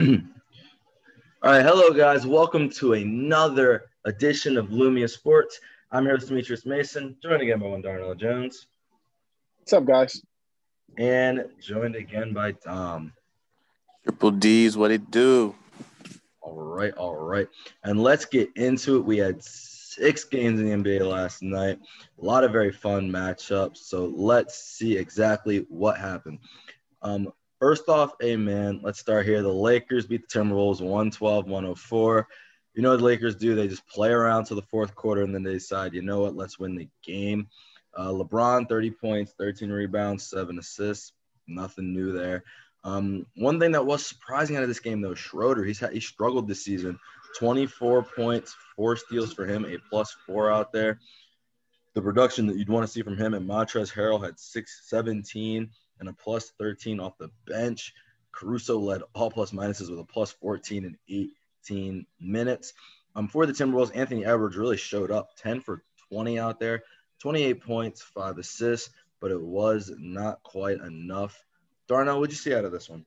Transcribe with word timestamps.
All 0.00 0.08
right, 1.44 1.62
hello 1.64 1.92
guys. 1.92 2.26
Welcome 2.26 2.68
to 2.70 2.94
another 2.94 3.84
edition 4.04 4.56
of 4.56 4.66
Lumia 4.70 5.08
Sports. 5.08 5.60
I'm 5.92 6.04
here 6.04 6.14
with 6.16 6.26
Demetrius 6.26 6.66
Mason, 6.66 7.16
joined 7.22 7.42
again 7.42 7.60
by 7.60 7.66
one 7.66 7.80
Darnell 7.80 8.16
Jones, 8.16 8.66
What's 9.58 9.72
up, 9.72 9.84
guys? 9.84 10.20
and 10.98 11.44
joined 11.60 11.94
again 11.94 12.32
by 12.32 12.52
Dom. 12.52 13.12
Triple 14.02 14.32
D's, 14.32 14.76
what 14.76 14.90
it 14.90 15.12
do? 15.12 15.54
All 16.40 16.60
right, 16.60 16.92
all 16.94 17.14
right. 17.14 17.48
And 17.84 18.00
let's 18.02 18.24
get 18.24 18.50
into 18.56 18.96
it. 18.96 19.04
We 19.04 19.18
had 19.18 19.42
six 19.44 20.24
games 20.24 20.58
in 20.58 20.66
the 20.66 20.72
NBA 20.98 21.08
last 21.08 21.40
night, 21.40 21.78
a 22.20 22.24
lot 22.24 22.42
of 22.42 22.50
very 22.50 22.72
fun 22.72 23.10
matchups. 23.10 23.76
So 23.78 24.12
let's 24.16 24.56
see 24.56 24.96
exactly 24.96 25.66
what 25.68 25.98
happened. 25.98 26.40
Um, 27.02 27.32
first 27.58 27.88
off, 27.88 28.12
amen. 28.22 28.80
Let's 28.82 29.00
start 29.00 29.26
here. 29.26 29.42
The 29.42 29.48
Lakers 29.52 30.06
beat 30.06 30.28
the 30.28 30.38
Timberwolves 30.38 30.80
112 30.80 31.46
104. 31.46 32.28
You 32.74 32.82
know 32.82 32.90
what 32.90 32.98
the 32.98 33.04
Lakers 33.04 33.36
do? 33.36 33.54
They 33.54 33.68
just 33.68 33.86
play 33.86 34.10
around 34.10 34.46
to 34.46 34.54
the 34.54 34.62
fourth 34.62 34.94
quarter 34.94 35.22
and 35.22 35.34
then 35.34 35.42
they 35.42 35.52
decide, 35.52 35.94
you 35.94 36.02
know 36.02 36.20
what, 36.20 36.36
let's 36.36 36.58
win 36.58 36.74
the 36.74 36.88
game. 37.04 37.48
Uh, 37.96 38.08
LeBron, 38.08 38.68
30 38.68 38.90
points, 38.90 39.34
13 39.38 39.70
rebounds, 39.70 40.28
seven 40.28 40.58
assists. 40.58 41.12
Nothing 41.46 41.92
new 41.92 42.12
there. 42.12 42.42
Um, 42.82 43.26
one 43.36 43.60
thing 43.60 43.72
that 43.72 43.86
was 43.86 44.04
surprising 44.04 44.56
out 44.56 44.62
of 44.62 44.68
this 44.68 44.80
game, 44.80 45.00
though, 45.00 45.14
Schroeder, 45.14 45.64
he's 45.64 45.78
had, 45.78 45.92
he 45.92 46.00
struggled 46.00 46.48
this 46.48 46.64
season. 46.64 46.98
24 47.38 48.02
points, 48.02 48.54
four 48.76 48.96
steals 48.96 49.32
for 49.32 49.46
him, 49.46 49.64
a 49.64 49.78
plus 49.90 50.14
four 50.26 50.50
out 50.50 50.72
there. 50.72 50.98
The 51.94 52.02
production 52.02 52.46
that 52.46 52.56
you'd 52.56 52.68
want 52.68 52.86
to 52.86 52.92
see 52.92 53.02
from 53.02 53.16
him 53.16 53.34
and 53.34 53.48
Montrezl 53.48 53.92
Harrell 53.92 54.22
had 54.22 54.38
six, 54.38 54.82
17 54.88 55.70
and 56.00 56.08
a 56.08 56.12
plus 56.12 56.50
13 56.58 57.00
off 57.00 57.18
the 57.18 57.30
bench. 57.46 57.94
Caruso 58.32 58.78
led 58.78 59.02
all 59.14 59.30
plus 59.30 59.52
minuses 59.52 59.90
with 59.90 59.98
a 59.98 60.04
plus 60.04 60.32
14 60.32 60.84
and 60.84 60.96
18 61.68 62.06
minutes. 62.20 62.72
Um, 63.16 63.28
for 63.28 63.46
the 63.46 63.52
Timberwolves, 63.52 63.94
Anthony 63.94 64.24
Edwards 64.24 64.56
really 64.56 64.76
showed 64.76 65.10
up 65.10 65.36
10 65.36 65.60
for 65.60 65.84
20 66.10 66.38
out 66.38 66.58
there, 66.58 66.82
28 67.20 67.62
points, 67.62 68.02
five 68.02 68.38
assists, 68.38 68.90
but 69.20 69.30
it 69.30 69.40
was 69.40 69.92
not 69.96 70.42
quite 70.42 70.80
enough. 70.80 71.42
Darnell, 71.86 72.18
what'd 72.18 72.32
you 72.32 72.38
see 72.38 72.54
out 72.54 72.64
of 72.64 72.72
this 72.72 72.88
one? 72.88 73.06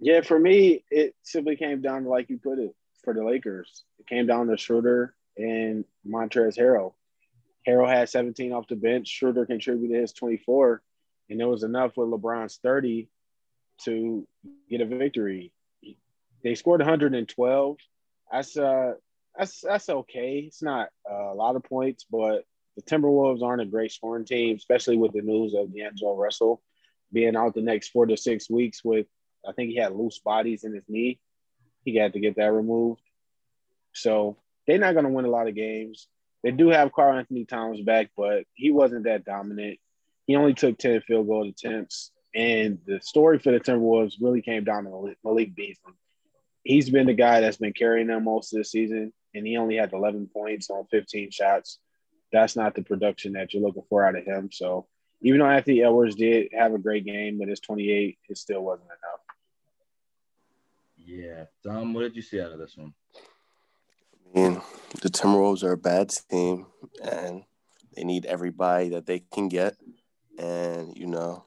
Yeah, 0.00 0.22
for 0.22 0.38
me, 0.38 0.84
it 0.90 1.14
simply 1.22 1.56
came 1.56 1.80
down 1.80 2.02
to 2.02 2.08
like 2.08 2.28
you 2.28 2.38
put 2.38 2.58
it 2.58 2.74
for 3.04 3.14
the 3.14 3.24
Lakers. 3.24 3.84
It 4.00 4.06
came 4.08 4.26
down 4.26 4.48
to 4.48 4.56
Schroeder 4.56 5.14
and 5.36 5.84
Montrezl 6.06 6.58
Harrell. 6.58 6.94
Harrell 7.66 7.88
had 7.88 8.08
17 8.08 8.52
off 8.52 8.66
the 8.66 8.74
bench. 8.74 9.08
Schroeder 9.08 9.46
contributed 9.46 10.00
his 10.00 10.12
24, 10.12 10.82
and 11.30 11.40
it 11.40 11.44
was 11.44 11.62
enough 11.62 11.96
with 11.96 12.08
LeBron's 12.08 12.58
30 12.62 13.08
to 13.84 14.26
get 14.68 14.80
a 14.80 14.86
victory. 14.86 15.52
They 16.42 16.54
scored 16.54 16.80
112. 16.80 17.76
That's 18.30 18.56
uh, 18.56 18.94
that's 19.36 19.60
that's 19.60 19.88
okay. 19.88 20.44
It's 20.46 20.62
not 20.62 20.88
a 21.08 21.34
lot 21.34 21.56
of 21.56 21.64
points, 21.64 22.04
but 22.10 22.44
the 22.76 22.82
Timberwolves 22.82 23.42
aren't 23.42 23.62
a 23.62 23.66
great 23.66 23.92
scoring 23.92 24.24
team, 24.24 24.56
especially 24.56 24.96
with 24.96 25.12
the 25.12 25.22
news 25.22 25.54
of 25.54 25.74
D'Angelo 25.74 26.16
Russell 26.16 26.62
being 27.12 27.36
out 27.36 27.54
the 27.54 27.62
next 27.62 27.90
four 27.90 28.06
to 28.06 28.16
six 28.16 28.48
weeks 28.48 28.82
with 28.82 29.06
I 29.46 29.52
think 29.52 29.70
he 29.70 29.76
had 29.76 29.94
loose 29.94 30.18
bodies 30.18 30.64
in 30.64 30.74
his 30.74 30.84
knee. 30.88 31.18
He 31.84 31.96
had 31.96 32.12
to 32.12 32.20
get 32.20 32.36
that 32.36 32.52
removed. 32.52 33.02
So 33.92 34.38
they're 34.66 34.78
not 34.78 34.92
going 34.92 35.04
to 35.04 35.10
win 35.10 35.24
a 35.24 35.30
lot 35.30 35.48
of 35.48 35.54
games. 35.54 36.06
They 36.42 36.52
do 36.52 36.68
have 36.68 36.92
Karl-Anthony 36.92 37.44
Towns 37.44 37.80
back, 37.80 38.10
but 38.16 38.44
he 38.54 38.70
wasn't 38.70 39.04
that 39.04 39.24
dominant. 39.24 39.78
He 40.26 40.36
only 40.36 40.54
took 40.54 40.78
10 40.78 41.02
field 41.02 41.26
goal 41.26 41.48
attempts. 41.48 42.10
And 42.34 42.78
the 42.86 43.00
story 43.00 43.38
for 43.38 43.52
the 43.52 43.60
Timberwolves 43.60 44.14
really 44.20 44.40
came 44.40 44.64
down 44.64 44.84
to 44.84 44.90
Malik- 44.90 45.18
Malik 45.24 45.54
Beasley. 45.54 45.92
He's 46.64 46.88
been 46.88 47.06
the 47.06 47.14
guy 47.14 47.40
that's 47.40 47.56
been 47.56 47.72
carrying 47.72 48.06
them 48.06 48.24
most 48.24 48.52
of 48.52 48.58
the 48.58 48.64
season, 48.64 49.12
and 49.34 49.46
he 49.46 49.56
only 49.56 49.76
had 49.76 49.92
11 49.92 50.28
points 50.32 50.70
on 50.70 50.86
15 50.86 51.30
shots. 51.30 51.78
That's 52.32 52.56
not 52.56 52.74
the 52.74 52.82
production 52.82 53.32
that 53.32 53.52
you're 53.52 53.62
looking 53.62 53.82
for 53.88 54.06
out 54.06 54.16
of 54.16 54.24
him. 54.24 54.50
So 54.50 54.86
even 55.22 55.40
though 55.40 55.46
Anthony 55.46 55.82
Edwards 55.82 56.14
did 56.14 56.48
have 56.52 56.72
a 56.72 56.78
great 56.78 57.04
game 57.04 57.38
with 57.38 57.48
his 57.48 57.60
28, 57.60 58.18
it 58.28 58.38
still 58.38 58.62
wasn't 58.62 58.86
enough. 58.86 59.20
Yeah. 60.96 61.44
Dom, 61.62 61.94
what 61.94 62.02
did 62.02 62.16
you 62.16 62.22
see 62.22 62.40
out 62.40 62.52
of 62.52 62.58
this 62.58 62.76
one? 62.76 62.94
I 64.34 64.38
mean, 64.38 64.62
the 65.02 65.10
Timberwolves 65.10 65.62
are 65.62 65.72
a 65.72 65.76
bad 65.76 66.10
team 66.30 66.66
and 67.02 67.44
they 67.94 68.04
need 68.04 68.24
everybody 68.24 68.90
that 68.90 69.06
they 69.06 69.20
can 69.20 69.48
get. 69.48 69.76
And, 70.42 70.96
you 70.96 71.06
know, 71.06 71.44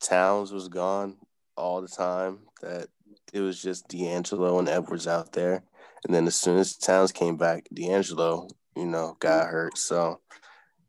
Towns 0.00 0.52
was 0.52 0.68
gone 0.68 1.16
all 1.56 1.80
the 1.80 1.88
time. 1.88 2.40
That 2.60 2.88
it 3.32 3.40
was 3.40 3.62
just 3.62 3.86
D'Angelo 3.88 4.58
and 4.58 4.68
Edwards 4.68 5.06
out 5.06 5.32
there. 5.32 5.62
And 6.04 6.12
then 6.12 6.26
as 6.26 6.34
soon 6.34 6.58
as 6.58 6.76
Towns 6.76 7.12
came 7.12 7.36
back, 7.36 7.68
D'Angelo, 7.72 8.48
you 8.76 8.86
know, 8.86 9.16
got 9.20 9.46
hurt. 9.46 9.78
So, 9.78 10.20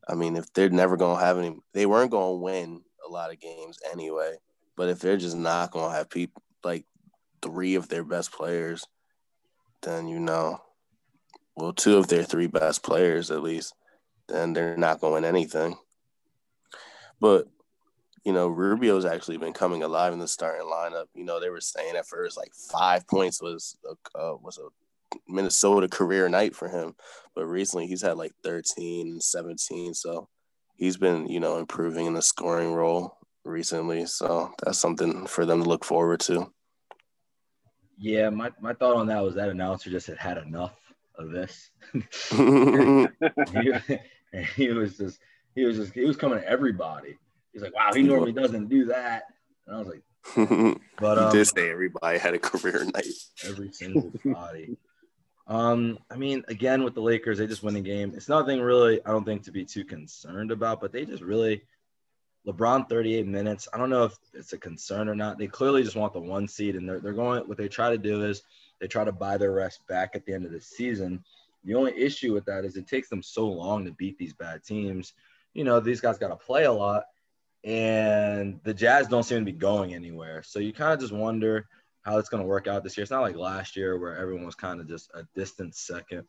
I 0.10 0.16
mean, 0.16 0.36
if 0.36 0.52
they're 0.54 0.70
never 0.70 0.98
to 0.98 1.16
have 1.16 1.38
any, 1.38 1.56
they 1.74 1.86
weren't 1.86 2.12
to 2.12 2.32
win 2.32 2.82
a 3.08 3.12
lot 3.12 3.32
of 3.32 3.40
games 3.40 3.78
anyway. 3.92 4.38
But 4.76 4.90
if 4.90 5.00
they're 5.00 5.18
just 5.18 5.38
not 5.38 5.72
to 5.74 5.90
have 5.92 6.10
people 6.10 6.42
like 6.64 6.86
three 7.44 7.76
of 7.76 7.88
their 7.88 8.04
best 8.04 8.32
players, 8.32 8.88
then, 9.84 10.08
you 10.08 10.20
know, 10.20 10.60
well, 11.56 11.74
two 11.74 11.98
of 11.98 12.08
their 12.08 12.24
three 12.24 12.48
best 12.48 12.82
players 12.82 13.30
at 13.30 13.44
least, 13.44 13.76
then 14.28 14.54
they're 14.54 14.76
not 14.76 15.00
going 15.00 15.12
to 15.12 15.16
win 15.16 15.26
anything. 15.26 15.76
But, 17.20 17.48
you 18.24 18.34
know, 18.34 18.48
Rubio's 18.48 19.06
actually 19.06 19.38
been 19.38 19.54
coming 19.54 19.84
alive 19.84 20.14
in 20.14 20.20
the 20.20 20.28
starting 20.28 20.68
lineup. 20.68 21.06
You 21.14 21.24
know, 21.24 21.40
they 21.40 21.50
were 21.50 21.62
saying 21.62 21.96
at 21.96 22.08
first 22.08 22.38
like 22.38 22.54
five 22.54 23.08
points 23.08 23.42
was 23.42 23.78
a, 23.86 24.20
uh, 24.20 24.36
was 24.42 24.58
a 24.58 24.68
Minnesota 25.28 25.88
career 25.88 26.28
night 26.30 26.56
for 26.56 26.68
him, 26.68 26.96
but 27.36 27.46
recently 27.46 27.88
he's 27.88 28.02
had 28.02 28.18
like 28.18 28.34
13 28.44 29.20
17. 29.20 29.94
So 29.94 30.28
he's 30.76 30.98
been, 30.98 31.28
you 31.28 31.40
know, 31.40 31.58
improving 31.58 32.06
in 32.06 32.14
the 32.14 32.22
scoring 32.22 32.74
role 32.74 33.18
recently. 33.44 34.06
So 34.06 34.52
that's 34.64 34.80
something 34.80 35.28
for 35.28 35.46
them 35.46 35.64
to 35.64 35.70
look 35.70 35.86
forward 35.86 36.20
to. 36.22 36.52
Yeah, 37.98 38.30
my, 38.30 38.52
my 38.60 38.74
thought 38.74 38.98
on 38.98 39.08
that 39.08 39.24
was 39.24 39.36
that 39.36 39.50
announcer 39.50 39.90
just 39.90 40.08
had 40.08 40.18
had 40.18 40.38
enough 40.38 40.76
of 41.16 41.30
this. 41.32 41.70
he, 41.94 43.78
he 44.56 44.70
was 44.70 44.98
just 44.98 45.20
he 45.56 45.66
was 45.66 45.78
just 45.78 45.94
he 45.94 46.06
was 46.06 46.18
coming 46.18 46.40
to 46.40 46.48
everybody. 46.48 47.18
He's 47.52 47.62
like, 47.62 47.76
wow, 47.76 47.92
he 47.94 48.02
normally 48.02 48.32
doesn't 48.32 48.68
do 48.68 48.86
that. 48.86 49.24
And 49.68 49.76
I 49.76 49.80
was 49.80 49.88
like, 49.88 50.02
but 50.98 51.18
he 51.18 51.24
um, 51.24 51.32
did 51.32 51.46
say 51.46 51.70
everybody 51.70 52.18
had 52.18 52.34
a 52.34 52.40
career 52.40 52.84
night. 52.86 53.06
every 53.46 53.72
single 53.72 54.12
body. 54.26 54.78
Um, 55.46 56.00
I 56.10 56.16
mean, 56.16 56.44
again 56.48 56.84
with 56.84 56.96
the 56.96 57.02
Lakers, 57.02 57.38
they 57.38 57.48
just 57.48 57.64
win 57.64 57.74
the 57.74 57.82
game. 57.82 58.14
It's 58.16 58.30
nothing 58.30 58.62
really, 58.62 59.06
I 59.06 59.12
don't 59.12 59.26
think, 59.26 59.44
to 59.44 59.52
be 59.52 59.66
too 59.66 59.84
concerned 59.84 60.52
about, 60.52 60.80
but 60.80 60.92
they 60.92 61.06
just 61.06 61.22
really 61.22 61.64
LeBron 62.48 62.90
38 62.90 63.28
minutes. 63.28 63.68
I 63.74 63.78
don't 63.78 63.90
know 63.90 64.06
if 64.06 64.18
it's 64.34 64.54
a 64.54 64.58
concern 64.58 65.10
or 65.10 65.16
not. 65.16 65.38
They 65.38 65.48
clearly 65.48 65.84
just 65.84 65.96
want 65.96 66.14
the 66.14 66.20
one 66.20 66.48
seed, 66.48 66.76
and 66.76 66.88
they're 66.88 67.00
they're 67.00 67.14
going. 67.14 67.48
What 67.48 67.58
they 67.58 67.68
try 67.68 67.90
to 67.90 67.98
do 67.98 68.24
is 68.24 68.44
they 68.80 68.88
try 68.88 69.04
to 69.04 69.12
buy 69.12 69.38
their 69.38 69.52
rest 69.52 69.86
back 69.88 70.16
at 70.16 70.26
the 70.26 70.34
end 70.34 70.46
of 70.46 70.52
the 70.52 70.62
season. 70.62 71.24
The 71.64 71.76
only 71.76 71.98
issue 71.98 72.34
with 72.34 72.46
that 72.46 72.66
is 72.66 72.76
it 72.76 72.88
takes 72.88 73.10
them 73.10 73.24
so 73.24 73.48
long 73.48 73.86
to 73.86 73.92
beat 73.92 74.18
these 74.18 74.34
bad 74.34 74.64
teams. 74.64 75.14
You 75.54 75.64
know, 75.64 75.80
these 75.80 76.02
guys 76.02 76.18
got 76.18 76.30
to 76.30 76.36
play 76.36 76.64
a 76.66 76.72
lot, 76.72 77.04
and 77.64 78.60
the 78.64 78.74
Jazz 78.74 79.08
don't 79.08 79.24
seem 79.24 79.40
to 79.40 79.46
be 79.46 79.52
going 79.52 79.94
anywhere. 79.94 80.44
So 80.44 80.60
you 80.60 80.74
kind 80.74 80.94
of 80.94 81.00
just 81.00 81.14
wonder 81.14 81.68
how 82.02 82.18
it's 82.18 82.30
going 82.30 82.42
to 82.44 82.48
work 82.48 82.68
out 82.68 82.84
this 82.84 82.98
year. 82.98 83.04
It's 83.04 83.12
not 83.12 83.22
like 83.22 83.36
last 83.36 83.76
year 83.76 83.98
where 83.98 84.18
everyone 84.18 84.46
was 84.46 84.56
kind 84.56 84.82
of 84.82 84.88
just 84.88 85.10
a 85.14 85.24
distant 85.36 85.76
second. 85.76 86.24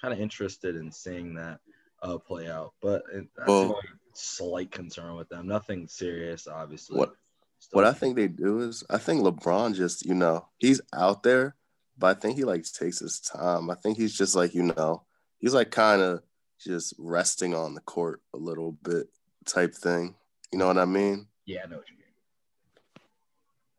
Kind 0.00 0.14
of 0.14 0.20
interested 0.20 0.76
in 0.76 0.92
seeing 0.92 1.34
that 1.34 1.58
uh, 2.02 2.18
play 2.18 2.48
out, 2.48 2.74
but 2.80 3.02
it, 3.12 3.26
that's 3.36 3.48
Well- 3.48 3.80
slight 4.12 4.70
concern 4.70 5.14
with 5.16 5.28
them. 5.28 5.46
Nothing 5.46 5.88
serious, 5.88 6.46
obviously. 6.46 6.98
What- 6.98 7.14
Still- 7.58 7.78
What 7.78 7.86
I 7.86 7.92
think 7.94 8.16
they 8.16 8.28
do 8.28 8.60
is 8.60 8.84
I 8.90 8.98
think 8.98 9.22
LeBron 9.22 9.74
just, 9.74 10.04
you 10.04 10.14
know, 10.14 10.46
he's 10.58 10.80
out 10.92 11.22
there, 11.22 11.56
but 11.96 12.14
I 12.14 12.20
think 12.20 12.36
he 12.36 12.44
like 12.44 12.64
takes 12.70 12.98
his 12.98 13.18
time. 13.18 13.70
I 13.70 13.74
think 13.74 13.96
he's 13.96 14.16
just 14.16 14.36
like, 14.36 14.54
you 14.54 14.62
know, 14.64 15.04
he's 15.38 15.54
like 15.54 15.70
kind 15.70 16.02
of 16.02 16.22
just 16.58 16.94
resting 16.98 17.54
on 17.54 17.74
the 17.74 17.80
court 17.82 18.20
a 18.34 18.38
little 18.38 18.72
bit 18.82 19.08
type 19.44 19.74
thing. 19.74 20.14
You 20.52 20.58
know 20.58 20.66
what 20.66 20.78
I 20.78 20.84
mean? 20.84 21.26
Yeah, 21.44 21.62
I 21.64 21.68
know 21.68 21.76
what 21.76 21.88
you 21.88 21.96
mean. 21.96 22.04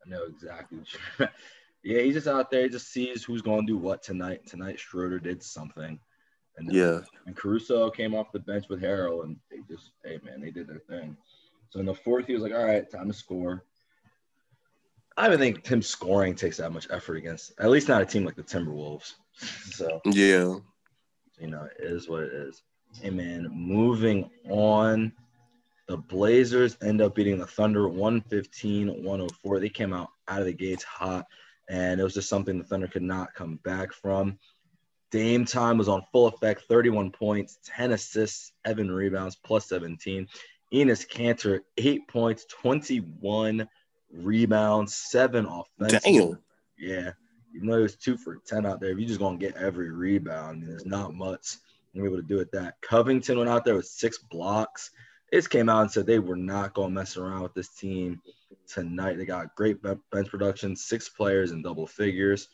I 0.06 0.08
know 0.10 0.24
exactly. 0.24 0.78
What 0.78 0.92
you 0.92 0.98
mean. 1.18 1.28
yeah, 1.82 2.02
he's 2.02 2.14
just 2.14 2.26
out 2.28 2.50
there. 2.50 2.62
He 2.62 2.68
just 2.68 2.92
sees 2.92 3.24
who's 3.24 3.42
going 3.42 3.66
to 3.66 3.72
do 3.72 3.76
what 3.78 4.02
tonight. 4.02 4.46
Tonight, 4.46 4.78
Schroeder 4.78 5.18
did 5.18 5.42
something, 5.42 5.98
and 6.56 6.72
Yeah. 6.72 7.00
and 7.26 7.36
Caruso 7.36 7.90
came 7.90 8.14
off 8.14 8.32
the 8.32 8.38
bench 8.40 8.66
with 8.68 8.80
Harrell, 8.82 9.24
and 9.24 9.36
they 9.50 9.58
just, 9.68 9.90
hey 10.04 10.18
man, 10.22 10.40
they 10.40 10.50
did 10.50 10.68
their 10.68 10.78
thing. 10.80 11.16
So 11.70 11.80
in 11.80 11.86
the 11.86 11.94
fourth, 11.94 12.26
he 12.26 12.32
was 12.32 12.42
like, 12.42 12.52
all 12.52 12.64
right, 12.64 12.90
time 12.90 13.08
to 13.08 13.14
score. 13.14 13.64
I 15.18 15.28
don't 15.28 15.38
think 15.38 15.66
him 15.66 15.82
scoring 15.82 16.34
takes 16.36 16.58
that 16.58 16.72
much 16.72 16.86
effort 16.90 17.16
against, 17.16 17.52
at 17.58 17.70
least 17.70 17.88
not 17.88 18.00
a 18.00 18.06
team 18.06 18.24
like 18.24 18.36
the 18.36 18.42
Timberwolves. 18.42 19.14
So 19.72 20.00
Yeah. 20.04 20.56
you 21.38 21.46
know, 21.48 21.64
it 21.78 21.84
is 21.84 22.08
what 22.08 22.22
it 22.22 22.32
is. 22.32 22.62
Hey 22.94 23.10
man, 23.10 23.48
moving 23.52 24.28
on. 24.48 25.12
The 25.86 25.96
Blazers 25.96 26.76
end 26.82 27.00
up 27.00 27.14
beating 27.14 27.38
the 27.38 27.46
Thunder 27.46 27.88
115 27.88 29.02
104. 29.02 29.60
They 29.60 29.68
came 29.68 29.92
out 29.92 30.10
out 30.26 30.40
of 30.40 30.46
the 30.46 30.52
gates 30.52 30.84
hot. 30.84 31.26
and 31.68 32.00
it 32.00 32.02
was 32.02 32.14
just 32.14 32.28
something 32.28 32.58
the 32.58 32.64
Thunder 32.64 32.88
could 32.88 33.02
not 33.02 33.34
come 33.34 33.56
back 33.64 33.92
from. 33.92 34.38
Dame 35.10 35.44
time 35.44 35.78
was 35.78 35.88
on 35.88 36.02
full 36.12 36.26
effect 36.26 36.64
31 36.68 37.10
points, 37.12 37.58
10 37.64 37.92
assists, 37.92 38.52
7 38.66 38.90
rebounds, 38.90 39.36
plus 39.36 39.68
17. 39.68 40.28
Enes 40.74 41.08
Kanter, 41.08 41.60
8 41.78 42.06
points, 42.08 42.44
21 42.46 43.66
rebounds, 44.12 44.94
7 44.94 45.46
offensive. 45.46 46.02
Damn. 46.02 46.38
Yeah. 46.78 47.12
Even 47.54 47.68
though 47.68 47.76
he 47.76 47.82
was 47.82 47.96
2 47.96 48.18
for 48.18 48.38
10 48.46 48.66
out 48.66 48.80
there, 48.80 48.90
if 48.90 48.98
you're 48.98 49.08
just 49.08 49.20
going 49.20 49.38
to 49.38 49.46
get 49.46 49.56
every 49.56 49.90
rebound, 49.90 50.64
there's 50.66 50.84
not 50.84 51.14
much 51.14 51.56
you're 51.98 52.06
able 52.06 52.22
to 52.22 52.28
do 52.28 52.36
with 52.36 52.50
that. 52.52 52.74
Covington 52.80 53.38
went 53.38 53.50
out 53.50 53.64
there 53.64 53.74
with 53.74 53.86
six 53.86 54.18
blocks. 54.18 54.90
It 55.30 55.48
came 55.50 55.68
out 55.68 55.82
and 55.82 55.90
said 55.90 56.06
they 56.06 56.18
were 56.18 56.36
not 56.36 56.74
going 56.74 56.88
to 56.88 56.94
mess 56.94 57.16
around 57.16 57.42
with 57.42 57.54
this 57.54 57.68
team 57.68 58.20
tonight. 58.66 59.18
They 59.18 59.26
got 59.26 59.54
great 59.54 59.82
bench 59.82 60.28
production, 60.28 60.74
six 60.74 61.08
players 61.08 61.52
in 61.52 61.62
double 61.62 61.86
figures. 61.86 62.48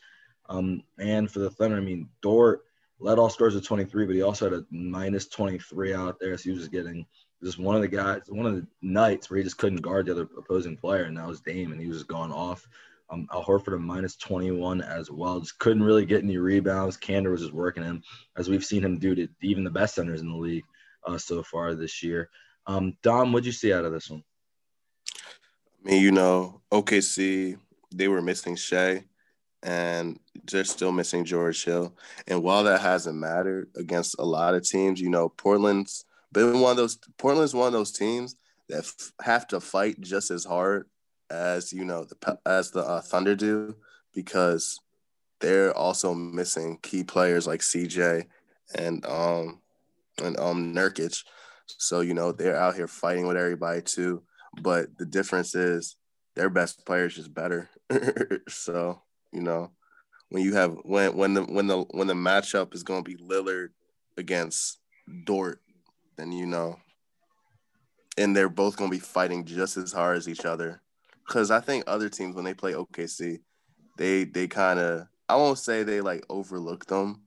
Um, 0.49 0.83
and 0.99 1.31
for 1.31 1.39
the 1.39 1.49
Thunder, 1.49 1.77
I 1.77 1.81
mean, 1.81 2.09
Dort 2.21 2.63
led 2.99 3.17
all 3.17 3.29
scores 3.29 3.55
with 3.55 3.65
23, 3.65 4.05
but 4.05 4.15
he 4.15 4.21
also 4.21 4.49
had 4.49 4.59
a 4.59 4.65
minus 4.71 5.27
23 5.27 5.93
out 5.93 6.19
there. 6.19 6.37
So 6.37 6.43
he 6.43 6.51
was 6.51 6.59
just 6.59 6.71
getting 6.71 7.05
just 7.43 7.59
one 7.59 7.75
of 7.75 7.81
the 7.81 7.87
guys, 7.87 8.21
one 8.27 8.45
of 8.45 8.55
the 8.55 8.67
nights 8.81 9.29
where 9.29 9.37
he 9.37 9.43
just 9.43 9.57
couldn't 9.57 9.81
guard 9.81 10.05
the 10.05 10.13
other 10.13 10.29
opposing 10.37 10.77
player, 10.77 11.03
and 11.03 11.17
that 11.17 11.27
was 11.27 11.41
Dame, 11.41 11.71
and 11.71 11.81
he 11.81 11.87
was 11.87 11.97
just 11.97 12.07
gone 12.07 12.31
off. 12.31 12.67
Um, 13.09 13.27
Al 13.31 13.43
Horford 13.43 13.75
a 13.75 13.79
minus 13.79 14.15
21 14.15 14.81
as 14.81 15.11
well. 15.11 15.39
Just 15.39 15.59
couldn't 15.59 15.83
really 15.83 16.05
get 16.05 16.23
any 16.23 16.37
rebounds. 16.37 16.97
Kanter 16.97 17.31
was 17.31 17.41
just 17.41 17.53
working 17.53 17.83
him, 17.83 18.01
as 18.35 18.49
we've 18.49 18.65
seen 18.65 18.83
him 18.83 18.97
do 18.97 19.13
to 19.13 19.27
even 19.41 19.63
the 19.63 19.69
best 19.69 19.95
centers 19.95 20.21
in 20.21 20.31
the 20.31 20.37
league 20.37 20.65
uh, 21.05 21.17
so 21.17 21.43
far 21.43 21.75
this 21.75 22.01
year. 22.01 22.29
Um, 22.67 22.97
Dom, 23.03 23.31
what'd 23.31 23.45
you 23.45 23.51
see 23.51 23.71
out 23.71 23.85
of 23.85 23.91
this 23.91 24.09
one? 24.09 24.23
I 25.85 25.91
mean, 25.91 26.01
you 26.01 26.11
know, 26.11 26.61
OKC, 26.71 27.57
they 27.93 28.07
were 28.07 28.21
missing 28.21 28.55
Shai 28.55 29.05
and 29.61 30.19
they're 30.51 30.63
still 30.63 30.91
missing 30.91 31.25
George 31.25 31.63
Hill. 31.63 31.95
And 32.27 32.43
while 32.43 32.63
that 32.63 32.81
hasn't 32.81 33.17
mattered 33.17 33.69
against 33.75 34.15
a 34.17 34.25
lot 34.25 34.55
of 34.55 34.63
teams, 34.63 34.99
you 34.99 35.09
know, 35.09 35.29
Portland's 35.29 36.05
been 36.31 36.59
one 36.59 36.71
of 36.71 36.77
those. 36.77 36.97
Portland's 37.17 37.53
one 37.53 37.67
of 37.67 37.73
those 37.73 37.91
teams 37.91 38.35
that 38.69 38.79
f- 38.79 39.11
have 39.21 39.47
to 39.47 39.59
fight 39.59 39.99
just 40.01 40.31
as 40.31 40.43
hard 40.45 40.87
as 41.29 41.73
you 41.73 41.85
know 41.85 42.05
the 42.05 42.39
as 42.45 42.71
the 42.71 42.81
uh, 42.81 43.01
Thunder 43.01 43.35
do 43.35 43.75
because 44.13 44.79
they're 45.39 45.75
also 45.75 46.13
missing 46.13 46.79
key 46.81 47.03
players 47.03 47.45
like 47.45 47.61
CJ 47.61 48.25
and 48.73 49.05
um 49.05 49.61
and 50.23 50.39
um 50.39 50.73
Nurkic. 50.73 51.23
So 51.67 52.01
you 52.01 52.13
know 52.13 52.31
they're 52.31 52.55
out 52.55 52.75
here 52.75 52.87
fighting 52.87 53.27
with 53.27 53.37
everybody 53.37 53.81
too. 53.81 54.23
But 54.61 54.97
the 54.97 55.05
difference 55.05 55.55
is 55.55 55.97
their 56.35 56.49
best 56.49 56.85
player 56.85 57.05
is 57.05 57.15
just 57.15 57.33
better. 57.33 57.69
so 58.49 59.01
you 59.31 59.41
know, 59.41 59.71
when 60.29 60.43
you 60.43 60.53
have 60.55 60.77
when 60.83 61.15
when 61.15 61.33
the 61.33 61.43
when 61.43 61.67
the 61.67 61.79
when 61.91 62.07
the 62.07 62.13
matchup 62.13 62.73
is 62.73 62.83
going 62.83 63.03
to 63.03 63.09
be 63.09 63.21
Lillard 63.21 63.69
against 64.17 64.79
Dort, 65.25 65.61
then 66.17 66.31
you 66.31 66.45
know, 66.45 66.79
and 68.17 68.35
they're 68.35 68.49
both 68.49 68.77
going 68.77 68.89
to 68.89 68.97
be 68.97 69.03
fighting 69.03 69.45
just 69.45 69.77
as 69.77 69.91
hard 69.91 70.17
as 70.17 70.29
each 70.29 70.45
other. 70.45 70.81
Because 71.25 71.51
I 71.51 71.59
think 71.59 71.83
other 71.87 72.09
teams 72.09 72.35
when 72.35 72.45
they 72.45 72.53
play 72.53 72.73
OKC, 72.73 73.39
they 73.97 74.25
they 74.25 74.47
kind 74.47 74.79
of 74.79 75.07
I 75.27 75.35
won't 75.35 75.57
say 75.59 75.83
they 75.83 76.01
like 76.01 76.25
overlook 76.29 76.85
them, 76.85 77.23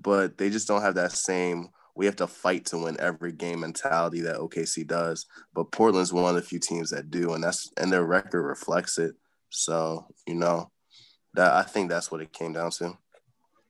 but 0.00 0.36
they 0.38 0.50
just 0.50 0.68
don't 0.68 0.82
have 0.82 0.96
that 0.96 1.12
same 1.12 1.70
we 1.98 2.06
have 2.06 2.16
to 2.16 2.28
fight 2.28 2.64
to 2.64 2.78
win 2.78 2.96
every 3.00 3.32
game 3.32 3.60
mentality 3.60 4.20
that 4.20 4.36
OKC 4.36 4.86
does. 4.86 5.26
But 5.52 5.72
Portland's 5.72 6.12
one 6.12 6.28
of 6.28 6.36
the 6.36 6.48
few 6.48 6.60
teams 6.60 6.90
that 6.90 7.10
do, 7.10 7.34
and 7.34 7.42
that's 7.42 7.72
and 7.76 7.92
their 7.92 8.04
record 8.04 8.42
reflects 8.42 8.98
it. 8.98 9.16
So 9.50 10.06
you 10.24 10.36
know, 10.36 10.70
that 11.34 11.52
I 11.52 11.62
think 11.62 11.90
that's 11.90 12.10
what 12.10 12.20
it 12.20 12.32
came 12.32 12.52
down 12.52 12.70
to. 12.78 12.96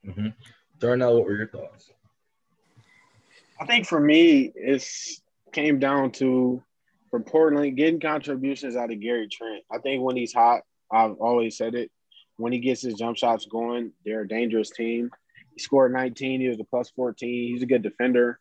Mm-hmm. 0.06 0.28
Darnell, 0.78 1.16
what 1.16 1.24
were 1.24 1.36
your 1.36 1.48
thoughts? 1.48 1.90
I 3.58 3.64
think 3.64 3.86
for 3.86 3.98
me, 3.98 4.52
it's 4.54 5.22
came 5.52 5.78
down 5.78 6.10
to 6.12 6.62
for 7.10 7.20
Portland 7.20 7.76
getting 7.76 8.00
contributions 8.00 8.76
out 8.76 8.92
of 8.92 9.00
Gary 9.00 9.28
Trent. 9.28 9.64
I 9.70 9.78
think 9.78 10.02
when 10.02 10.16
he's 10.16 10.32
hot, 10.32 10.62
I've 10.92 11.14
always 11.14 11.56
said 11.56 11.74
it. 11.74 11.90
When 12.36 12.52
he 12.52 12.60
gets 12.60 12.82
his 12.82 12.94
jump 12.94 13.16
shots 13.16 13.46
going, 13.46 13.92
they're 14.04 14.22
a 14.22 14.28
dangerous 14.28 14.70
team. 14.70 15.10
He 15.54 15.60
scored 15.60 15.92
19. 15.92 16.40
He 16.40 16.48
was 16.48 16.60
a 16.60 16.64
plus 16.64 16.90
14. 16.90 17.28
He's 17.52 17.62
a 17.62 17.66
good 17.66 17.82
defender. 17.82 18.38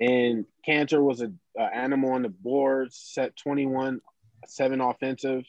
And 0.00 0.44
Kanter 0.68 1.02
was 1.02 1.20
an 1.20 1.38
animal 1.56 2.12
on 2.12 2.22
the 2.22 2.28
boards, 2.28 2.96
set 2.96 3.36
21, 3.36 4.00
seven 4.46 4.80
offensive. 4.80 5.44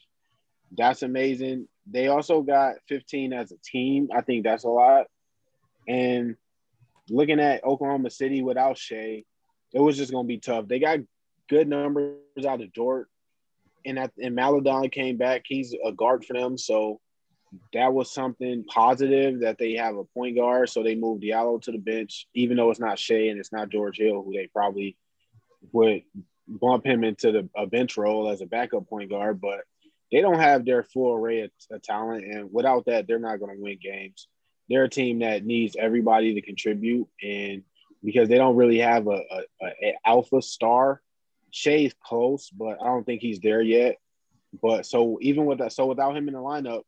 That's 0.77 1.01
amazing. 1.01 1.67
They 1.89 2.07
also 2.07 2.41
got 2.41 2.75
15 2.87 3.33
as 3.33 3.51
a 3.51 3.57
team. 3.63 4.09
I 4.15 4.21
think 4.21 4.43
that's 4.43 4.63
a 4.63 4.69
lot. 4.69 5.07
And 5.87 6.35
looking 7.09 7.39
at 7.39 7.63
Oklahoma 7.63 8.09
City 8.09 8.41
without 8.41 8.77
Shai, 8.77 9.23
it 9.73 9.79
was 9.79 9.97
just 9.97 10.11
going 10.11 10.25
to 10.25 10.27
be 10.27 10.39
tough. 10.39 10.67
They 10.67 10.79
got 10.79 10.99
good 11.49 11.67
numbers 11.67 12.17
out 12.47 12.61
of 12.61 12.73
Dort. 12.73 13.09
And, 13.85 13.99
at, 13.99 14.11
and 14.21 14.35
Maledon 14.35 14.89
came 14.89 15.17
back. 15.17 15.43
He's 15.45 15.75
a 15.85 15.91
guard 15.91 16.23
for 16.25 16.33
them. 16.33 16.57
So 16.57 17.01
that 17.73 17.93
was 17.93 18.13
something 18.13 18.63
positive 18.63 19.41
that 19.41 19.57
they 19.57 19.73
have 19.73 19.95
a 19.95 20.05
point 20.05 20.37
guard. 20.37 20.69
So 20.69 20.83
they 20.83 20.95
moved 20.95 21.23
Diallo 21.23 21.61
to 21.63 21.71
the 21.71 21.77
bench, 21.77 22.27
even 22.33 22.57
though 22.57 22.71
it's 22.71 22.79
not 22.79 22.97
Shai 22.97 23.27
and 23.27 23.39
it's 23.39 23.51
not 23.51 23.69
George 23.69 23.97
Hill, 23.97 24.23
who 24.23 24.33
they 24.33 24.47
probably 24.47 24.97
would 25.71 26.03
bump 26.47 26.85
him 26.85 27.03
into 27.03 27.31
the 27.31 27.49
a 27.55 27.67
bench 27.67 27.97
role 27.97 28.29
as 28.29 28.41
a 28.41 28.45
backup 28.45 28.87
point 28.87 29.09
guard. 29.09 29.39
But 29.39 29.61
they 30.11 30.21
don't 30.21 30.39
have 30.39 30.65
their 30.65 30.83
full 30.83 31.13
array 31.13 31.41
of, 31.41 31.51
of 31.71 31.81
talent, 31.81 32.25
and 32.25 32.51
without 32.51 32.85
that, 32.85 33.07
they're 33.07 33.19
not 33.19 33.39
going 33.39 33.55
to 33.55 33.61
win 33.61 33.79
games. 33.81 34.27
They're 34.69 34.85
a 34.85 34.89
team 34.89 35.19
that 35.19 35.45
needs 35.45 35.75
everybody 35.77 36.35
to 36.35 36.41
contribute, 36.41 37.07
and 37.21 37.63
because 38.03 38.29
they 38.29 38.37
don't 38.37 38.55
really 38.55 38.79
have 38.79 39.07
a, 39.07 39.21
a, 39.31 39.43
a 39.61 39.95
alpha 40.05 40.41
star, 40.41 41.01
Shai's 41.53 41.93
close, 42.03 42.49
but 42.49 42.81
I 42.81 42.85
don't 42.85 43.05
think 43.05 43.21
he's 43.21 43.39
there 43.39 43.61
yet. 43.61 43.97
But 44.61 44.85
so 44.85 45.19
even 45.21 45.45
with 45.45 45.59
that, 45.59 45.71
so 45.71 45.85
without 45.85 46.17
him 46.17 46.27
in 46.27 46.33
the 46.33 46.39
lineup, 46.39 46.81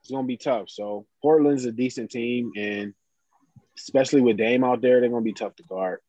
it's 0.00 0.10
gonna 0.10 0.26
be 0.26 0.36
tough. 0.36 0.68
So 0.68 1.06
Portland's 1.22 1.64
a 1.64 1.72
decent 1.72 2.10
team, 2.10 2.52
and 2.56 2.94
especially 3.78 4.20
with 4.20 4.36
Dame 4.36 4.62
out 4.62 4.82
there, 4.82 5.00
they're 5.00 5.08
gonna 5.08 5.22
be 5.22 5.32
tough 5.32 5.56
to 5.56 5.62
guard. 5.62 6.00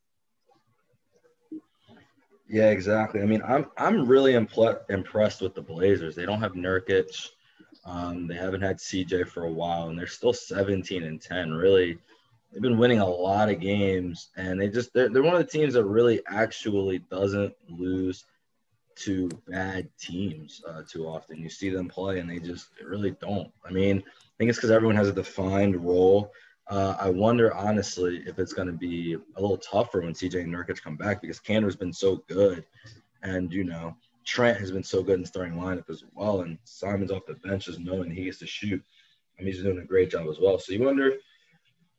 Yeah, 2.50 2.69
exactly. 2.69 3.22
I 3.22 3.25
mean, 3.25 3.42
I'm 3.48 3.68
I'm 3.78 4.06
really 4.06 4.34
impl- 4.34 4.81
impressed 4.90 5.42
with 5.42 5.56
the 5.56 5.62
Blazers. 5.62 6.14
They 6.14 6.25
don't 6.25 6.42
have 6.42 6.54
Nurkic. 6.54 7.30
Um, 7.86 8.28
they 8.28 8.36
haven't 8.36 8.62
had 8.62 8.78
CJ 8.78 9.28
for 9.30 9.46
a 9.46 9.52
while, 9.52 9.88
and 9.88 9.98
they're 9.98 10.06
still 10.06 10.34
17 10.34 11.04
and 11.04 11.22
10. 11.22 11.52
Really, 11.52 11.97
they've 12.52 12.62
been 12.62 12.78
winning 12.78 13.00
a 13.00 13.08
lot 13.08 13.50
of 13.50 13.60
games, 13.60 14.30
and 14.36 14.60
they 14.60 14.70
just 14.70 14.94
they're, 14.94 15.10
they're 15.10 15.24
one 15.24 15.36
of 15.36 15.42
the 15.42 15.52
teams 15.52 15.74
that 15.74 15.86
really 15.86 16.22
actually 16.28 17.00
doesn't 17.10 17.54
lose 17.70 18.26
to 18.96 19.30
bad 19.48 19.90
teams 19.98 20.62
uh, 20.68 20.81
too 20.88 21.08
often. 21.08 21.38
You 21.38 21.50
see 21.50 21.70
them 21.70 21.88
play, 21.88 22.20
and 22.20 22.30
they 22.30 22.40
just 22.40 22.68
they 22.78 22.86
really 22.86 23.12
don't. 23.22 23.52
I 23.66 23.72
mean, 23.72 23.98
I 23.98 24.34
think 24.38 24.50
it's 24.50 24.58
because 24.58 24.72
everyone 24.72 24.98
has 24.98 25.10
a 25.10 25.14
defined 25.14 25.78
role. 25.78 26.31
Uh, 26.68 26.96
I 27.00 27.10
wonder 27.10 27.54
honestly 27.54 28.24
if 28.26 28.40
it's 28.40 28.54
going 28.54 28.68
to 28.68 28.74
be 28.74 29.18
a 29.36 29.42
little 29.42 29.58
tougher 29.58 30.02
when 30.02 30.14
CJ 30.14 30.44
and 30.44 30.54
Nurkic 30.54 30.81
come 30.81 30.96
back 30.96 31.22
because 31.22 31.40
Kanter's 31.40 31.76
been 31.76 31.94
so 31.94 32.24
good, 32.28 32.66
and 33.24 33.52
you 33.52 33.64
know 33.64 33.96
Trent 34.26 34.60
has 34.60 34.72
been 34.72 34.84
so 34.84 35.02
good 35.02 35.20
in 35.20 35.26
starting 35.26 35.56
lineup 35.56 35.90
as 35.90 36.04
well, 36.14 36.42
and 36.42 36.58
Simons 36.64 37.12
off 37.12 37.26
the 37.28 37.36
bench 37.36 37.66
just 37.66 37.80
knowing 37.80 38.12
he 38.12 38.26
gets 38.26 38.40
to 38.40 38.48
shoot. 38.48 38.84
I 39.38 39.44
mean, 39.44 39.54
he's 39.54 39.64
doing 39.64 39.80
a 39.80 39.86
great 39.86 40.12
job 40.12 40.28
as 40.30 40.40
well. 40.40 40.60
So 40.60 40.74
you 40.74 40.84
wonder, 40.84 41.14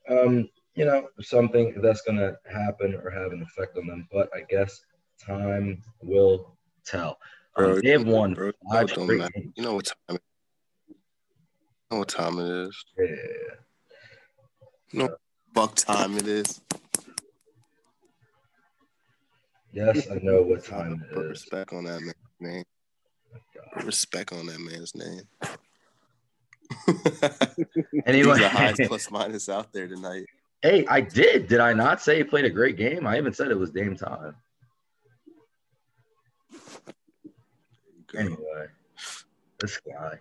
um, 0.09 0.49
you 0.75 0.85
know, 0.85 1.07
something 1.21 1.79
that's 1.81 2.01
going 2.01 2.17
to 2.17 2.37
happen 2.51 2.95
or 2.95 3.09
have 3.09 3.31
an 3.31 3.41
effect 3.43 3.77
on 3.77 3.87
them. 3.87 4.07
But 4.11 4.29
I 4.35 4.41
guess 4.49 4.81
time 5.25 5.81
will 6.01 6.55
tell. 6.85 7.17
Um, 7.55 7.65
bro, 7.65 7.81
they 7.81 7.89
have 7.89 8.07
won 8.07 8.33
bro, 8.33 8.51
five 8.71 8.89
straight 8.89 9.33
games. 9.33 9.53
You 9.55 9.63
know 9.63 9.75
what 9.75 9.85
time? 10.07 10.17
You 10.89 10.97
know 11.91 11.97
what 11.99 12.09
time 12.09 12.39
it 12.39 12.49
is? 12.49 12.85
Yeah. 12.97 13.05
You 14.91 14.99
know 14.99 15.15
fuck 15.53 15.75
time 15.75 16.17
it 16.17 16.27
is. 16.27 16.61
Yes, 19.71 20.07
I 20.09 20.19
know 20.21 20.41
what 20.43 20.63
time 20.63 21.01
it 21.01 21.15
Put 21.15 21.25
respect 21.25 21.73
on 21.73 21.85
that 21.85 21.99
man's 22.01 22.13
name. 22.39 22.63
Respect 23.83 24.31
on 24.31 24.45
that 24.45 24.59
man's 24.59 24.93
name. 24.95 25.21
anyway, 28.05 28.39
the 28.39 28.49
highest 28.49 28.81
plus 28.87 29.11
minus 29.11 29.49
out 29.49 29.71
there 29.73 29.87
tonight. 29.87 30.25
Hey, 30.61 30.85
I 30.87 31.01
did. 31.01 31.47
Did 31.47 31.59
I 31.59 31.73
not 31.73 32.01
say 32.01 32.17
he 32.17 32.23
played 32.23 32.45
a 32.45 32.49
great 32.49 32.77
game? 32.77 33.05
I 33.05 33.17
even 33.17 33.33
said 33.33 33.51
it 33.51 33.57
was 33.57 33.71
Dame 33.71 33.95
time. 33.95 34.35
Anyway, 38.15 38.67
this 39.59 39.79
guy. 39.79 40.19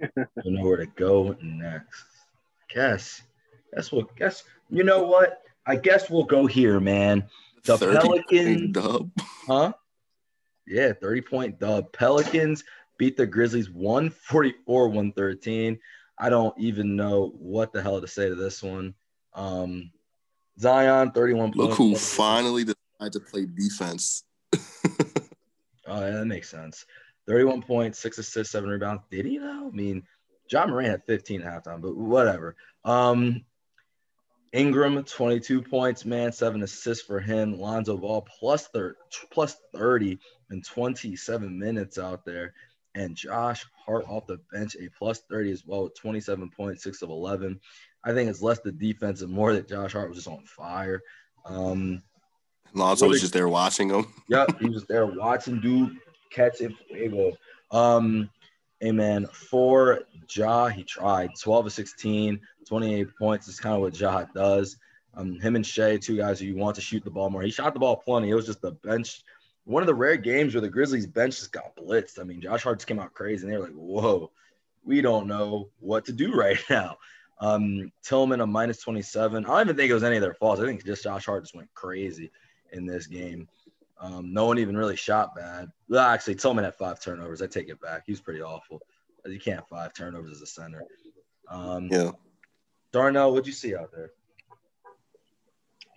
don't 0.16 0.28
know 0.46 0.64
where 0.64 0.76
to 0.76 0.86
go 0.86 1.36
next. 1.40 2.04
Guess 2.72 3.22
Guess 3.74 3.92
we'll 3.92 4.10
guess. 4.16 4.44
You 4.68 4.84
know 4.84 5.02
what? 5.02 5.42
I 5.66 5.76
guess 5.76 6.10
we'll 6.10 6.24
go 6.24 6.46
here, 6.46 6.80
man. 6.80 7.28
The 7.64 7.76
Pelicans. 7.76 8.72
Dub. 8.72 9.10
Huh? 9.46 9.72
Yeah, 10.66 10.92
30 10.92 11.20
point 11.22 11.60
dub. 11.60 11.92
Pelicans 11.92 12.64
beat 13.00 13.16
the 13.16 13.26
Grizzlies 13.26 13.70
144 13.70 14.88
113. 14.88 15.78
I 16.18 16.28
don't 16.28 16.54
even 16.58 16.96
know 16.96 17.32
what 17.38 17.72
the 17.72 17.82
hell 17.82 17.98
to 17.98 18.06
say 18.06 18.28
to 18.28 18.34
this 18.34 18.62
one. 18.62 18.94
Um, 19.32 19.90
Zion, 20.58 21.10
31 21.12 21.52
Look 21.52 21.78
who 21.78 21.96
finally 21.96 22.64
decided 22.64 23.12
to 23.14 23.20
play 23.20 23.46
defense. 23.46 24.24
oh, 24.54 24.58
yeah, 25.88 26.10
that 26.10 26.26
makes 26.26 26.50
sense. 26.50 26.84
31 27.26 27.62
points, 27.62 27.98
six 27.98 28.18
assists, 28.18 28.52
seven 28.52 28.68
rebounds. 28.68 29.02
Did 29.10 29.24
he 29.24 29.38
though? 29.38 29.68
I 29.68 29.70
mean, 29.74 30.02
Ja 30.50 30.66
Morant 30.66 30.90
had 30.90 31.06
15 31.06 31.40
at 31.40 31.64
halftime, 31.64 31.80
but 31.80 31.96
whatever. 31.96 32.54
Um, 32.84 33.46
Ingram, 34.52 35.02
22 35.02 35.62
points, 35.62 36.04
man, 36.04 36.32
seven 36.32 36.62
assists 36.62 37.06
for 37.06 37.18
him. 37.18 37.58
Lonzo 37.58 37.96
Ball 37.96 38.26
plus, 38.38 38.66
thir- 38.66 38.96
plus 39.30 39.56
30 39.74 40.18
in 40.50 40.60
27 40.60 41.58
minutes 41.58 41.98
out 41.98 42.26
there. 42.26 42.52
And 42.94 43.14
Josh 43.14 43.64
Hart 43.86 44.04
off 44.08 44.26
the 44.26 44.40
bench, 44.52 44.76
a 44.76 44.88
plus 44.98 45.20
30 45.30 45.52
as 45.52 45.64
well, 45.64 45.88
27 45.88 46.50
points, 46.50 46.82
six 46.82 47.02
of 47.02 47.10
11. 47.10 47.60
I 48.04 48.12
think 48.12 48.28
it's 48.28 48.42
less 48.42 48.60
the 48.60 48.72
defense 48.72 49.22
and 49.22 49.32
more 49.32 49.52
that 49.52 49.68
Josh 49.68 49.92
Hart 49.92 50.08
was 50.08 50.18
just 50.18 50.28
on 50.28 50.44
fire. 50.44 51.02
Um, 51.44 52.02
Lonzo 52.74 53.06
really, 53.06 53.14
was 53.14 53.20
just 53.20 53.32
there 53.32 53.48
watching 53.48 53.90
him. 53.90 54.06
yep, 54.28 54.58
he 54.60 54.68
was 54.68 54.84
there 54.86 55.06
watching 55.06 55.60
dude 55.60 55.98
catch 56.30 56.60
it. 56.60 56.72
Fuego. 56.88 57.32
Um, 57.70 58.30
hey 58.80 58.92
man, 58.92 59.26
for 59.26 60.02
Ja, 60.34 60.68
he 60.68 60.84
tried 60.84 61.30
12 61.38 61.66
of 61.66 61.72
16, 61.72 62.40
28 62.66 63.08
points. 63.18 63.48
Is 63.48 63.60
kind 63.60 63.74
of 63.74 63.82
what 63.82 63.98
Ja 63.98 64.24
does. 64.34 64.76
Um, 65.14 65.40
him 65.40 65.56
and 65.56 65.66
Shai, 65.66 65.96
two 65.96 66.16
guys 66.16 66.38
who 66.38 66.46
you 66.46 66.56
want 66.56 66.76
to 66.76 66.80
shoot 66.80 67.02
the 67.04 67.10
ball 67.10 67.30
more. 67.30 67.42
He 67.42 67.50
shot 67.50 67.74
the 67.74 67.80
ball 67.80 67.96
plenty. 67.96 68.30
It 68.30 68.34
was 68.34 68.46
just 68.46 68.62
the 68.62 68.72
bench. 68.72 69.22
One 69.64 69.82
of 69.82 69.86
the 69.86 69.94
rare 69.94 70.16
games 70.16 70.54
where 70.54 70.60
the 70.60 70.68
Grizzlies 70.68 71.06
bench 71.06 71.38
just 71.38 71.52
got 71.52 71.76
blitzed. 71.76 72.18
I 72.18 72.24
mean, 72.24 72.40
Josh 72.40 72.62
Hart 72.62 72.78
just 72.78 72.88
came 72.88 72.98
out 72.98 73.14
crazy, 73.14 73.44
and 73.44 73.52
they 73.52 73.58
were 73.58 73.64
like, 73.64 73.74
"Whoa, 73.74 74.30
we 74.84 75.00
don't 75.00 75.26
know 75.26 75.68
what 75.78 76.04
to 76.06 76.12
do 76.12 76.32
right 76.36 76.58
now." 76.68 76.98
Um, 77.40 77.90
Tillman 78.02 78.40
a 78.40 78.46
minus 78.46 78.82
27. 78.82 79.44
I 79.44 79.48
don't 79.48 79.60
even 79.62 79.76
think 79.76 79.90
it 79.90 79.94
was 79.94 80.04
any 80.04 80.16
of 80.16 80.22
their 80.22 80.34
faults. 80.34 80.60
I 80.60 80.66
think 80.66 80.84
just 80.84 81.04
Josh 81.04 81.24
Hart 81.24 81.44
just 81.44 81.54
went 81.54 81.72
crazy 81.74 82.30
in 82.72 82.84
this 82.84 83.06
game. 83.06 83.48
Um, 83.98 84.32
no 84.32 84.46
one 84.46 84.58
even 84.58 84.76
really 84.76 84.96
shot 84.96 85.34
bad. 85.34 85.70
Well, 85.88 86.06
actually, 86.06 86.34
Tillman 86.36 86.64
had 86.64 86.74
five 86.74 87.00
turnovers. 87.00 87.42
I 87.42 87.46
take 87.46 87.68
it 87.68 87.80
back. 87.80 88.04
He 88.06 88.12
was 88.12 88.20
pretty 88.20 88.42
awful. 88.42 88.80
You 89.26 89.38
can't 89.38 89.58
have 89.60 89.68
five 89.68 89.92
turnovers 89.94 90.32
as 90.32 90.42
a 90.42 90.46
center. 90.46 90.82
Um, 91.48 91.88
yeah. 91.90 92.12
Darnell, 92.92 93.32
what'd 93.32 93.46
you 93.46 93.52
see 93.52 93.76
out 93.76 93.90
there? 93.92 94.12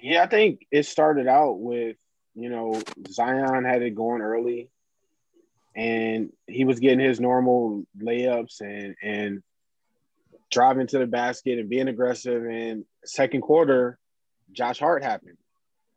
Yeah, 0.01 0.23
I 0.23 0.27
think 0.27 0.67
it 0.69 0.85
started 0.85 1.27
out 1.27 1.59
with, 1.59 1.95
you 2.35 2.49
know, 2.49 2.81
Zion 3.09 3.63
had 3.63 3.81
it 3.81 3.95
going 3.95 4.21
early 4.21 4.69
and 5.75 6.31
he 6.47 6.65
was 6.65 6.79
getting 6.79 6.99
his 6.99 7.19
normal 7.19 7.83
layups 7.97 8.61
and 8.61 8.95
and 9.01 9.43
driving 10.51 10.87
to 10.87 10.99
the 10.99 11.07
basket 11.07 11.57
and 11.57 11.69
being 11.69 11.87
aggressive. 11.87 12.45
And 12.45 12.85
second 13.03 13.41
quarter, 13.41 13.97
Josh 14.51 14.79
Hart 14.79 15.03
happened. 15.03 15.37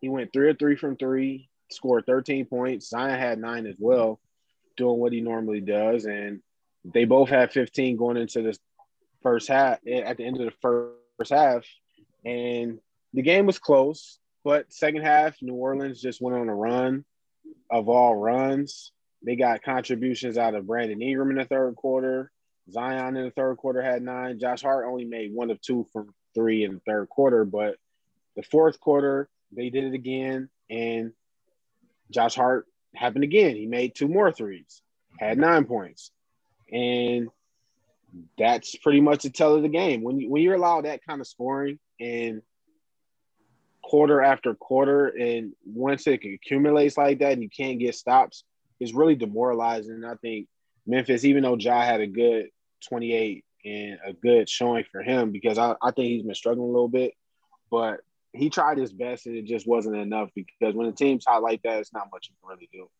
He 0.00 0.08
went 0.08 0.32
three 0.32 0.48
or 0.48 0.54
three 0.54 0.76
from 0.76 0.96
three, 0.96 1.50
scored 1.70 2.06
13 2.06 2.46
points. 2.46 2.88
Zion 2.88 3.18
had 3.18 3.38
nine 3.38 3.66
as 3.66 3.76
well, 3.78 4.18
doing 4.76 4.98
what 4.98 5.12
he 5.12 5.20
normally 5.20 5.60
does. 5.60 6.06
And 6.06 6.40
they 6.84 7.04
both 7.04 7.28
had 7.28 7.52
15 7.52 7.98
going 7.98 8.16
into 8.16 8.40
this 8.40 8.58
first 9.22 9.48
half 9.48 9.78
at 9.86 10.16
the 10.16 10.24
end 10.24 10.40
of 10.40 10.46
the 10.46 10.52
first 11.18 11.30
half. 11.30 11.66
And 12.24 12.78
the 13.12 13.22
game 13.22 13.44
was 13.44 13.58
close, 13.58 14.18
but 14.46 14.72
second 14.72 15.02
half, 15.02 15.34
New 15.42 15.54
Orleans 15.54 16.00
just 16.00 16.20
went 16.20 16.36
on 16.36 16.48
a 16.48 16.54
run 16.54 17.04
of 17.68 17.88
all 17.88 18.14
runs. 18.14 18.92
They 19.24 19.34
got 19.34 19.64
contributions 19.64 20.38
out 20.38 20.54
of 20.54 20.68
Brandon 20.68 21.02
Ingram 21.02 21.32
in 21.32 21.38
the 21.38 21.44
third 21.46 21.74
quarter. 21.74 22.30
Zion 22.70 23.16
in 23.16 23.24
the 23.24 23.32
third 23.32 23.56
quarter 23.56 23.82
had 23.82 24.02
nine. 24.02 24.38
Josh 24.38 24.62
Hart 24.62 24.86
only 24.86 25.04
made 25.04 25.34
one 25.34 25.50
of 25.50 25.60
two 25.60 25.84
from 25.92 26.14
three 26.32 26.62
in 26.62 26.74
the 26.74 26.80
third 26.86 27.08
quarter, 27.08 27.44
but 27.44 27.74
the 28.36 28.44
fourth 28.44 28.78
quarter, 28.78 29.28
they 29.50 29.68
did 29.68 29.82
it 29.82 29.94
again. 29.94 30.48
And 30.70 31.12
Josh 32.12 32.36
Hart 32.36 32.66
happened 32.94 33.24
again. 33.24 33.56
He 33.56 33.66
made 33.66 33.96
two 33.96 34.06
more 34.06 34.30
threes, 34.30 34.80
had 35.18 35.38
nine 35.38 35.64
points. 35.64 36.12
And 36.72 37.30
that's 38.38 38.76
pretty 38.76 39.00
much 39.00 39.24
the 39.24 39.30
tell 39.30 39.56
of 39.56 39.62
the 39.62 39.68
game. 39.68 40.04
When 40.04 40.20
you, 40.20 40.30
when 40.30 40.40
you're 40.40 40.54
allowed 40.54 40.84
that 40.84 41.04
kind 41.04 41.20
of 41.20 41.26
scoring 41.26 41.80
and 41.98 42.42
quarter 43.86 44.20
after 44.20 44.52
quarter, 44.52 45.06
and 45.06 45.52
once 45.64 46.08
it 46.08 46.20
accumulates 46.24 46.98
like 46.98 47.20
that 47.20 47.34
and 47.34 47.42
you 47.42 47.48
can't 47.48 47.78
get 47.78 47.94
stops, 47.94 48.42
it's 48.80 48.92
really 48.92 49.14
demoralizing. 49.14 50.04
I 50.04 50.16
think 50.16 50.48
Memphis, 50.88 51.24
even 51.24 51.44
though 51.44 51.56
Ja 51.56 51.82
had 51.82 52.00
a 52.00 52.06
good 52.08 52.48
28 52.88 53.44
and 53.64 53.98
a 54.04 54.12
good 54.12 54.48
showing 54.48 54.84
for 54.90 55.02
him, 55.02 55.30
because 55.30 55.56
I, 55.56 55.76
I 55.80 55.92
think 55.92 56.08
he's 56.08 56.24
been 56.24 56.34
struggling 56.34 56.68
a 56.68 56.72
little 56.72 56.88
bit, 56.88 57.12
but 57.70 58.00
he 58.32 58.50
tried 58.50 58.76
his 58.76 58.92
best 58.92 59.26
and 59.26 59.36
it 59.36 59.44
just 59.44 59.68
wasn't 59.68 59.96
enough 59.96 60.30
because 60.34 60.74
when 60.74 60.88
a 60.88 60.92
team's 60.92 61.24
hot 61.24 61.42
like 61.42 61.62
that, 61.62 61.78
it's 61.78 61.92
not 61.92 62.08
much 62.12 62.28
you 62.28 62.34
can 62.40 62.56
really 62.56 62.68
do. 62.72 62.90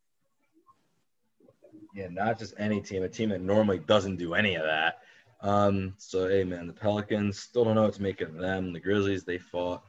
Yeah, 1.95 2.09
not 2.11 2.39
just 2.39 2.55
any 2.59 2.81
team, 2.81 3.03
a 3.03 3.09
team 3.09 3.31
that 3.31 3.41
normally 3.41 3.81
doesn't 3.81 4.17
do 4.17 4.35
any 4.35 4.55
of 4.55 4.63
that. 4.63 5.01
Um, 5.43 5.95
so 5.99 6.29
hey 6.29 6.45
man, 6.45 6.69
the 6.69 6.73
Pelicans 6.73 7.41
still 7.41 7.65
don't 7.65 7.75
know 7.75 7.83
what 7.83 7.95
to 7.95 8.03
make 8.03 8.21
of 8.21 8.35
them. 8.35 8.73
The 8.73 8.81
Grizzlies, 8.81 9.25
they 9.25 9.39
fought. 9.39 9.83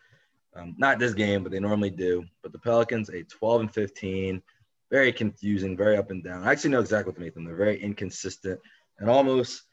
Um, 0.57 0.75
not 0.77 0.99
this 0.99 1.13
game, 1.13 1.43
but 1.43 1.51
they 1.51 1.59
normally 1.59 1.89
do. 1.89 2.25
But 2.41 2.51
the 2.51 2.59
Pelicans, 2.59 3.09
a 3.09 3.23
12 3.23 3.61
and 3.61 3.73
15, 3.73 4.41
very 4.89 5.11
confusing, 5.11 5.77
very 5.77 5.97
up 5.97 6.11
and 6.11 6.23
down. 6.23 6.43
I 6.43 6.51
actually 6.51 6.71
know 6.71 6.79
exactly 6.79 7.09
what 7.09 7.15
to 7.15 7.21
make 7.21 7.33
them. 7.33 7.45
They're 7.45 7.55
very 7.55 7.81
inconsistent 7.81 8.59
and 8.99 9.09
almost 9.09 9.63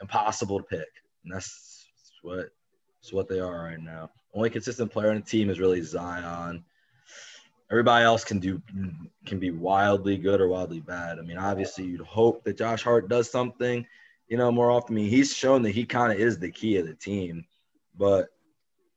impossible 0.00 0.58
to 0.58 0.64
pick. 0.64 0.88
And 1.24 1.34
that's 1.34 1.86
what 2.22 2.50
that's 3.00 3.12
what 3.12 3.28
they 3.28 3.40
are 3.40 3.64
right 3.64 3.80
now. 3.80 4.10
Only 4.34 4.50
consistent 4.50 4.92
player 4.92 5.10
on 5.10 5.16
the 5.16 5.22
team 5.22 5.50
is 5.50 5.60
really 5.60 5.82
Zion. 5.82 6.64
Everybody 7.70 8.04
else 8.04 8.24
can 8.24 8.38
do 8.38 8.60
can 9.26 9.38
be 9.38 9.50
wildly 9.50 10.16
good 10.16 10.40
or 10.40 10.48
wildly 10.48 10.80
bad. 10.80 11.18
I 11.18 11.22
mean, 11.22 11.38
obviously 11.38 11.84
you'd 11.84 12.00
hope 12.00 12.44
that 12.44 12.58
Josh 12.58 12.82
Hart 12.82 13.08
does 13.08 13.30
something, 13.30 13.86
you 14.28 14.36
know, 14.36 14.50
more 14.50 14.70
often. 14.70 14.96
I 14.96 15.00
mean, 15.00 15.10
he's 15.10 15.34
shown 15.34 15.62
that 15.62 15.70
he 15.70 15.84
kind 15.84 16.12
of 16.12 16.18
is 16.18 16.38
the 16.38 16.50
key 16.50 16.76
of 16.78 16.86
the 16.86 16.94
team, 16.94 17.44
but 17.96 18.28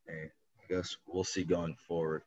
hey, 0.07 0.31
I 0.63 0.73
guess 0.73 0.97
we'll 1.07 1.23
see 1.23 1.43
going 1.43 1.75
forward. 1.87 2.21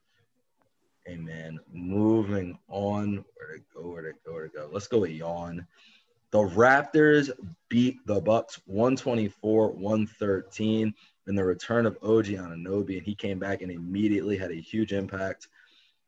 Amen. 1.08 1.60
Moving 1.72 2.58
on. 2.68 3.24
Where 3.36 3.56
to 3.56 3.62
go? 3.74 3.88
Where 3.88 4.02
to 4.02 4.12
go? 4.24 4.32
Where 4.32 4.48
to 4.48 4.54
go? 4.54 4.68
Let's 4.70 4.88
go 4.88 5.00
with 5.00 5.12
yawn. 5.12 5.66
The 6.32 6.38
Raptors 6.38 7.30
beat 7.68 8.04
the 8.06 8.20
Bucks 8.20 8.60
124-113 8.68 10.92
in 11.28 11.34
the 11.34 11.44
return 11.44 11.86
of 11.86 11.96
OG 12.02 12.26
Anunoby, 12.26 12.98
and 12.98 13.06
he 13.06 13.14
came 13.14 13.38
back 13.38 13.62
and 13.62 13.70
immediately 13.70 14.36
had 14.36 14.50
a 14.50 14.60
huge 14.60 14.92
impact. 14.92 15.48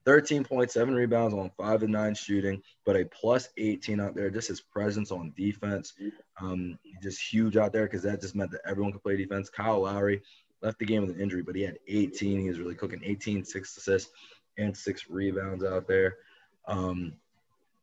13.7 0.04 0.94
rebounds 0.94 1.34
on 1.34 1.50
five 1.56 1.82
and 1.82 1.92
nine 1.92 2.14
shooting, 2.14 2.62
but 2.84 2.96
a 2.96 3.04
plus 3.04 3.48
18 3.58 4.00
out 4.00 4.14
there. 4.14 4.30
Just 4.30 4.48
his 4.48 4.60
presence 4.60 5.10
on 5.12 5.32
defense, 5.36 5.94
um, 6.40 6.78
just 7.02 7.20
huge 7.20 7.56
out 7.56 7.72
there 7.72 7.84
because 7.84 8.02
that 8.02 8.20
just 8.20 8.34
meant 8.34 8.50
that 8.50 8.62
everyone 8.66 8.92
could 8.92 9.02
play 9.02 9.16
defense. 9.16 9.50
Kyle 9.50 9.82
Lowry 9.82 10.22
left 10.62 10.78
the 10.78 10.86
game 10.86 11.06
with 11.06 11.14
an 11.14 11.20
injury, 11.20 11.42
but 11.42 11.56
he 11.56 11.62
had 11.62 11.78
18. 11.86 12.40
He 12.40 12.48
was 12.48 12.58
really 12.58 12.74
cooking 12.74 13.00
18, 13.04 13.44
six 13.44 13.76
assists, 13.76 14.10
and 14.56 14.76
six 14.76 15.08
rebounds 15.08 15.64
out 15.64 15.86
there. 15.86 16.16
Um, 16.66 17.12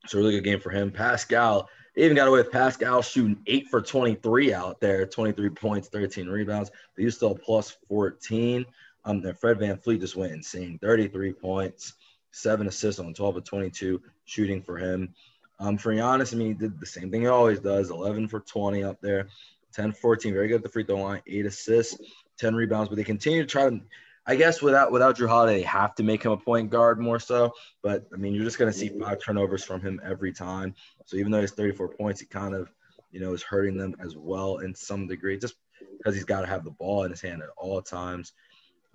so 0.07 0.17
really 0.17 0.33
good 0.33 0.43
game 0.43 0.59
for 0.59 0.69
him. 0.69 0.91
Pascal 0.91 1.69
even 1.97 2.15
got 2.15 2.27
away 2.27 2.39
with 2.39 2.51
Pascal 2.51 3.01
shooting 3.01 3.41
eight 3.47 3.67
for 3.69 3.81
23 3.81 4.53
out 4.53 4.79
there, 4.81 5.05
23 5.05 5.49
points, 5.49 5.87
13 5.87 6.27
rebounds. 6.27 6.71
They 6.95 7.03
used 7.03 7.19
to 7.21 7.33
plus 7.33 7.77
14. 7.87 8.65
Um, 9.05 9.23
and 9.23 9.39
Fred 9.39 9.59
VanVleet 9.59 9.99
just 9.99 10.15
went 10.15 10.33
insane, 10.33 10.79
33 10.79 11.33
points, 11.33 11.93
seven 12.31 12.67
assists 12.67 12.99
on 12.99 13.13
12 13.13 13.37
of 13.37 13.43
22 13.43 14.01
shooting 14.25 14.61
for 14.61 14.77
him. 14.77 15.13
Um, 15.59 15.77
for 15.77 15.93
Giannis, 15.93 16.33
I 16.33 16.37
mean, 16.37 16.47
he 16.47 16.53
did 16.53 16.79
the 16.79 16.85
same 16.85 17.11
thing 17.11 17.21
he 17.21 17.27
always 17.27 17.59
does, 17.59 17.91
11 17.91 18.27
for 18.27 18.41
20 18.41 18.83
up 18.83 18.99
there, 19.01 19.29
10 19.73 19.93
14, 19.93 20.33
very 20.33 20.47
good 20.47 20.55
at 20.55 20.63
the 20.63 20.69
free 20.69 20.83
throw 20.83 20.97
line, 20.97 21.21
eight 21.27 21.45
assists, 21.45 21.97
10 22.37 22.55
rebounds. 22.55 22.89
But 22.89 22.95
they 22.95 23.03
continue 23.03 23.41
to 23.41 23.47
try 23.47 23.69
to 23.69 23.81
I 24.27 24.35
guess 24.35 24.61
without 24.61 24.91
without 24.91 25.17
Jrue 25.17 25.27
Holiday, 25.27 25.57
they 25.57 25.63
have 25.63 25.93
to 25.95 26.03
make 26.03 26.23
him 26.23 26.31
a 26.31 26.37
point 26.37 26.71
guard 26.71 26.99
more 26.99 27.19
so. 27.19 27.53
But 27.83 28.07
I 28.11 28.17
mean, 28.17 28.33
you're 28.33 28.43
just 28.43 28.57
going 28.57 28.71
to 28.71 28.77
see 28.77 28.89
five 28.89 29.21
turnovers 29.21 29.63
from 29.63 29.81
him 29.81 30.01
every 30.03 30.33
time. 30.33 30.73
So 31.05 31.17
even 31.17 31.31
though 31.31 31.41
he's 31.41 31.51
34 31.51 31.89
points, 31.89 32.21
he 32.21 32.25
kind 32.25 32.55
of, 32.55 32.71
you 33.11 33.19
know, 33.19 33.33
is 33.33 33.43
hurting 33.43 33.77
them 33.77 33.95
as 33.99 34.15
well 34.17 34.57
in 34.57 34.73
some 34.73 35.05
degree, 35.07 35.37
just 35.37 35.55
because 35.97 36.15
he's 36.15 36.23
got 36.23 36.41
to 36.41 36.47
have 36.47 36.63
the 36.63 36.71
ball 36.71 37.03
in 37.03 37.11
his 37.11 37.21
hand 37.21 37.43
at 37.43 37.49
all 37.55 37.81
times. 37.83 38.33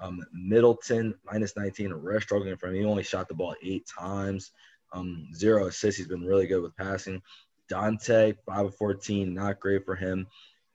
Um, 0.01 0.25
Middleton 0.33 1.15
minus 1.25 1.57
19, 1.57 1.93
rare 1.93 2.21
struggling 2.21 2.57
for 2.57 2.69
him. 2.69 2.75
He 2.75 2.85
only 2.85 3.05
shot 3.05 3.29
the 3.29 3.35
ball 3.35 3.55
eight 3.63 3.87
times. 3.87 4.51
Um, 4.93 5.29
zero 5.33 5.69
assists. 5.69 5.99
He's 5.99 6.09
been 6.09 6.25
really 6.25 6.49
good 6.49 6.63
with 6.63 6.77
passing. 6.77 7.23
Donte, 7.71 8.37
5 8.47 8.67
of 8.67 8.75
14, 8.75 9.33
not 9.33 9.61
great 9.61 9.85
for 9.85 9.95
him. 9.95 10.27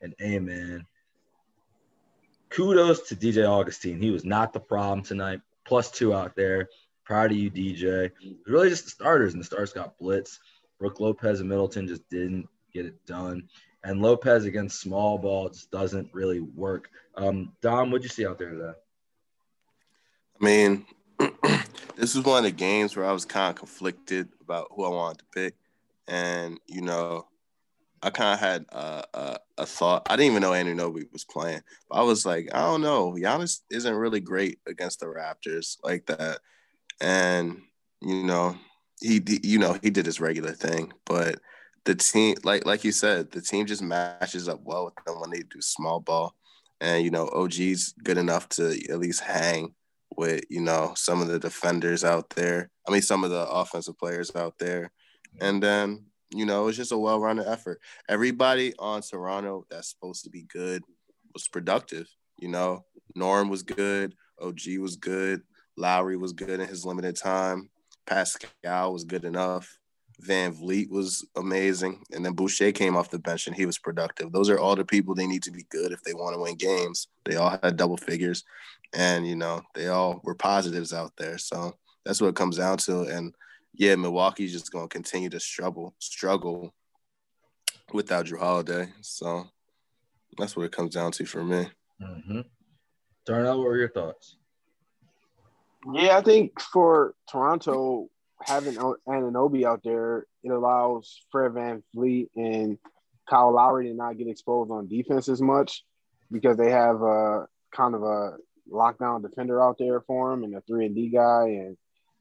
And 0.01 0.15
Amen 0.21 0.85
kudos 2.49 3.07
to 3.09 3.15
DJ 3.15 3.47
Augustin. 3.49 3.99
He 3.99 4.11
was 4.11 4.25
not 4.25 4.53
the 4.53 4.59
problem 4.59 5.03
tonight. 5.03 5.41
Plus 5.65 5.91
two 5.91 6.13
out 6.13 6.35
there. 6.35 6.69
Proud 7.03 7.31
of 7.31 7.37
you, 7.37 7.51
DJ. 7.51 8.11
Really 8.47 8.69
just 8.69 8.85
the 8.85 8.91
starters, 8.91 9.33
and 9.33 9.41
the 9.41 9.45
stars 9.45 9.73
got 9.73 9.97
blitz. 9.97 10.39
Brook 10.79 10.99
Lopez 10.99 11.39
and 11.39 11.49
Middleton 11.49 11.87
just 11.87 12.07
didn't 12.09 12.47
get 12.73 12.85
it 12.85 13.05
done. 13.05 13.47
and 13.83 14.01
Lopez 14.01 14.45
against 14.45 14.81
small 14.81 15.17
ball 15.17 15.47
just 15.49 15.69
doesn't 15.71 16.09
really 16.11 16.39
work. 16.39 16.89
Um, 17.15 17.53
Dom, 17.61 17.91
what'd 17.91 18.03
you 18.03 18.09
see 18.09 18.25
out 18.25 18.39
there 18.39 18.49
today? 18.49 18.73
I 20.41 20.43
mean, 20.43 20.85
this 21.95 22.15
was 22.15 22.25
one 22.25 22.39
of 22.39 22.43
the 22.43 22.51
games 22.51 22.95
where 22.95 23.05
I 23.05 23.11
was 23.11 23.25
kind 23.25 23.51
of 23.51 23.55
conflicted 23.55 24.27
about 24.41 24.67
who 24.71 24.83
I 24.83 24.89
wanted 24.89 25.19
to 25.19 25.25
pick, 25.33 25.55
and 26.07 26.59
you 26.67 26.81
know, 26.81 27.27
I 28.05 28.11
kind 28.11 28.35
of 28.35 28.39
had 28.39 28.65
a, 28.69 29.03
a, 29.15 29.37
a, 29.57 29.65
thought. 29.65 30.03
I 30.07 30.15
didn't 30.15 30.33
even 30.33 30.43
know 30.43 30.51
Anunoby 30.51 31.11
was 31.11 31.25
playing, 31.25 31.61
but 31.89 31.97
I 31.97 32.03
was 32.03 32.23
like, 32.23 32.49
I 32.53 32.61
don't 32.61 32.81
know. 32.81 33.13
Giannis 33.13 33.61
isn't 33.71 33.95
really 33.95 34.19
great 34.19 34.59
against 34.67 34.99
the 34.99 35.07
Raptors 35.07 35.77
like 35.83 36.05
that, 36.05 36.37
and 37.01 37.63
you 38.01 38.23
know, 38.23 38.55
he 39.01 39.23
you 39.41 39.57
know 39.57 39.79
he 39.81 39.89
did 39.89 40.05
his 40.05 40.21
regular 40.21 40.51
thing, 40.51 40.93
but 41.07 41.39
the 41.85 41.95
team, 41.95 42.35
like 42.43 42.63
like 42.63 42.83
you 42.83 42.91
said, 42.91 43.31
the 43.31 43.41
team 43.41 43.65
just 43.65 43.81
matches 43.81 44.47
up 44.47 44.59
well 44.63 44.85
with 44.85 44.93
them 45.05 45.19
when 45.19 45.31
they 45.31 45.39
do 45.39 45.59
small 45.59 45.99
ball, 45.99 46.35
and 46.79 47.03
you 47.03 47.09
know, 47.09 47.27
OG's 47.29 47.95
good 48.03 48.19
enough 48.19 48.47
to 48.49 48.79
at 48.87 48.99
least 48.99 49.21
hang 49.21 49.73
with 50.15 50.43
you 50.51 50.61
know 50.61 50.93
some 50.95 51.23
of 51.23 51.27
the 51.27 51.39
defenders 51.39 52.03
out 52.03 52.29
there. 52.35 52.69
I 52.87 52.91
mean, 52.91 53.01
some 53.01 53.23
of 53.23 53.31
the 53.31 53.49
offensive 53.49 53.97
players 53.97 54.35
out 54.35 54.59
there, 54.59 54.91
and 55.41 55.63
then 55.63 56.05
you 56.31 56.45
know 56.45 56.67
it's 56.67 56.77
just 56.77 56.91
a 56.91 56.97
well-rounded 56.97 57.47
effort. 57.47 57.79
Everybody 58.09 58.73
on 58.79 59.01
Toronto 59.01 59.65
that's 59.69 59.89
supposed 59.89 60.23
to 60.23 60.29
be 60.29 60.43
good 60.43 60.83
was 61.33 61.47
productive. 61.47 62.07
You 62.39 62.49
know, 62.49 62.85
Norm 63.15 63.49
was 63.49 63.63
good, 63.63 64.15
OG 64.41 64.77
was 64.79 64.95
good, 64.95 65.41
Lowry 65.77 66.17
was 66.17 66.33
good 66.33 66.59
in 66.59 66.67
his 66.67 66.85
limited 66.85 67.15
time, 67.15 67.69
Pascal 68.05 68.93
was 68.93 69.03
good 69.03 69.25
enough. 69.25 69.77
VanVleet 70.25 70.89
was 70.89 71.27
amazing. 71.35 72.01
And 72.13 72.25
then 72.25 72.31
Boucher 72.31 72.71
came 72.71 72.95
off 72.95 73.09
the 73.09 73.19
bench 73.19 73.47
and 73.47 73.55
he 73.55 73.65
was 73.65 73.77
productive. 73.77 74.31
Those 74.31 74.49
are 74.49 74.57
all 74.57 74.77
the 74.77 74.85
people 74.85 75.13
they 75.13 75.27
need 75.27 75.43
to 75.43 75.51
be 75.51 75.65
good 75.69 75.91
if 75.91 76.01
they 76.03 76.13
want 76.13 76.35
to 76.35 76.41
win 76.41 76.55
games. 76.55 77.09
They 77.25 77.35
all 77.35 77.59
had 77.61 77.75
double 77.75 77.97
figures 77.97 78.45
and 78.95 79.27
you 79.27 79.35
know 79.35 79.61
they 79.73 79.87
all 79.87 80.21
were 80.23 80.35
positives 80.35 80.93
out 80.93 81.11
there. 81.17 81.37
So 81.37 81.73
that's 82.05 82.21
what 82.21 82.29
it 82.29 82.35
comes 82.35 82.57
down 82.57 82.77
to. 82.79 83.01
And 83.01 83.33
yeah, 83.77 83.95
Milwaukee's 83.95 84.51
just 84.51 84.71
going 84.71 84.87
to 84.87 84.93
continue 84.93 85.29
to 85.29 85.39
struggle, 85.39 85.93
struggle 85.99 86.73
without 87.93 88.25
Jrue 88.25 88.39
Holiday. 88.39 88.87
So 89.01 89.45
that's 90.37 90.55
what 90.55 90.65
it 90.65 90.71
comes 90.71 90.93
down 90.93 91.11
to 91.13 91.25
for 91.25 91.43
me. 91.43 91.67
Mm-hmm. 92.01 92.41
Darnell, 93.25 93.59
what 93.59 93.67
were 93.67 93.77
your 93.77 93.89
thoughts? 93.89 94.37
Yeah, 95.93 96.17
I 96.17 96.21
think 96.21 96.59
for 96.59 97.13
Toronto, 97.29 98.09
having 98.41 98.75
Anunoby 98.75 99.65
out 99.65 99.81
there, 99.83 100.25
it 100.43 100.51
allows 100.51 101.21
Fred 101.31 101.53
Van 101.53 101.83
Vliet 101.93 102.29
and 102.35 102.77
Kyle 103.29 103.53
Lowry 103.53 103.87
to 103.87 103.93
not 103.93 104.17
get 104.17 104.27
exposed 104.27 104.71
on 104.71 104.87
defense 104.87 105.29
as 105.29 105.41
much 105.41 105.83
because 106.31 106.57
they 106.57 106.71
have 106.71 107.01
a 107.01 107.47
kind 107.71 107.95
of 107.95 108.03
a 108.03 108.37
lockdown 108.71 109.21
defender 109.21 109.61
out 109.63 109.77
there 109.77 110.01
for 110.01 110.33
him 110.33 110.43
and 110.43 110.55
a 110.55 110.61
three 110.61 110.87
and 110.87 110.95
D 110.95 111.09
guy 111.09 111.47
and 111.47 111.77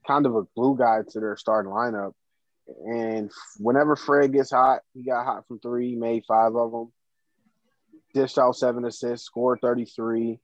kind 0.06 0.26
of 0.26 0.36
a 0.36 0.42
glue 0.54 0.76
guy 0.76 1.00
to 1.10 1.20
their 1.20 1.36
starting 1.36 1.72
lineup. 1.72 2.12
And 2.66 3.30
whenever 3.58 3.96
Fred 3.96 4.32
gets 4.32 4.50
hot, 4.50 4.80
he 4.94 5.04
got 5.04 5.24
hot 5.24 5.46
from 5.46 5.58
three, 5.58 5.96
made 5.96 6.24
five 6.26 6.54
of 6.54 6.72
them, 6.72 6.92
dished 8.14 8.38
out 8.38 8.56
seven 8.56 8.84
assists, 8.84 9.26
scored 9.26 9.60
33. 9.60 10.38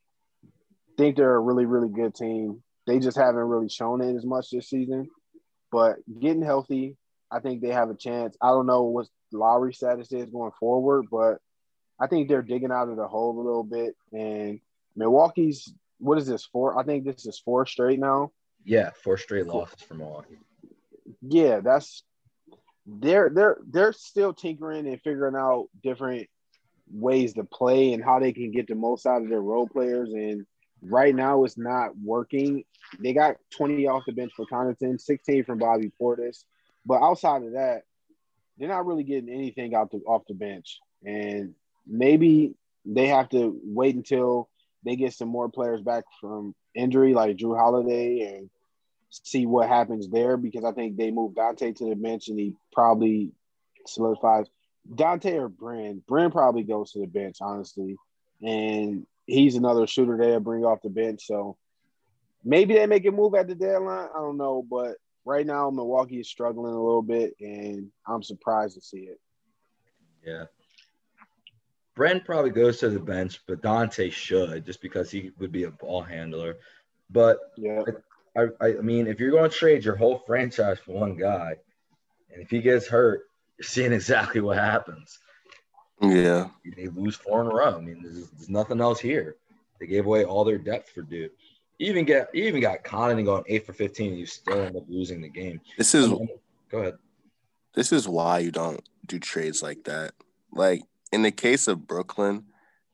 Think 0.98 1.16
they're 1.16 1.34
a 1.34 1.40
really, 1.40 1.64
really 1.64 1.88
good 1.88 2.14
team. 2.14 2.62
They 2.86 2.98
just 2.98 3.16
haven't 3.16 3.36
really 3.36 3.68
shown 3.68 4.02
it 4.02 4.16
as 4.16 4.24
much 4.24 4.50
this 4.50 4.68
season. 4.68 5.08
But 5.72 5.96
getting 6.20 6.42
healthy, 6.42 6.96
I 7.30 7.40
think 7.40 7.62
they 7.62 7.68
have 7.68 7.90
a 7.90 7.96
chance. 7.96 8.36
I 8.42 8.48
don't 8.48 8.66
know 8.66 8.82
what 8.82 9.06
Lowry 9.32 9.72
status 9.72 10.12
is 10.12 10.26
going 10.26 10.52
forward, 10.58 11.06
but 11.10 11.38
I 11.98 12.06
think 12.06 12.28
they're 12.28 12.42
digging 12.42 12.72
out 12.72 12.88
of 12.88 12.96
the 12.96 13.06
hole 13.06 13.38
a 13.38 13.42
little 13.42 13.64
bit. 13.64 13.94
And 14.12 14.60
Milwaukee's 14.96 15.72
what 16.00 16.18
is 16.18 16.26
this 16.26 16.46
four? 16.46 16.78
I 16.78 16.84
think 16.84 17.04
this 17.04 17.26
is 17.26 17.38
four 17.38 17.66
straight 17.66 18.00
now. 18.00 18.32
Yeah, 18.64 18.90
four 19.02 19.16
straight 19.16 19.46
losses 19.46 19.82
for 19.82 19.94
Milwaukee. 19.94 20.38
Yeah, 21.22 21.60
that's 21.60 22.02
they're 22.86 23.30
they're 23.30 23.58
they're 23.68 23.92
still 23.92 24.32
tinkering 24.32 24.86
and 24.86 25.00
figuring 25.02 25.36
out 25.36 25.68
different 25.82 26.28
ways 26.92 27.34
to 27.34 27.44
play 27.44 27.92
and 27.92 28.04
how 28.04 28.18
they 28.18 28.32
can 28.32 28.50
get 28.50 28.66
the 28.66 28.74
most 28.74 29.06
out 29.06 29.22
of 29.22 29.28
their 29.28 29.40
role 29.40 29.68
players. 29.68 30.12
And 30.12 30.46
right 30.82 31.14
now, 31.14 31.44
it's 31.44 31.58
not 31.58 31.96
working. 31.96 32.64
They 32.98 33.12
got 33.12 33.36
20 33.56 33.86
off 33.86 34.02
the 34.06 34.12
bench 34.12 34.32
for 34.34 34.46
Connaughton, 34.46 35.00
16 35.00 35.44
from 35.44 35.58
Bobby 35.58 35.92
Portis, 36.00 36.44
but 36.84 37.00
outside 37.00 37.44
of 37.44 37.52
that, 37.52 37.82
they're 38.58 38.68
not 38.68 38.86
really 38.86 39.04
getting 39.04 39.30
anything 39.30 39.74
out 39.74 39.90
the, 39.90 39.98
off 39.98 40.22
the 40.28 40.34
bench. 40.34 40.80
And 41.04 41.54
maybe 41.86 42.54
they 42.84 43.06
have 43.06 43.28
to 43.30 43.58
wait 43.62 43.94
until 43.94 44.48
they 44.84 44.96
get 44.96 45.14
some 45.14 45.28
more 45.28 45.48
players 45.48 45.82
back 45.82 46.04
from 46.20 46.54
injury, 46.74 47.14
like 47.14 47.36
Jrue 47.36 47.58
Holiday, 47.58 48.34
and 48.34 48.50
see 49.10 49.46
what 49.46 49.68
happens 49.68 50.08
there 50.08 50.36
because 50.36 50.64
I 50.64 50.72
think 50.72 50.96
they 50.96 51.10
move 51.10 51.34
Donte 51.34 51.74
to 51.76 51.88
the 51.88 51.96
bench 51.96 52.28
and 52.28 52.38
he 52.38 52.54
probably 52.72 53.32
solidifies 53.86 54.46
Donte 54.88 55.32
or 55.34 55.48
Bryn. 55.48 56.02
Bryn 56.06 56.30
probably 56.30 56.62
goes 56.62 56.92
to 56.92 57.00
the 57.00 57.06
bench, 57.06 57.38
honestly. 57.40 57.96
And 58.42 59.06
he's 59.26 59.56
another 59.56 59.86
shooter 59.86 60.16
they'll 60.16 60.40
bring 60.40 60.64
off 60.64 60.82
the 60.82 60.90
bench. 60.90 61.26
So 61.26 61.56
maybe 62.44 62.74
they 62.74 62.86
make 62.86 63.04
a 63.06 63.10
move 63.10 63.34
at 63.34 63.48
the 63.48 63.54
deadline. 63.54 64.08
I 64.14 64.18
don't 64.18 64.36
know. 64.36 64.64
But 64.68 64.96
right 65.24 65.46
now, 65.46 65.70
Milwaukee 65.70 66.20
is 66.20 66.28
struggling 66.28 66.72
a 66.72 66.82
little 66.82 67.02
bit, 67.02 67.34
and 67.40 67.90
I'm 68.06 68.22
surprised 68.22 68.76
to 68.76 68.80
see 68.80 69.00
it. 69.00 69.20
Yeah. 70.24 70.44
Brent 71.94 72.24
probably 72.24 72.50
goes 72.50 72.78
to 72.78 72.88
the 72.88 73.00
bench, 73.00 73.40
but 73.46 73.62
Donte 73.62 74.12
should 74.12 74.64
just 74.64 74.80
because 74.80 75.10
he 75.10 75.32
would 75.38 75.52
be 75.52 75.64
a 75.64 75.70
ball 75.70 76.02
handler. 76.02 76.58
But 77.10 77.38
yeah, 77.56 77.82
I, 78.36 78.46
I, 78.60 78.66
I 78.78 78.80
mean, 78.80 79.06
if 79.06 79.18
you're 79.18 79.32
going 79.32 79.50
to 79.50 79.56
trade 79.56 79.84
your 79.84 79.96
whole 79.96 80.22
franchise 80.26 80.78
for 80.78 80.92
one 80.92 81.16
guy, 81.16 81.56
and 82.32 82.42
if 82.42 82.50
he 82.50 82.60
gets 82.60 82.86
hurt, 82.86 83.22
you're 83.58 83.66
seeing 83.66 83.92
exactly 83.92 84.40
what 84.40 84.56
happens. 84.56 85.18
Yeah, 86.00 86.48
they 86.76 86.86
lose 86.86 87.16
four 87.16 87.42
in 87.42 87.48
a 87.48 87.54
row. 87.54 87.76
I 87.76 87.80
mean, 87.80 88.02
there's, 88.02 88.30
there's 88.30 88.48
nothing 88.48 88.80
else 88.80 89.00
here. 89.00 89.36
They 89.78 89.86
gave 89.86 90.06
away 90.06 90.24
all 90.24 90.44
their 90.44 90.58
depth 90.58 90.90
for 90.90 91.02
Duke. 91.02 91.32
You 91.78 91.88
even 91.88 92.04
get 92.04 92.30
you 92.34 92.44
even 92.44 92.60
got 92.60 92.84
Connaughton 92.84 93.24
going 93.24 93.44
eight 93.48 93.66
for 93.66 93.72
fifteen, 93.72 94.12
and 94.12 94.20
you 94.20 94.26
still 94.26 94.60
end 94.60 94.76
up 94.76 94.84
losing 94.88 95.20
the 95.20 95.28
game. 95.28 95.60
This 95.76 95.94
is 95.94 96.08
go 96.70 96.78
ahead. 96.78 96.98
This 97.74 97.92
is 97.92 98.08
why 98.08 98.38
you 98.38 98.50
don't 98.50 98.86
do 99.06 99.18
trades 99.18 99.62
like 99.62 99.84
that. 99.84 100.12
Like 100.52 100.82
in 101.12 101.22
the 101.22 101.30
case 101.30 101.68
of 101.68 101.86
Brooklyn, 101.86 102.44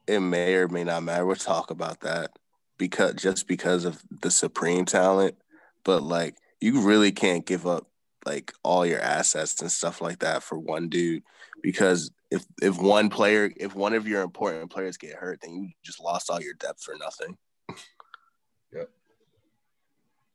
it 0.06 0.20
may 0.20 0.54
or 0.54 0.68
may 0.68 0.84
not 0.84 1.02
matter. 1.02 1.26
We'll 1.26 1.36
talk 1.36 1.70
about 1.70 2.00
that 2.00 2.30
because 2.78 3.14
just 3.14 3.48
because 3.48 3.84
of 3.84 4.02
the 4.22 4.30
supreme 4.30 4.84
talent, 4.84 5.36
but 5.84 6.02
like 6.02 6.36
you 6.60 6.82
really 6.82 7.12
can't 7.12 7.46
give 7.46 7.66
up 7.66 7.86
like 8.24 8.52
all 8.62 8.84
your 8.84 9.00
assets 9.00 9.60
and 9.60 9.70
stuff 9.70 10.00
like 10.00 10.18
that 10.18 10.42
for 10.42 10.58
one 10.58 10.88
dude 10.88 11.22
because 11.62 12.10
if 12.30 12.44
if 12.60 12.76
one 12.76 13.08
player 13.08 13.52
if 13.56 13.74
one 13.74 13.94
of 13.94 14.08
your 14.08 14.22
important 14.22 14.70
players 14.70 14.96
get 14.96 15.14
hurt 15.14 15.38
then 15.40 15.54
you 15.54 15.70
just 15.84 16.02
lost 16.02 16.28
all 16.28 16.40
your 16.40 16.54
depth 16.54 16.82
for 16.82 16.94
nothing. 16.98 17.36
Yep. 18.72 18.90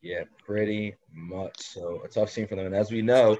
Yeah 0.00 0.24
pretty 0.44 0.94
much 1.12 1.60
so. 1.60 2.00
A 2.02 2.08
tough 2.08 2.30
scene 2.30 2.48
for 2.48 2.56
them. 2.56 2.64
And 2.64 2.74
as 2.74 2.90
we 2.90 3.02
know 3.02 3.36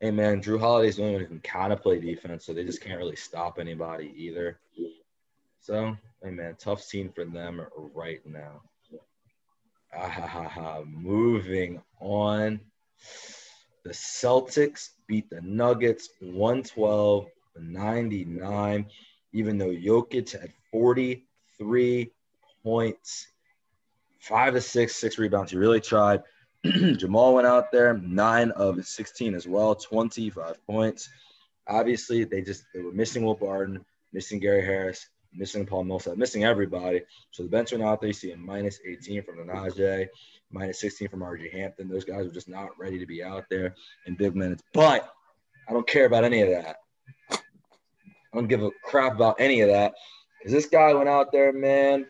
hey 0.00 0.10
man, 0.10 0.42
Jrue 0.42 0.60
Holiday's 0.60 0.96
the 0.96 1.02
only 1.02 1.14
one 1.14 1.22
who 1.22 1.28
can 1.28 1.40
kind 1.40 1.72
of 1.72 1.82
play 1.82 2.00
defense, 2.00 2.44
so 2.44 2.52
they 2.52 2.64
just 2.64 2.82
can't 2.82 2.98
really 2.98 3.16
stop 3.16 3.58
anybody 3.58 4.12
either. 4.16 4.58
So, 5.60 5.96
hey 6.22 6.30
man, 6.30 6.56
tough 6.58 6.82
scene 6.82 7.10
for 7.10 7.24
them 7.24 7.64
right 7.94 8.20
now. 8.26 8.62
Ah, 9.96 10.08
ha, 10.08 10.26
ha, 10.26 10.48
ha. 10.48 10.82
Moving 10.86 11.80
on. 12.00 12.60
The 13.84 13.90
Celtics 13.90 14.90
beat 15.06 15.30
the 15.30 15.40
Nuggets 15.42 16.08
112 16.20 17.26
99, 17.56 18.86
even 19.32 19.58
though 19.58 19.68
Jokic 19.68 20.32
had 20.32 20.52
43 20.72 22.10
points, 22.62 23.28
five 24.20 24.54
to 24.54 24.60
six, 24.60 24.96
six 24.96 25.18
rebounds. 25.18 25.52
He 25.52 25.58
really 25.58 25.80
tried. 25.80 26.22
Jamal 26.96 27.34
went 27.34 27.46
out 27.46 27.70
there, 27.70 27.98
nine 27.98 28.50
of 28.52 28.84
16 28.84 29.34
as 29.34 29.46
well, 29.46 29.74
25 29.74 30.66
points. 30.66 31.10
Obviously, 31.68 32.24
they 32.24 32.40
just 32.40 32.64
they 32.72 32.80
were 32.80 32.92
missing 32.92 33.22
Will 33.22 33.34
Barton, 33.34 33.84
missing 34.12 34.38
Gary 34.38 34.64
Harris, 34.64 35.06
missing 35.34 35.66
Paul 35.66 35.84
Millsap, 35.84 36.16
missing 36.16 36.44
everybody. 36.44 37.02
So 37.32 37.42
the 37.42 37.50
bench 37.50 37.72
went 37.72 37.84
out 37.84 38.00
there. 38.00 38.08
You 38.08 38.14
see 38.14 38.32
a 38.32 38.36
minus 38.36 38.80
18 38.86 39.24
from 39.24 39.36
the 39.36 39.52
Nnaji, 39.52 40.08
minus 40.50 40.80
16 40.80 41.08
from 41.08 41.20
RJ 41.20 41.52
Hampton. 41.52 41.88
Those 41.88 42.04
guys 42.04 42.26
were 42.26 42.32
just 42.32 42.48
not 42.48 42.70
ready 42.78 42.98
to 42.98 43.06
be 43.06 43.22
out 43.22 43.44
there 43.50 43.74
in 44.06 44.14
big 44.14 44.34
minutes. 44.34 44.62
But 44.72 45.10
I 45.68 45.72
don't 45.72 45.86
care 45.86 46.06
about 46.06 46.24
any 46.24 46.40
of 46.42 46.50
that. 46.50 46.76
I 47.30 47.38
don't 48.32 48.48
give 48.48 48.62
a 48.62 48.70
crap 48.82 49.14
about 49.14 49.36
any 49.38 49.60
of 49.60 49.68
that. 49.68 49.94
Because 50.38 50.52
this 50.52 50.66
guy 50.66 50.94
went 50.94 51.08
out 51.08 51.30
there, 51.30 51.52
man, 51.52 52.06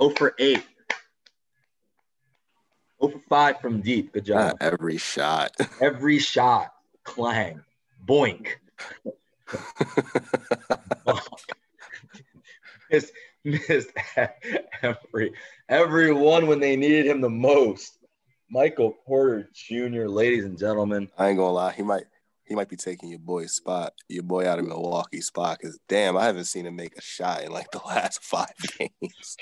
0 0.00 0.14
for 0.16 0.34
8. 0.38 0.62
0 3.02 3.12
for 3.12 3.18
5 3.28 3.60
from 3.60 3.80
deep. 3.80 4.12
Good 4.12 4.24
job. 4.26 4.56
Every 4.60 4.96
shot. 4.98 5.56
every 5.80 6.18
shot. 6.18 6.72
Clang. 7.04 7.60
Boink. 8.06 8.48
missed, 12.90 13.12
missed 13.44 13.90
every 14.82 15.32
everyone 15.68 16.46
when 16.46 16.60
they 16.60 16.76
needed 16.76 17.06
him 17.06 17.20
the 17.20 17.28
most. 17.30 17.98
Michael 18.50 18.96
Porter 19.06 19.48
Jr., 19.54 20.06
ladies 20.06 20.44
and 20.44 20.58
gentlemen. 20.58 21.08
I 21.16 21.28
ain't 21.28 21.38
gonna 21.38 21.52
lie, 21.52 21.72
he 21.72 21.82
might 21.82 22.04
he 22.44 22.56
might 22.56 22.68
be 22.68 22.76
taking 22.76 23.08
your 23.08 23.20
boy's 23.20 23.52
spot, 23.52 23.92
your 24.08 24.24
boy 24.24 24.48
out 24.48 24.58
of 24.58 24.66
Milwaukee 24.66 25.20
spot. 25.20 25.58
Because 25.60 25.78
damn, 25.88 26.16
I 26.16 26.24
haven't 26.24 26.46
seen 26.46 26.66
him 26.66 26.74
make 26.74 26.96
a 26.96 27.00
shot 27.00 27.44
in 27.44 27.52
like 27.52 27.70
the 27.70 27.80
last 27.86 28.24
five 28.24 28.52
games. 28.78 29.36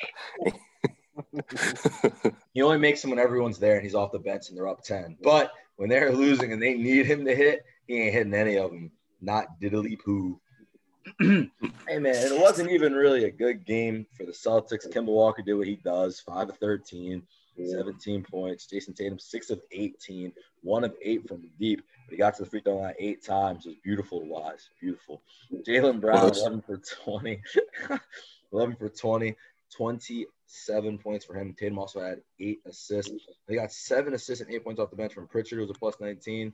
he 2.54 2.62
only 2.62 2.78
makes 2.78 3.02
them 3.02 3.11
when 3.11 3.18
everyone's 3.18 3.59
there 3.59 3.74
and 3.74 3.83
he's 3.83 3.94
off 3.94 4.12
the 4.12 4.18
bench 4.18 4.48
and 4.48 4.57
they're 4.57 4.68
up 4.68 4.83
ten. 4.83 5.16
But 5.22 5.52
when 5.76 5.88
they're 5.88 6.12
losing 6.12 6.52
and 6.52 6.61
they 6.61 6.74
need 6.74 7.07
him 7.07 7.24
to 7.24 7.35
hit, 7.35 7.64
he 7.87 8.02
ain't 8.02 8.14
hitting 8.14 8.35
any 8.35 8.57
of 8.57 8.70
them. 8.70 8.90
Not 9.20 9.61
diddly 9.61 9.98
poo. 9.98 10.40
hey 11.20 11.98
man, 11.98 12.14
it 12.14 12.40
wasn't 12.40 12.70
even 12.70 12.92
really 12.92 13.24
a 13.24 13.31
good 13.31 13.64
game 13.64 14.07
for 14.16 14.24
the 14.26 14.33
Celtics. 14.33 14.88
Kemba 14.92 15.07
Walker 15.07 15.42
did 15.42 15.54
what 15.54 15.66
he 15.66 15.76
does, 15.76 16.20
five 16.20 16.48
of 16.48 16.59
13, 16.59 17.22
17 17.66 18.24
points. 18.24 18.66
Jayson 18.66 18.94
Tatum, 18.94 19.18
six 19.18 19.50
of 19.50 19.61
18, 19.72 20.33
one 20.62 20.85
of 20.85 20.94
eight 21.02 21.26
from 21.26 21.48
deep. 21.59 21.83
But 22.07 22.12
he 22.12 22.18
got 22.18 22.37
to 22.37 22.44
the 22.44 22.50
free 22.50 22.61
throw 22.61 22.78
line 22.78 22.94
eight 22.98 23.24
times. 23.24 23.66
It 23.66 23.70
was 23.70 23.78
beautiful 23.83 24.20
to 24.20 24.26
watch. 24.26 24.61
Beautiful. 24.81 25.22
Jaylen 25.66 26.00
Brown, 26.00 26.31
11 26.31 26.62
for 26.62 26.76
20. 26.76 27.40
11 28.52 28.76
for 28.76 28.88
20, 28.88 29.37
27 29.76 30.98
points 30.98 31.24
for 31.24 31.35
him. 31.35 31.54
Tatum 31.59 31.78
also 31.78 32.00
had 32.00 32.20
eight 32.40 32.61
assists. 32.66 33.12
They 33.46 33.57
got 33.57 33.72
seven 33.72 34.14
assists 34.14 34.44
and 34.44 34.52
eight 34.52 34.64
points 34.64 34.81
off 34.81 34.90
the 34.90 34.96
bench 34.96 35.14
from 35.14 35.28
Pritchard, 35.28 35.59
who 35.59 35.62
was 35.62 35.70
a 35.70 35.78
plus 35.78 35.96
19. 36.00 36.52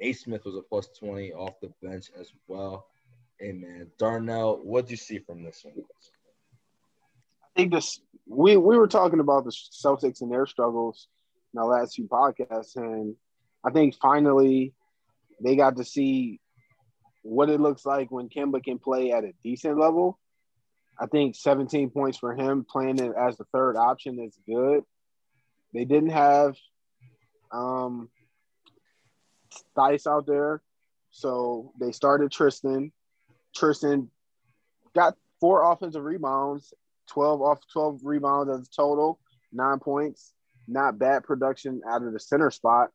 Nesmith 0.00 0.44
was 0.44 0.54
a 0.54 0.62
plus 0.62 0.88
20 0.98 1.32
off 1.32 1.60
the 1.60 1.72
bench 1.82 2.10
as 2.18 2.32
well. 2.46 2.86
Hey 3.38 3.52
man, 3.52 3.88
Darnell, 3.98 4.60
what 4.62 4.86
do 4.86 4.92
you 4.92 4.96
see 4.96 5.18
from 5.18 5.44
this 5.44 5.64
one? 5.64 5.74
I 7.44 7.60
think 7.60 7.72
this 7.72 8.00
we 8.26 8.56
we 8.56 8.76
were 8.76 8.88
talking 8.88 9.20
about 9.20 9.44
the 9.44 9.50
Celtics 9.50 10.20
and 10.20 10.30
their 10.30 10.46
struggles 10.46 11.08
in 11.52 11.60
our 11.60 11.66
last 11.66 11.94
few 11.94 12.08
podcasts, 12.08 12.76
and 12.76 13.14
I 13.64 13.70
think 13.70 13.94
finally 14.00 14.74
they 15.42 15.56
got 15.56 15.76
to 15.76 15.84
see 15.84 16.40
what 17.22 17.50
it 17.50 17.60
looks 17.60 17.86
like 17.86 18.10
when 18.10 18.28
Kemba 18.28 18.62
can 18.62 18.78
play 18.78 19.12
at 19.12 19.24
a 19.24 19.32
decent 19.42 19.78
level. 19.78 20.18
I 21.00 21.06
think 21.06 21.36
17 21.36 21.90
points 21.90 22.18
for 22.18 22.34
him 22.34 22.66
playing 22.68 22.98
it 22.98 23.12
as 23.16 23.36
the 23.36 23.44
third 23.52 23.76
option 23.76 24.18
is 24.18 24.36
good. 24.46 24.82
They 25.72 25.84
didn't 25.84 26.10
have 26.10 26.56
um 27.52 28.10
Theis 29.76 30.06
out 30.06 30.26
there. 30.26 30.62
So 31.10 31.72
they 31.80 31.92
started 31.92 32.30
Tristan. 32.30 32.92
Tristan 33.54 34.10
got 34.94 35.14
four 35.40 35.70
offensive 35.70 36.04
rebounds, 36.04 36.74
12 37.08 37.42
off 37.42 37.60
12 37.72 38.00
rebounds 38.02 38.50
as 38.50 38.66
a 38.66 38.70
total, 38.70 39.18
nine 39.52 39.78
points. 39.78 40.32
Not 40.66 40.98
bad 40.98 41.24
production 41.24 41.80
out 41.88 42.02
of 42.02 42.12
the 42.12 42.20
center 42.20 42.50
spot. 42.50 42.90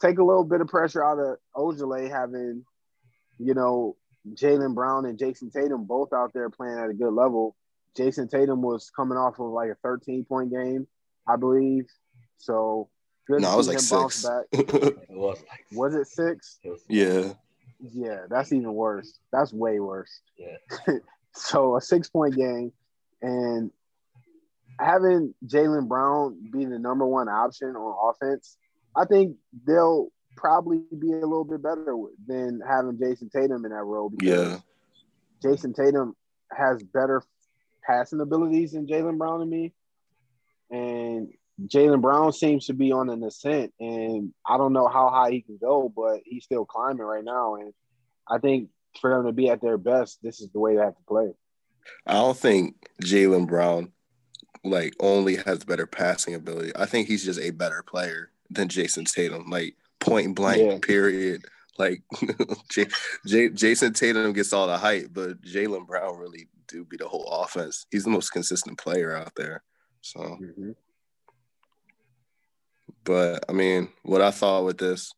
Take 0.00 0.18
a 0.18 0.24
little 0.24 0.44
bit 0.44 0.62
of 0.62 0.68
pressure 0.68 1.04
out 1.04 1.18
of 1.18 1.36
Ojeleye 1.54 2.10
having, 2.10 2.64
you 3.38 3.54
know, 3.54 3.96
Jaylen 4.34 4.74
Brown 4.74 5.06
and 5.06 5.18
Jayson 5.18 5.50
Tatum 5.50 5.84
both 5.84 6.12
out 6.12 6.32
there 6.32 6.48
playing 6.50 6.78
at 6.78 6.90
a 6.90 6.94
good 6.94 7.12
level. 7.12 7.56
Jayson 7.96 8.28
Tatum 8.28 8.62
was 8.62 8.90
coming 8.94 9.18
off 9.18 9.38
of 9.38 9.50
like 9.50 9.70
a 9.70 9.76
13 9.82 10.24
point 10.24 10.50
game, 10.52 10.86
I 11.28 11.36
believe. 11.36 11.86
So 12.38 12.88
good 13.26 13.42
no, 13.42 13.48
to 13.48 13.52
I 13.52 13.56
was 13.56 13.68
like 13.68 13.76
him 13.76 13.80
six. 13.80 14.24
back. 14.24 14.44
It 14.52 15.10
was 15.10 15.38
like 15.48 15.66
Was 15.72 15.94
it 15.94 16.06
six? 16.06 16.58
yeah. 16.88 17.32
Yeah, 17.80 18.26
that's 18.30 18.52
even 18.52 18.72
worse. 18.74 19.18
That's 19.32 19.52
way 19.52 19.80
worse. 19.80 20.20
Yeah. 20.38 20.94
So 21.34 21.76
a 21.76 21.80
six 21.80 22.10
point 22.10 22.36
game 22.36 22.72
and 23.22 23.70
having 24.78 25.34
Jaylen 25.46 25.88
Brown 25.88 26.36
be 26.50 26.66
the 26.66 26.78
number 26.78 27.06
one 27.06 27.28
option 27.28 27.74
on 27.74 28.10
offense, 28.14 28.56
I 28.94 29.06
think 29.06 29.36
they'll 29.66 30.08
probably 30.36 30.82
be 30.98 31.12
a 31.12 31.16
little 31.26 31.44
bit 31.44 31.62
better 31.62 31.96
with- 31.96 32.14
than 32.26 32.60
having 32.66 32.98
Jayson 32.98 33.30
Tatum 33.30 33.64
in 33.64 33.70
that 33.72 33.84
role 33.84 34.10
because 34.10 34.28
Yeah. 34.28 34.60
Jayson 35.42 35.74
Tatum 35.74 36.16
has 36.50 36.82
better 36.82 37.22
passing 37.84 38.20
abilities 38.20 38.72
than 38.72 38.86
Jaylen 38.86 39.18
Brown 39.18 39.40
to 39.40 39.46
me. 39.46 39.72
And 40.70 41.32
Jaylen 41.62 42.00
Brown 42.00 42.32
seems 42.32 42.66
to 42.66 42.74
be 42.74 42.92
on 42.92 43.10
an 43.10 43.22
ascent, 43.22 43.74
and 43.78 44.32
I 44.46 44.56
don't 44.56 44.72
know 44.72 44.88
how 44.88 45.08
high 45.10 45.30
he 45.30 45.42
can 45.42 45.58
go, 45.58 45.88
but 45.94 46.20
he's 46.24 46.44
still 46.44 46.64
climbing 46.64 47.04
right 47.04 47.24
now. 47.24 47.56
And 47.56 47.74
I 48.28 48.38
think 48.38 48.70
for 49.00 49.10
them 49.10 49.26
to 49.26 49.32
be 49.32 49.48
at 49.50 49.60
their 49.60 49.78
best, 49.78 50.22
this 50.22 50.40
is 50.40 50.50
the 50.50 50.58
way 50.60 50.76
they 50.76 50.82
have 50.82 50.96
to 50.96 51.02
play. 51.04 51.34
I 52.06 52.14
don't 52.14 52.36
think 52.36 52.88
Jaylen 53.02 53.46
Brown 53.46 53.92
like 54.64 54.94
only 55.00 55.36
has 55.36 55.64
better 55.64 55.86
passing 55.86 56.34
ability. 56.34 56.70
I 56.76 56.86
think 56.86 57.08
he's 57.08 57.24
just 57.24 57.40
a 57.40 57.50
better 57.50 57.82
player 57.82 58.30
than 58.48 58.68
Jayson 58.68 59.04
Tatum. 59.04 59.50
Like 59.50 59.76
point 60.02 60.34
blank, 60.34 60.60
Yeah. 60.60 60.78
period. 60.82 61.44
Like 61.78 62.02
J- 62.70 62.86
J- 63.26 63.48
Jayson 63.50 63.94
Tatum 63.94 64.32
gets 64.32 64.52
all 64.52 64.66
the 64.66 64.76
hype, 64.76 65.08
but 65.12 65.40
Jaylen 65.40 65.86
Brown 65.86 66.18
really 66.18 66.48
do 66.68 66.84
be 66.84 66.96
the 66.96 67.08
whole 67.08 67.26
offense. 67.26 67.86
He's 67.90 68.04
the 68.04 68.10
most 68.10 68.30
consistent 68.30 68.78
player 68.78 69.16
out 69.16 69.32
there. 69.36 69.62
So, 70.02 70.20
mm-hmm. 70.20 70.72
but 73.04 73.44
I 73.48 73.52
mean, 73.52 73.88
what 74.02 74.20
I 74.20 74.30
thought 74.30 74.64
with 74.64 74.78
this, 74.78 75.14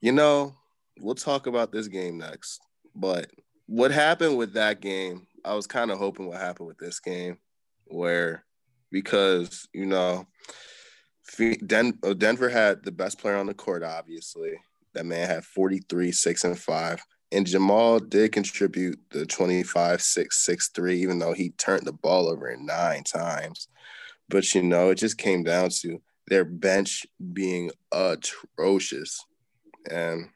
you 0.00 0.12
know, 0.12 0.54
we'll 1.00 1.14
talk 1.14 1.46
about 1.46 1.72
this 1.72 1.88
game 1.88 2.18
next. 2.18 2.60
But 2.94 3.30
what 3.66 3.90
happened 3.90 4.38
with 4.38 4.54
that 4.54 4.80
game, 4.80 5.26
I 5.44 5.54
was 5.54 5.66
kind 5.66 5.90
of 5.90 5.98
hoping 5.98 6.26
what 6.26 6.40
happened 6.40 6.68
with 6.68 6.78
this 6.78 7.00
game, 7.00 7.38
where 7.86 8.44
because 8.90 9.68
you 9.74 9.86
know, 9.86 10.26
Den- 11.66 11.98
uh, 12.02 12.14
Denver 12.14 12.48
had 12.48 12.82
the 12.82 12.92
best 12.92 13.18
player 13.18 13.36
on 13.36 13.46
the 13.46 13.54
court. 13.54 13.82
Obviously, 13.82 14.52
that 14.94 15.06
man 15.06 15.28
had 15.28 15.44
forty 15.44 15.80
three, 15.88 16.12
six 16.12 16.44
and 16.44 16.58
five, 16.58 17.02
and 17.32 17.46
Jamal 17.46 17.98
did 17.98 18.32
contribute 18.32 18.98
the 19.10 19.26
25, 19.26 20.00
6, 20.00 20.44
6, 20.44 20.68
3, 20.68 21.02
even 21.02 21.18
though 21.18 21.32
he 21.32 21.50
turned 21.50 21.86
the 21.86 21.92
ball 21.92 22.28
over 22.28 22.54
nine 22.56 23.02
times. 23.02 23.68
But 24.28 24.54
you 24.54 24.62
know, 24.62 24.90
it 24.90 24.96
just 24.96 25.18
came 25.18 25.42
down 25.42 25.70
to 25.80 26.00
their 26.28 26.44
bench 26.44 27.06
being 27.32 27.70
atrocious, 27.92 29.24
and 29.90 30.28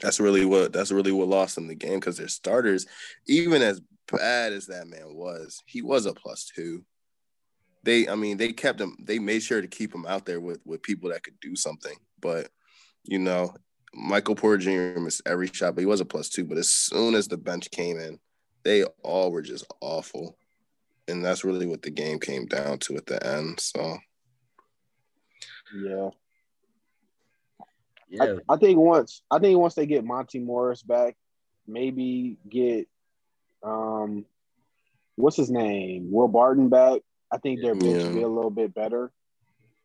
that's 0.00 0.20
really 0.20 0.44
what 0.44 0.72
that's 0.72 0.90
really 0.90 1.12
what 1.12 1.28
lost 1.28 1.54
them 1.54 1.68
the 1.68 1.74
game 1.74 2.00
because 2.00 2.16
their 2.16 2.28
starters, 2.28 2.86
even 3.26 3.62
as 3.62 3.80
bad 4.10 4.52
as 4.52 4.66
that 4.66 4.86
man 4.86 5.14
was, 5.14 5.62
he 5.66 5.82
was 5.82 6.06
a 6.06 6.12
plus 6.12 6.50
two. 6.54 6.84
They, 7.84 8.08
I 8.08 8.14
mean, 8.14 8.36
they 8.36 8.52
kept 8.52 8.80
him. 8.80 8.96
They 9.00 9.18
made 9.18 9.42
sure 9.42 9.60
to 9.60 9.68
keep 9.68 9.94
him 9.94 10.06
out 10.06 10.26
there 10.26 10.40
with 10.40 10.60
with 10.64 10.82
people 10.82 11.10
that 11.10 11.22
could 11.22 11.38
do 11.40 11.56
something. 11.56 11.96
But 12.20 12.48
you 13.04 13.18
know, 13.18 13.54
Michael 13.94 14.34
Porter 14.34 14.58
Jr. 14.58 15.00
missed 15.00 15.22
every 15.26 15.48
shot, 15.48 15.74
but 15.74 15.80
he 15.80 15.86
was 15.86 16.00
a 16.00 16.04
plus 16.04 16.28
two. 16.28 16.44
But 16.44 16.58
as 16.58 16.68
soon 16.68 17.14
as 17.14 17.28
the 17.28 17.36
bench 17.36 17.70
came 17.70 17.98
in, 17.98 18.18
they 18.64 18.84
all 19.02 19.30
were 19.30 19.42
just 19.42 19.66
awful, 19.80 20.36
and 21.06 21.24
that's 21.24 21.44
really 21.44 21.66
what 21.66 21.82
the 21.82 21.90
game 21.90 22.18
came 22.18 22.46
down 22.46 22.78
to 22.80 22.96
at 22.96 23.06
the 23.06 23.24
end. 23.26 23.60
So 23.60 23.98
Yeah. 25.74 26.10
Yeah, 28.10 28.36
I, 28.48 28.54
I 28.54 28.56
think 28.56 28.78
once 28.78 29.22
I 29.30 29.38
think 29.38 29.58
once 29.58 29.74
they 29.74 29.86
get 29.86 30.04
Monte 30.04 30.38
Morris 30.38 30.82
back, 30.82 31.16
maybe 31.66 32.38
get 32.48 32.88
um 33.62 34.24
what's 35.16 35.36
his 35.36 35.50
name? 35.50 36.10
Will 36.10 36.28
Barton 36.28 36.68
back. 36.68 37.02
I 37.30 37.38
think 37.38 37.60
their 37.60 37.74
bench 37.74 38.02
will 38.02 38.14
be 38.14 38.22
a 38.22 38.28
little 38.28 38.50
bit 38.50 38.74
better. 38.74 39.12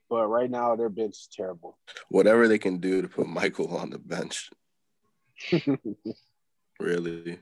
But 0.10 0.28
right 0.28 0.50
now 0.50 0.76
their 0.76 0.90
bench 0.90 1.14
is 1.14 1.30
terrible. 1.36 1.78
whatever 2.10 2.48
they 2.48 2.60
can 2.60 2.78
do 2.78 3.02
to 3.02 3.08
put 3.08 3.28
Michael 3.28 3.76
on 3.76 3.90
the 3.90 3.98
bench, 3.98 4.50
really. 6.80 7.40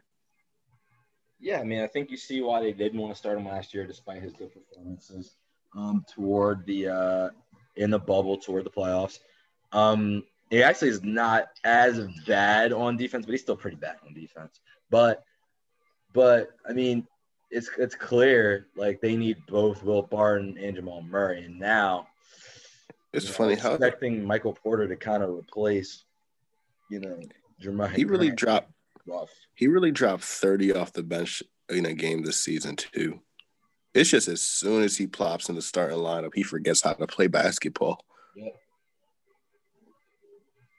Yeah, 1.39 1.59
I 1.59 1.63
mean, 1.63 1.81
I 1.81 1.87
think 1.87 2.11
you 2.11 2.17
see 2.17 2.41
why 2.41 2.61
they 2.61 2.71
didn't 2.71 2.99
want 2.99 3.13
to 3.13 3.17
start 3.17 3.37
him 3.37 3.47
last 3.47 3.73
year, 3.73 3.85
despite 3.87 4.21
his 4.21 4.33
good 4.33 4.51
performances 4.53 5.35
um, 5.75 6.05
toward 6.07 6.65
the 6.65 6.87
uh, 6.87 7.29
in 7.75 7.89
the 7.89 7.99
bubble 7.99 8.37
toward 8.37 8.63
the 8.63 8.69
playoffs. 8.69 9.19
Um, 9.71 10.23
he 10.49 10.61
actually 10.61 10.89
is 10.89 11.03
not 11.03 11.47
as 11.63 12.05
bad 12.27 12.73
on 12.73 12.97
defense, 12.97 13.25
but 13.25 13.31
he's 13.31 13.41
still 13.41 13.55
pretty 13.55 13.77
bad 13.77 13.95
on 14.05 14.13
defense. 14.13 14.59
But, 14.89 15.23
but 16.13 16.49
I 16.67 16.73
mean, 16.73 17.07
it's 17.51 17.69
it's 17.77 17.95
clear 17.95 18.67
like 18.75 19.01
they 19.01 19.15
need 19.15 19.37
both 19.47 19.83
Will 19.83 20.03
Barton 20.03 20.57
and 20.57 20.75
Jamal 20.75 21.01
Murray, 21.01 21.45
and 21.45 21.59
now 21.59 22.07
It's 23.13 23.25
you 23.25 23.31
know, 23.31 23.37
funny 23.37 23.55
how 23.55 23.73
expecting 23.73 24.23
Michael 24.23 24.53
Porter 24.53 24.87
to 24.87 24.95
kind 24.95 25.21
of 25.21 25.29
replace, 25.29 26.05
you 26.89 26.99
know, 26.99 27.19
Jamal. 27.59 27.87
he 27.87 28.05
really 28.05 28.27
Grant. 28.27 28.39
dropped. 28.39 28.71
Rough. 29.07 29.31
He 29.55 29.67
really 29.67 29.91
dropped 29.91 30.23
thirty 30.23 30.73
off 30.73 30.93
the 30.93 31.03
bench 31.03 31.43
in 31.69 31.85
a 31.85 31.93
game 31.93 32.23
this 32.23 32.39
season 32.39 32.75
too. 32.75 33.19
It's 33.93 34.09
just 34.09 34.27
as 34.27 34.41
soon 34.41 34.83
as 34.83 34.95
he 34.95 35.07
plops 35.07 35.49
in 35.49 35.55
the 35.55 35.61
starting 35.61 35.97
lineup, 35.97 36.33
he 36.33 36.43
forgets 36.43 36.81
how 36.81 36.93
to 36.93 37.07
play 37.07 37.27
basketball. 37.27 38.05
Yep. 38.35 38.55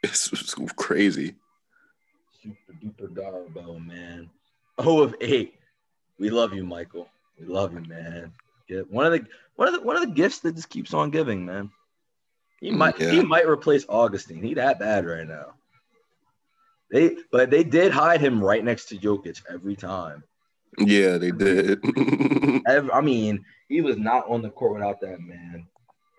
It's, 0.05 0.33
it's 0.33 0.55
crazy. 0.55 1.35
super 2.43 2.73
duper 2.83 3.13
Garbo, 3.13 3.85
man. 3.85 4.31
Oh 4.79 5.03
of 5.03 5.15
eight. 5.21 5.55
We 6.23 6.31
love 6.31 6.55
you, 6.55 6.63
Michael. 6.63 7.09
We 7.37 7.47
love 7.47 7.73
you, 7.73 7.81
man. 7.81 8.33
Get 8.69 8.89
one 8.89 9.07
of 9.07 9.13
the 9.13 9.27
one 9.57 9.67
of 9.67 9.75
the 9.75 9.81
one 9.81 9.97
of 9.97 10.03
the 10.03 10.15
gifts 10.15 10.39
that 10.39 10.55
just 10.55 10.71
keeps 10.71 10.95
on 10.95 11.11
giving, 11.11 11.45
man. 11.45 11.69
He 12.61 12.71
Mm, 12.71 12.79
might 12.79 13.01
yeah. 13.01 13.11
he 13.11 13.23
might 13.25 13.49
replace 13.49 13.85
Augustin. 13.89 14.41
He 14.41 14.55
that 14.55 14.79
bad 14.79 15.05
right 15.05 15.27
now. 15.27 15.55
They 16.93 17.17
but 17.33 17.51
they 17.51 17.65
did 17.65 17.91
hide 17.91 18.21
him 18.21 18.41
right 18.41 18.63
next 18.65 18.85
to 18.91 18.99
Jokic 18.99 19.43
every 19.53 19.75
time. 19.75 20.23
Yeah, 20.79 21.19
they 21.19 21.33
did. 21.33 21.83
I 22.69 23.01
mean, 23.01 23.45
he 23.69 23.81
was 23.81 23.99
not 23.99 24.31
on 24.31 24.43
the 24.43 24.51
court 24.51 24.75
without 24.75 25.01
that 25.01 25.21
man. 25.21 25.67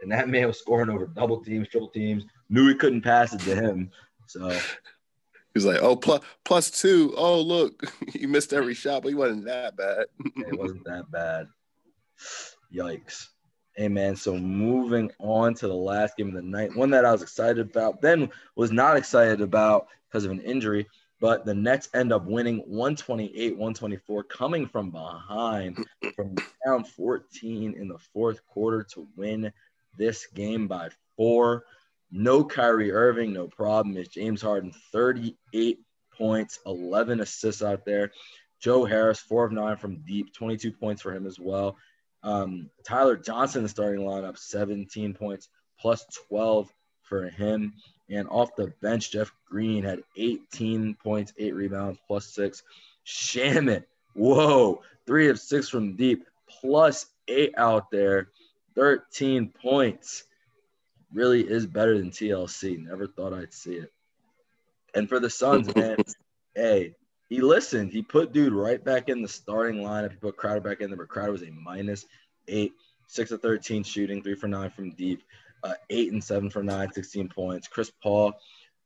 And 0.02 0.12
that 0.12 0.28
man 0.28 0.48
was 0.48 0.60
scoring 0.60 0.90
over 0.90 1.08
double 1.08 1.42
teams, 1.42 1.70
triple 1.70 1.88
teams, 1.88 2.26
knew 2.50 2.68
he 2.68 2.76
couldn't 2.76 3.04
pass 3.04 3.32
it 3.32 3.40
to 3.46 3.56
him. 3.56 3.90
So 4.28 4.60
He's 5.54 5.66
like, 5.66 5.82
oh, 5.82 5.96
plus 5.96 6.22
plus 6.44 6.72
two. 6.72 7.14
Oh, 7.16 7.40
look, 7.40 7.84
he 8.14 8.26
missed 8.26 8.54
every 8.54 8.74
shot, 8.74 9.04
but 9.04 9.10
he 9.10 9.16
wasn't 9.16 9.46
that 9.46 9.78
bad. 9.78 10.06
it 10.38 10.58
wasn't 10.58 10.84
that 10.86 11.12
bad. 11.12 11.48
Yikes. 12.74 13.28
Hey 13.76 13.88
man, 13.88 14.16
so 14.16 14.38
moving 14.38 15.12
on 15.20 15.56
to 15.56 15.68
the 15.68 15.74
last 15.74 16.16
game 16.16 16.28
of 16.28 16.36
the 16.36 16.44
night, 16.44 16.76
one 16.76 16.92
that 16.92 17.06
I 17.06 17.12
was 17.12 17.24
excited 17.24 17.58
about, 17.58 18.02
then 18.02 18.30
was 18.56 18.72
not 18.72 18.98
excited 18.98 19.42
about 19.42 19.88
because 20.08 20.26
of 20.26 20.32
an 20.32 20.42
injury, 20.42 20.88
but 21.20 21.44
the 21.44 21.56
Nets 21.56 21.90
end 21.96 22.14
up 22.14 22.26
winning 22.26 22.58
128 22.68 23.54
124, 23.54 24.24
coming 24.26 24.68
from 24.68 24.92
behind 24.92 25.84
from 26.16 26.36
down 26.66 26.84
14 26.84 27.74
in 27.74 27.88
the 27.88 27.98
fourth 27.98 28.46
quarter 28.46 28.84
to 28.94 29.08
win 29.16 29.52
this 29.98 30.28
game 30.28 30.68
by 30.68 30.90
four. 31.18 31.66
No 32.16 32.44
Kyrie 32.44 32.92
Irving, 32.92 33.34
no 33.34 33.48
problem. 33.48 33.98
It's 33.98 34.14
James 34.14 34.40
Harden, 34.40 34.72
38 34.92 35.80
points, 36.16 36.60
11 36.64 37.22
assists 37.22 37.64
out 37.64 37.86
there. 37.86 38.12
Joe 38.60 38.86
Harris, 38.86 39.20
four 39.20 39.46
of 39.46 39.52
nine 39.52 39.78
from 39.78 40.04
deep, 40.06 40.32
22 40.32 40.72
points 40.74 41.02
for 41.02 41.12
him 41.12 41.26
as 41.26 41.40
well. 41.40 41.76
Um, 42.22 42.70
Tyler 42.84 43.18
Johnson, 43.18 43.64
the 43.64 43.70
starting 43.70 44.06
lineup, 44.06 44.38
17 44.38 45.16
points 45.16 45.50
plus 45.80 46.06
12 46.30 46.72
for 47.02 47.30
him. 47.30 47.74
And 48.12 48.28
off 48.30 48.56
the 48.56 48.72
bench, 48.80 49.12
Jeff 49.12 49.32
Green 49.50 49.84
had 49.84 50.04
18 50.16 50.96
points, 51.04 51.34
eight 51.40 51.56
rebounds, 51.56 51.98
plus 52.06 52.28
six. 52.28 52.62
Shamet, 53.08 53.86
whoa, 54.14 54.84
three 55.08 55.30
of 55.30 55.40
six 55.40 55.68
from 55.68 55.96
deep, 55.96 56.28
plus 56.48 57.08
eight 57.28 57.56
out 57.58 57.90
there, 57.90 58.30
13 58.76 59.52
points. 59.60 60.26
Really 61.14 61.42
is 61.42 61.68
better 61.68 61.98
than 61.98 62.12
TLC. 62.12 62.84
Never 62.84 63.08
thought 63.08 63.34
I'd 63.34 63.54
see 63.54 63.76
it. 63.76 63.92
And 64.96 65.08
for 65.08 65.20
the 65.20 65.30
Suns, 65.30 65.74
man, 65.76 65.98
hey, 66.56 66.96
he 67.30 67.42
listened. 67.42 67.92
He 67.92 68.02
put 68.02 68.34
dude 68.34 68.54
right 68.54 68.84
back 68.84 69.10
in 69.10 69.22
the 69.22 69.28
starting 69.28 69.82
lineup. 69.82 70.12
He 70.12 70.18
put 70.18 70.38
Crowder 70.38 70.62
back 70.62 70.82
in 70.82 70.90
there, 70.90 70.98
but 70.98 71.10
Crowder 71.10 71.32
was 71.32 71.44
a 71.44 71.52
minus 71.52 72.06
eight, 72.48 72.74
six 73.08 73.32
of 73.32 73.42
13 73.42 73.84
shooting, 73.84 74.22
three 74.22 74.36
for 74.36 74.48
nine 74.48 74.70
from 74.70 74.92
deep, 74.92 75.24
uh, 75.64 75.74
eight 75.90 76.12
and 76.12 76.24
seven 76.24 76.50
for 76.50 76.64
nine, 76.64 76.92
16 76.92 77.30
points. 77.30 77.68
Chris 77.68 77.92
Paul, 78.02 78.34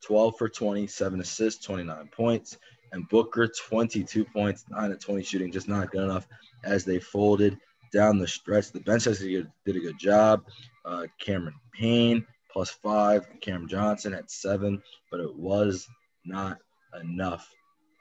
12 0.02 0.38
for 0.38 0.50
20, 0.50 0.88
seven 0.88 1.20
assists, 1.20 1.66
29 1.66 2.10
points. 2.12 2.58
And 2.94 3.08
Booker, 3.10 3.48
22 3.48 4.24
points, 4.26 4.64
nine 4.70 4.92
of 4.92 5.00
20 5.00 5.24
shooting, 5.24 5.52
just 5.52 5.68
not 5.68 5.92
good 5.92 6.04
enough 6.04 6.28
as 6.64 6.86
they 6.86 7.00
folded 7.00 7.58
down 7.92 8.18
the 8.18 8.28
stretch. 8.28 8.72
The 8.72 8.80
bench 8.80 9.08
actually 9.08 9.46
did 9.66 9.76
a 9.76 9.80
good 9.80 10.00
job. 10.00 10.44
Uh, 10.86 11.08
Cameron 11.20 11.56
Payne, 11.74 12.26
plus 12.52 12.70
five. 12.70 13.28
Cam 13.42 13.68
Johnson 13.68 14.14
at 14.14 14.32
seven, 14.32 14.82
but 15.12 15.20
it 15.20 15.36
was 15.36 15.88
not 16.26 16.58
enough. 17.02 17.50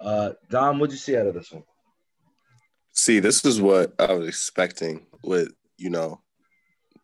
Uh, 0.01 0.33
Dom, 0.51 0.79
what'd 0.79 0.93
you 0.93 0.99
see 0.99 1.17
out 1.17 1.27
of 1.27 1.35
this 1.35 1.53
one? 1.53 1.65
See, 2.93 3.21
this 3.21 3.45
is 3.45 3.61
what 3.61 3.95
I 3.99 4.13
was 4.13 4.29
expecting 4.29 5.07
with, 5.23 5.53
you 5.77 5.91
know, 5.91 6.21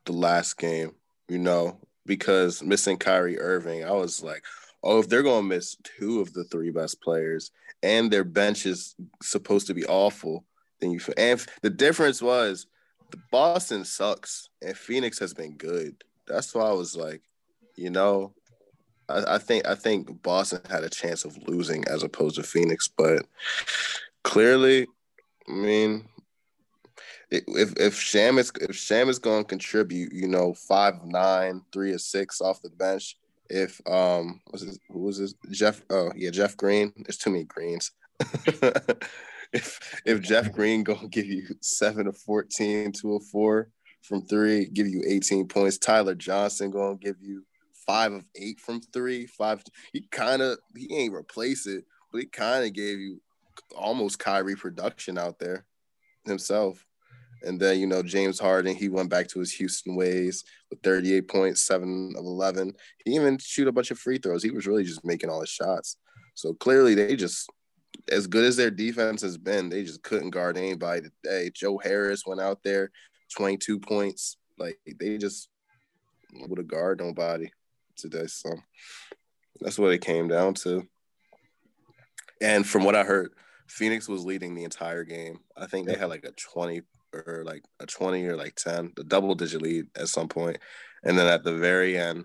the 0.06 0.12
last 0.12 0.56
game, 0.56 0.92
you 1.28 1.38
know, 1.38 1.78
because 2.06 2.62
missing 2.62 2.96
Kyrie 2.96 3.38
Irving, 3.38 3.84
I 3.84 3.92
was 3.92 4.22
like, 4.22 4.42
oh, 4.82 5.00
if 5.00 5.08
they're 5.08 5.22
to 5.22 5.42
miss 5.42 5.76
two 5.98 6.20
of 6.20 6.32
the 6.32 6.44
three 6.44 6.70
best 6.70 7.00
players 7.02 7.50
and 7.82 8.10
their 8.10 8.24
bench 8.24 8.66
is 8.66 8.94
supposed 9.22 9.66
to 9.66 9.74
be 9.74 9.84
awful, 9.84 10.44
you, 10.90 11.00
and 11.16 11.44
the 11.62 11.70
difference 11.70 12.20
was 12.20 12.66
the 13.12 13.18
Boston 13.30 13.84
sucks 13.84 14.48
and 14.60 14.76
Phoenix 14.76 15.18
has 15.20 15.32
been 15.32 15.56
good. 15.56 16.02
That's 16.26 16.54
why 16.54 16.64
I 16.64 16.72
was 16.72 16.96
like, 16.96 17.22
you 17.76 17.90
know, 17.90 18.32
I, 19.08 19.34
I 19.34 19.38
think 19.38 19.66
I 19.66 19.74
think 19.74 20.22
Boston 20.22 20.60
had 20.68 20.82
a 20.82 20.90
chance 20.90 21.24
of 21.24 21.36
losing 21.46 21.86
as 21.86 22.02
opposed 22.02 22.36
to 22.36 22.42
Phoenix, 22.42 22.88
but 22.88 23.26
clearly, 24.24 24.86
I 25.48 25.52
mean, 25.52 26.08
if 27.30 27.72
if 27.78 27.98
Sham 27.98 28.38
is 28.38 28.52
if 28.60 28.74
Sham 28.74 29.08
is 29.08 29.18
going 29.18 29.44
to 29.44 29.48
contribute, 29.48 30.12
you 30.12 30.28
know, 30.28 30.54
five 30.54 30.94
of 30.94 31.06
nine, 31.06 31.62
three 31.72 31.92
of 31.92 32.00
six 32.00 32.40
off 32.40 32.62
the 32.62 32.70
bench. 32.70 33.16
If 33.50 33.80
um, 33.86 34.40
was 34.50 34.78
who 34.90 35.00
was 35.00 35.18
this? 35.18 35.34
Jeff? 35.50 35.82
Oh 35.90 36.10
yeah, 36.16 36.30
Jeff 36.30 36.56
Green. 36.56 36.92
There's 36.96 37.18
too 37.18 37.30
many 37.30 37.44
greens. 37.44 37.90
if 39.52 40.00
if 40.04 40.20
Jeff 40.20 40.52
Green 40.56 40.82
gonna 40.82 41.08
give 41.08 41.26
you 41.26 41.46
seven 41.60 42.06
of 42.06 42.16
14, 42.18 42.92
two 42.92 43.14
of 43.14 43.24
four 43.26 43.68
from 44.02 44.22
three, 44.26 44.66
give 44.66 44.88
you 44.88 45.02
18 45.06 45.46
points. 45.46 45.78
Tyler 45.78 46.14
Johnson 46.14 46.70
gonna 46.70 46.96
give 46.96 47.16
you 47.20 47.44
five 47.86 48.12
of 48.12 48.24
eight 48.36 48.60
from 48.60 48.80
three. 48.80 49.26
Five. 49.26 49.62
He 49.92 50.02
kind 50.10 50.42
of 50.42 50.58
he 50.76 50.94
ain't 50.96 51.14
replace 51.14 51.66
it, 51.66 51.84
but 52.10 52.20
he 52.20 52.26
kind 52.26 52.64
of 52.64 52.72
gave 52.72 52.98
you 52.98 53.20
almost 53.76 54.18
Kyrie 54.18 54.56
production 54.56 55.18
out 55.18 55.38
there 55.38 55.66
himself. 56.24 56.84
And 57.44 57.58
then, 57.58 57.80
you 57.80 57.86
know, 57.86 58.02
James 58.02 58.38
Harden, 58.38 58.76
he 58.76 58.88
went 58.88 59.10
back 59.10 59.26
to 59.28 59.40
his 59.40 59.52
Houston 59.54 59.96
ways 59.96 60.44
with 60.70 60.80
38 60.82 61.28
points, 61.28 61.62
seven 61.62 62.14
of 62.16 62.24
11. 62.24 62.72
He 63.04 63.16
even 63.16 63.38
shoot 63.38 63.66
a 63.66 63.72
bunch 63.72 63.90
of 63.90 63.98
free 63.98 64.18
throws. 64.18 64.44
He 64.44 64.50
was 64.50 64.66
really 64.66 64.84
just 64.84 65.04
making 65.04 65.28
all 65.28 65.40
his 65.40 65.48
shots. 65.48 65.96
So 66.34 66.54
clearly, 66.54 66.94
they 66.94 67.16
just, 67.16 67.50
as 68.08 68.26
good 68.26 68.44
as 68.44 68.56
their 68.56 68.70
defense 68.70 69.22
has 69.22 69.38
been, 69.38 69.68
they 69.68 69.84
just 69.84 70.02
couldn't 70.02 70.30
guard 70.30 70.56
anybody 70.56 71.02
today. 71.02 71.50
Joe 71.54 71.78
Harris 71.78 72.26
went 72.26 72.40
out 72.40 72.62
there, 72.62 72.90
22 73.36 73.78
points. 73.80 74.36
Like, 74.58 74.78
they 74.98 75.18
just 75.18 75.48
would 76.34 76.58
have 76.58 76.68
guard 76.68 77.00
nobody 77.00 77.50
today. 77.96 78.26
So 78.26 78.50
that's 79.60 79.78
what 79.78 79.92
it 79.92 80.00
came 80.00 80.28
down 80.28 80.54
to. 80.54 80.86
And 82.40 82.66
from 82.66 82.84
what 82.84 82.96
I 82.96 83.04
heard, 83.04 83.32
Phoenix 83.68 84.08
was 84.08 84.24
leading 84.24 84.54
the 84.54 84.64
entire 84.64 85.04
game. 85.04 85.38
I 85.56 85.66
think 85.66 85.86
they 85.86 85.96
had 85.96 86.08
like 86.08 86.24
a 86.24 86.32
20 86.32 86.82
or 87.14 87.44
like 87.44 87.62
a 87.80 87.86
20 87.86 88.26
or 88.26 88.36
like 88.36 88.54
10, 88.56 88.92
the 88.96 89.04
double 89.04 89.34
digit 89.34 89.62
lead 89.62 89.86
at 89.96 90.08
some 90.08 90.28
point. 90.28 90.58
And 91.04 91.18
then 91.18 91.26
at 91.26 91.44
the 91.44 91.54
very 91.54 91.96
end, 91.96 92.24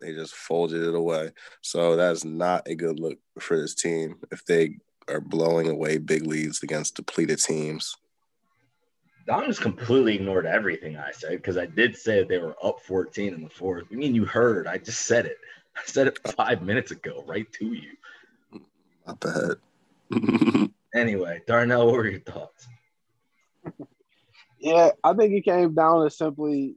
they 0.00 0.12
just 0.12 0.34
folded 0.34 0.82
it 0.82 0.94
away. 0.94 1.30
So 1.60 1.96
that's 1.96 2.24
not 2.24 2.66
a 2.66 2.74
good 2.74 2.98
look 2.98 3.18
for 3.38 3.56
this 3.56 3.74
team 3.74 4.16
if 4.32 4.44
they 4.44 4.78
are 5.12 5.20
blowing 5.20 5.68
away 5.68 5.98
big 5.98 6.26
leads 6.26 6.62
against 6.62 6.96
depleted 6.96 7.38
teams. 7.38 7.96
Dom 9.26 9.46
just 9.46 9.60
completely 9.60 10.16
ignored 10.16 10.46
everything 10.46 10.96
I 10.96 11.12
said 11.12 11.32
because 11.32 11.56
I 11.56 11.66
did 11.66 11.96
say 11.96 12.18
that 12.18 12.28
they 12.28 12.38
were 12.38 12.56
up 12.62 12.80
14 12.80 13.34
in 13.34 13.42
the 13.42 13.48
fourth. 13.48 13.84
I 13.92 13.94
mean, 13.94 14.14
you 14.14 14.24
heard. 14.24 14.66
I 14.66 14.78
just 14.78 15.02
said 15.02 15.26
it. 15.26 15.36
I 15.76 15.80
said 15.86 16.08
it 16.08 16.18
five 16.36 16.62
minutes 16.62 16.90
ago, 16.90 17.24
right 17.26 17.50
to 17.52 17.72
you. 17.72 17.92
Not 19.06 19.20
bad. 19.20 20.70
Anyway, 20.94 21.40
Darnell, 21.46 21.86
what 21.86 21.94
were 21.94 22.06
your 22.06 22.20
thoughts? 22.20 22.68
Yeah, 24.58 24.90
I 25.02 25.14
think 25.14 25.32
it 25.32 25.42
came 25.42 25.74
down 25.74 26.04
to 26.04 26.10
simply 26.10 26.76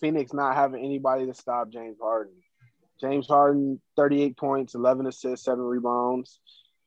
Phoenix 0.00 0.32
not 0.32 0.56
having 0.56 0.84
anybody 0.84 1.26
to 1.26 1.34
stop 1.34 1.70
James 1.70 1.96
Harden. 2.02 2.34
James 3.00 3.28
Harden, 3.28 3.80
38 3.96 4.36
points, 4.36 4.74
11 4.74 5.06
assists, 5.06 5.44
seven 5.44 5.64
rebounds, 5.64 6.40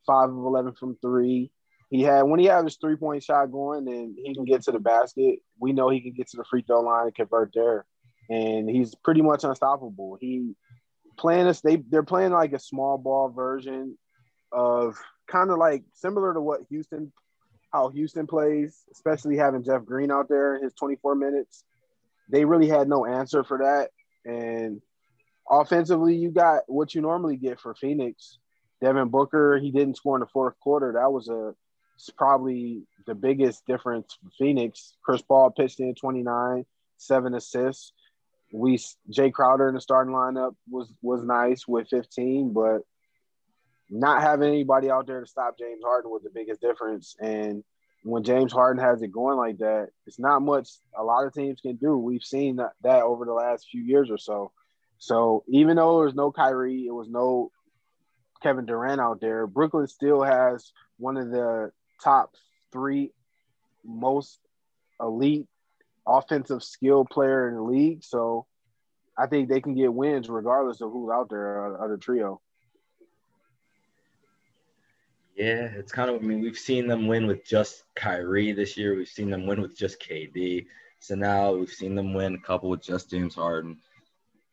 five 0.07 0.29
of 0.29 0.35
11 0.35 0.73
from 0.73 0.97
three. 1.01 1.51
He 1.89 2.01
had 2.01 2.23
when 2.23 2.39
he 2.39 2.47
had 2.47 2.63
his 2.63 2.77
three 2.77 2.95
point 2.95 3.23
shot 3.23 3.51
going 3.51 3.87
and 3.87 4.17
he 4.17 4.33
can 4.33 4.45
get 4.45 4.63
to 4.63 4.71
the 4.71 4.79
basket. 4.79 5.39
We 5.59 5.73
know 5.73 5.89
he 5.89 6.01
can 6.01 6.13
get 6.13 6.27
to 6.29 6.37
the 6.37 6.45
free 6.49 6.63
throw 6.63 6.81
line 6.81 7.05
and 7.05 7.15
convert 7.15 7.51
there, 7.53 7.85
and 8.29 8.69
he's 8.69 8.95
pretty 8.95 9.21
much 9.21 9.43
unstoppable. 9.43 10.17
He 10.19 10.53
playing 11.17 11.47
us. 11.47 11.61
They 11.61 11.77
they're 11.77 12.03
playing 12.03 12.31
like 12.31 12.53
a 12.53 12.59
small 12.59 12.97
ball 12.97 13.29
version 13.29 13.97
of 14.51 14.97
kind 15.27 15.49
of 15.49 15.57
like 15.57 15.83
similar 15.93 16.33
to 16.33 16.41
what 16.41 16.61
Houston 16.69 17.11
how 17.71 17.89
Houston 17.89 18.27
plays, 18.27 18.83
especially 18.91 19.37
having 19.37 19.63
Jeff 19.63 19.85
Green 19.85 20.11
out 20.11 20.29
there 20.29 20.55
in 20.55 20.63
his 20.63 20.73
24 20.73 21.15
minutes. 21.15 21.63
They 22.29 22.45
really 22.45 22.67
had 22.67 22.87
no 22.87 23.05
answer 23.05 23.43
for 23.43 23.59
that. 23.59 23.89
And 24.25 24.81
offensively, 25.49 26.15
you 26.15 26.31
got 26.31 26.63
what 26.67 26.95
you 26.95 27.01
normally 27.01 27.37
get 27.37 27.59
for 27.59 27.75
Phoenix. 27.75 28.39
Devin 28.81 29.09
Booker, 29.09 29.57
he 29.57 29.71
didn't 29.71 29.97
score 29.97 30.15
in 30.15 30.21
the 30.21 30.27
fourth 30.27 30.59
quarter. 30.59 30.93
That 30.93 31.11
was 31.11 31.29
a 31.29 31.53
probably 32.15 32.83
the 33.07 33.15
biggest 33.15 33.65
difference 33.65 34.17
for 34.21 34.29
Phoenix. 34.37 34.93
Chris 35.03 35.21
Paul 35.21 35.51
pitched 35.51 35.79
in 35.79 35.95
29, 35.95 36.65
seven 36.97 37.33
assists. 37.33 37.93
We 38.53 38.77
Jae 39.11 39.33
Crowder 39.33 39.67
in 39.67 39.75
the 39.75 39.81
starting 39.81 40.13
lineup 40.13 40.55
was 40.69 40.91
was 41.01 41.23
nice 41.23 41.67
with 41.67 41.89
15, 41.89 42.53
but 42.53 42.81
not 43.89 44.21
having 44.21 44.49
anybody 44.49 44.89
out 44.89 45.07
there 45.07 45.21
to 45.21 45.27
stop 45.27 45.57
James 45.57 45.83
Harden 45.83 46.11
was 46.11 46.23
the 46.23 46.29
biggest 46.29 46.61
difference. 46.61 47.15
And 47.19 47.63
when 48.03 48.23
James 48.23 48.53
Harden 48.53 48.83
has 48.83 49.01
it 49.01 49.11
going 49.11 49.37
like 49.37 49.57
that, 49.57 49.89
it's 50.05 50.19
not 50.19 50.41
much 50.41 50.69
a 50.97 51.03
lot 51.03 51.25
of 51.25 51.33
teams 51.33 51.59
can 51.61 51.75
do. 51.75 51.97
We've 51.97 52.23
seen 52.23 52.57
that, 52.57 52.73
that 52.83 53.03
over 53.03 53.25
the 53.25 53.33
last 53.33 53.67
few 53.69 53.81
years 53.81 54.09
or 54.09 54.17
so. 54.17 54.51
So 54.97 55.43
even 55.47 55.77
though 55.77 55.99
there's 55.99 56.15
no 56.15 56.31
Kyrie, 56.31 56.85
it 56.87 56.93
was 56.93 57.09
no 57.09 57.51
Kevin 58.41 58.65
Durant 58.65 59.01
out 59.01 59.21
there, 59.21 59.47
Brooklyn 59.47 59.87
still 59.87 60.23
has 60.23 60.71
one 60.97 61.17
of 61.17 61.29
the 61.29 61.71
top 62.03 62.33
three 62.71 63.11
most 63.83 64.39
elite 64.99 65.47
offensive 66.05 66.63
skill 66.63 67.05
player 67.05 67.47
in 67.47 67.55
the 67.55 67.61
league. 67.61 68.03
So 68.03 68.45
I 69.17 69.27
think 69.27 69.49
they 69.49 69.61
can 69.61 69.75
get 69.75 69.93
wins 69.93 70.29
regardless 70.29 70.81
of 70.81 70.91
who's 70.91 71.11
out 71.11 71.29
there 71.29 71.81
uh, 71.83 71.87
the 71.87 71.97
trio. 71.97 72.41
Yeah, 75.35 75.69
it's 75.75 75.91
kind 75.91 76.09
of. 76.09 76.15
I 76.15 76.25
mean, 76.25 76.41
we've 76.41 76.57
seen 76.57 76.87
them 76.87 77.05
win 77.05 77.27
with 77.27 77.45
just 77.45 77.83
Kyrie 77.95 78.53
this 78.53 78.75
year. 78.75 78.95
We've 78.95 79.07
seen 79.07 79.29
them 79.29 79.45
win 79.45 79.61
with 79.61 79.77
just 79.77 80.01
KD. 80.01 80.65
So 80.99 81.13
now 81.13 81.53
we've 81.53 81.69
seen 81.69 81.93
them 81.93 82.15
win 82.15 82.33
a 82.33 82.39
couple 82.39 82.69
with 82.69 82.81
just 82.81 83.11
James 83.11 83.35
Harden. 83.35 83.77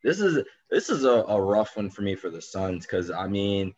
This 0.05 0.21
is 0.21 0.45
this 0.69 0.91
is 0.91 1.03
a, 1.03 1.23
a 1.27 1.41
rough 1.41 1.75
one 1.75 1.89
for 1.89 2.03
me 2.03 2.13
for 2.13 2.29
the 2.29 2.39
Suns 2.41 2.85
because 2.85 3.09
I 3.09 3.27
mean, 3.27 3.73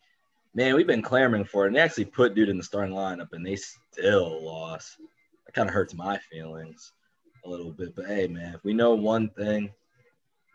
man, 0.54 0.74
we've 0.74 0.86
been 0.86 1.00
clamoring 1.00 1.46
for 1.46 1.64
it. 1.64 1.68
And 1.68 1.76
they 1.76 1.80
actually 1.80 2.04
put 2.04 2.34
dude 2.34 2.50
in 2.50 2.58
the 2.58 2.62
starting 2.62 2.94
lineup, 2.94 3.28
and 3.32 3.44
they 3.44 3.56
still 3.56 4.44
lost. 4.44 4.98
That 5.46 5.54
kind 5.54 5.70
of 5.70 5.74
hurts 5.74 5.94
my 5.94 6.18
feelings 6.30 6.92
a 7.46 7.48
little 7.48 7.72
bit. 7.72 7.96
But 7.96 8.08
hey, 8.08 8.26
man, 8.26 8.54
if 8.54 8.62
we 8.62 8.74
know 8.74 8.94
one 8.94 9.30
thing, 9.30 9.72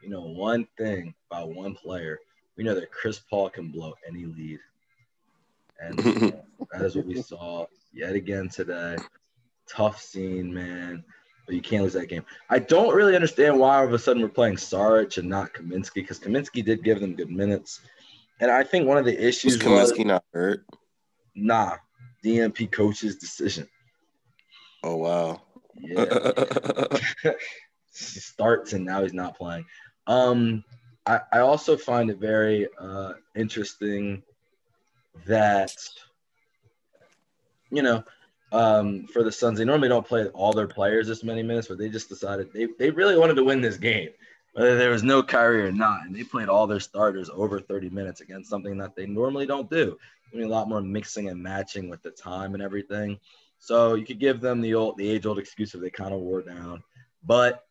you 0.03 0.09
know 0.09 0.21
one 0.21 0.67
thing 0.77 1.15
about 1.31 1.55
one 1.55 1.73
player, 1.73 2.19
we 2.55 2.63
know 2.63 2.75
that 2.75 2.91
Chris 2.91 3.17
Paul 3.27 3.49
can 3.49 3.71
blow 3.71 3.95
any 4.07 4.25
lead. 4.25 4.59
And 5.79 5.97
that 6.71 6.81
is 6.81 6.95
what 6.95 7.07
we 7.07 7.19
saw 7.19 7.65
yet 7.91 8.13
again 8.13 8.47
today. 8.47 8.97
Tough 9.67 9.99
scene, 9.99 10.53
man. 10.53 11.03
But 11.45 11.55
you 11.55 11.61
can't 11.61 11.83
lose 11.83 11.93
that 11.93 12.07
game. 12.07 12.25
I 12.49 12.59
don't 12.59 12.95
really 12.95 13.15
understand 13.15 13.59
why 13.59 13.77
all 13.77 13.85
of 13.85 13.93
a 13.93 13.99
sudden 13.99 14.21
we're 14.21 14.29
playing 14.29 14.55
Saric 14.55 15.17
and 15.17 15.27
not 15.27 15.53
Kaminsky 15.53 15.95
because 15.95 16.19
Kaminsky 16.19 16.63
did 16.63 16.83
give 16.83 17.01
them 17.01 17.15
good 17.15 17.29
minutes. 17.29 17.81
And 18.39 18.49
I 18.49 18.63
think 18.63 18.87
one 18.87 18.97
of 18.97 19.05
the 19.05 19.27
issues 19.27 19.57
was 19.57 19.63
Kaminsky 19.63 19.97
was, 19.99 20.05
not 20.05 20.23
hurt. 20.33 20.65
Nah, 21.35 21.75
DNP 22.23 22.71
coach's 22.71 23.17
decision. 23.17 23.67
Oh 24.83 24.95
wow. 24.97 25.41
Yeah. 25.79 26.05
he 27.93 28.19
starts 28.19 28.73
and 28.73 28.85
now 28.85 29.01
he's 29.01 29.13
not 29.13 29.37
playing. 29.37 29.65
Um, 30.07 30.63
I, 31.05 31.21
I 31.31 31.39
also 31.39 31.77
find 31.77 32.09
it 32.09 32.17
very 32.17 32.67
uh, 32.79 33.13
interesting 33.35 34.23
that 35.25 35.75
you 37.69 37.81
know 37.81 38.03
um, 38.53 39.07
for 39.07 39.23
the 39.23 39.31
Suns, 39.31 39.57
they 39.57 39.65
normally 39.65 39.89
don't 39.89 40.07
play 40.07 40.27
all 40.27 40.53
their 40.53 40.67
players 40.67 41.07
this 41.07 41.23
many 41.23 41.41
minutes, 41.41 41.67
but 41.67 41.79
they 41.79 41.89
just 41.89 42.07
decided 42.07 42.53
they, 42.53 42.67
they 42.77 42.91
really 42.91 43.17
wanted 43.17 43.33
to 43.33 43.43
win 43.43 43.61
this 43.61 43.77
game, 43.77 44.09
whether 44.53 44.77
there 44.77 44.91
was 44.91 45.01
no 45.01 45.23
Kyrie 45.23 45.63
or 45.63 45.71
not. 45.71 46.05
And 46.05 46.15
they 46.15 46.23
played 46.23 46.49
all 46.49 46.67
their 46.67 46.79
starters 46.79 47.31
over 47.33 47.59
30 47.59 47.89
minutes 47.89 48.21
against 48.21 48.51
something 48.51 48.77
that 48.77 48.95
they 48.95 49.07
normally 49.07 49.47
don't 49.47 49.71
do. 49.71 49.97
I 50.31 50.37
mean, 50.37 50.45
a 50.45 50.49
lot 50.49 50.69
more 50.69 50.81
mixing 50.81 51.29
and 51.29 51.41
matching 51.41 51.89
with 51.89 52.03
the 52.03 52.11
time 52.11 52.53
and 52.53 52.61
everything. 52.61 53.19
So 53.57 53.95
you 53.95 54.05
could 54.05 54.19
give 54.19 54.39
them 54.39 54.61
the 54.61 54.75
old, 54.75 54.97
the 54.97 55.09
age 55.09 55.25
old 55.25 55.39
excuse 55.39 55.73
if 55.73 55.81
they 55.81 55.89
kind 55.89 56.13
of 56.13 56.19
wore 56.19 56.43
down, 56.43 56.83
but 57.25 57.65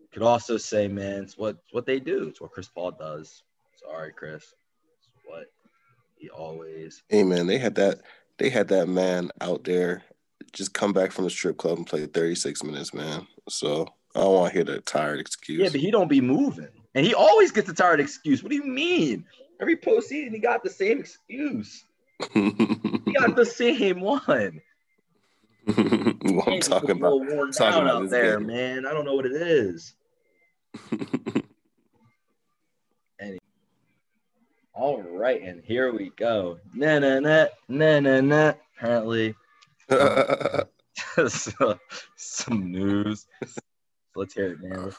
you 0.00 0.08
could 0.12 0.22
also 0.22 0.56
say, 0.56 0.88
man, 0.88 1.24
it's 1.24 1.36
what 1.36 1.58
what 1.72 1.84
they 1.84 2.00
do. 2.00 2.28
It's 2.28 2.40
what 2.40 2.52
Chris 2.52 2.68
Paul 2.68 2.92
does. 2.92 3.42
Sorry, 3.76 4.12
Chris. 4.12 4.54
It's 4.98 5.08
what 5.26 5.52
he 6.16 6.30
always. 6.30 7.02
Hey, 7.08 7.22
man, 7.22 7.46
they 7.46 7.58
had 7.58 7.74
that. 7.74 8.00
They 8.38 8.50
had 8.50 8.68
that 8.68 8.88
man 8.88 9.30
out 9.40 9.64
there 9.64 10.02
just 10.52 10.72
come 10.72 10.92
back 10.92 11.12
from 11.12 11.24
the 11.24 11.30
strip 11.30 11.56
club 11.56 11.78
and 11.78 11.86
play 11.86 12.06
36 12.06 12.64
minutes, 12.64 12.94
man. 12.94 13.26
So 13.48 13.86
I 14.14 14.20
don't 14.20 14.34
want 14.34 14.52
to 14.52 14.58
hear 14.58 14.64
the 14.64 14.80
tired 14.80 15.20
excuse. 15.20 15.60
Yeah, 15.60 15.68
but 15.70 15.80
he 15.80 15.90
don't 15.90 16.08
be 16.08 16.20
moving, 16.20 16.68
and 16.94 17.06
he 17.06 17.14
always 17.14 17.52
gets 17.52 17.66
the 17.66 17.74
tired 17.74 18.00
excuse. 18.00 18.42
What 18.42 18.50
do 18.50 18.56
you 18.56 18.64
mean? 18.64 19.24
Every 19.60 19.76
postseason, 19.76 20.32
he 20.32 20.38
got 20.38 20.62
the 20.62 20.70
same 20.70 21.00
excuse. 21.00 21.84
he 22.32 23.12
got 23.18 23.36
the 23.36 23.44
same 23.44 24.00
one. 24.00 24.60
what 25.74 26.48
I'm 26.48 26.60
talking 26.60 26.90
about. 26.90 27.20
Talking 27.52 27.82
about 27.82 28.04
out 28.04 28.10
there, 28.10 28.38
game. 28.38 28.46
man. 28.46 28.86
I 28.86 28.92
don't 28.92 29.04
know 29.04 29.14
what 29.14 29.26
it 29.26 29.32
is. 29.32 29.94
anyway. 33.20 33.38
All 34.76 35.00
right, 35.00 35.40
and 35.40 35.64
here 35.64 35.90
we 35.90 36.12
go. 36.16 36.58
Na 36.74 36.98
na 36.98 37.18
na 37.18 37.46
na 37.66 37.98
na 37.98 38.20
na. 38.20 38.52
Apparently, 38.76 39.34
some 42.16 42.70
news. 42.70 43.26
Let's 44.14 44.34
hear 44.34 44.52
it, 44.52 44.60
man. 44.60 44.92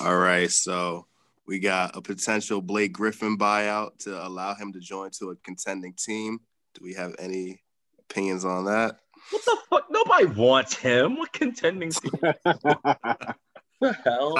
All 0.00 0.16
right, 0.16 0.50
so 0.50 1.06
we 1.46 1.60
got 1.60 1.96
a 1.96 2.02
potential 2.02 2.60
Blake 2.60 2.92
Griffin 2.92 3.38
buyout 3.38 3.98
to 3.98 4.26
allow 4.26 4.56
him 4.56 4.72
to 4.72 4.80
join 4.80 5.10
to 5.12 5.30
a 5.30 5.36
contending 5.36 5.92
team. 5.92 6.40
Do 6.74 6.80
we 6.82 6.92
have 6.94 7.14
any 7.20 7.62
opinions 8.00 8.44
on 8.44 8.64
that? 8.64 8.98
What 9.30 9.44
the 9.44 9.56
fuck? 9.70 9.86
Nobody 9.90 10.26
wants 10.26 10.74
him. 10.74 11.18
What 11.18 11.32
contending 11.32 11.92
team? 11.92 12.10
the 12.20 13.36
hell? 14.02 14.34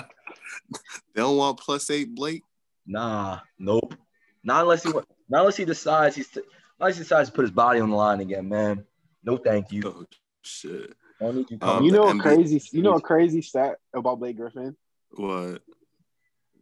They 1.14 1.22
don't 1.22 1.37
want 1.37 1.61
plus 1.61 1.90
eight 1.90 2.12
Blake. 2.12 2.42
Nah, 2.87 3.40
nope. 3.59 3.94
Not 4.42 4.62
unless 4.62 4.83
he 4.83 4.90
not 4.92 5.40
unless 5.40 5.57
he 5.57 5.64
decides 5.64 6.16
he's 6.16 6.37
unless 6.79 6.97
he 6.97 7.03
decides 7.03 7.31
to 7.31 7.35
put 7.35 7.42
his 7.42 7.51
body 7.51 7.81
on 7.81 7.90
the 7.90 7.97
line 7.97 8.20
again, 8.20 8.49
man. 8.49 8.85
No, 9.23 9.37
thank 9.37 9.73
you. 9.73 9.83
Oh 9.87 10.05
shit. 10.42 10.94
You, 11.20 11.47
um, 11.62 11.85
you 11.85 11.92
know 11.92 12.09
a 12.09 12.18
crazy. 12.18 12.61
You 12.73 12.83
know 12.83 12.94
a 12.94 13.01
crazy 13.01 13.40
stat 13.40 13.79
about 13.94 14.18
Blake 14.18 14.37
Griffin. 14.37 14.77
What? 15.12 15.62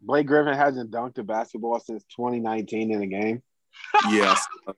Blake 0.03 0.27
Griffin 0.27 0.55
hasn't 0.55 0.91
dunked 0.91 1.19
a 1.19 1.23
basketball 1.23 1.81
since 1.81 2.05
2019 2.17 2.93
in 2.93 3.03
a 3.03 3.07
game. 3.07 3.43
Yes. 4.11 4.45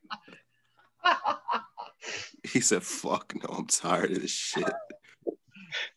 He 2.47 2.61
said, 2.61 2.83
"Fuck 2.83 3.33
no, 3.35 3.55
I'm 3.57 3.67
tired 3.67 4.13
of 4.13 4.21
this 4.21 4.31
shit." 4.31 4.71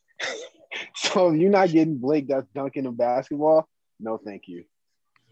so 0.95 1.31
you're 1.31 1.49
not 1.49 1.69
getting 1.69 1.97
Blake 1.97 2.29
that's 2.29 2.47
dunking 2.55 2.85
a 2.85 2.91
basketball? 2.91 3.67
No, 3.99 4.17
thank 4.17 4.47
you. 4.47 4.63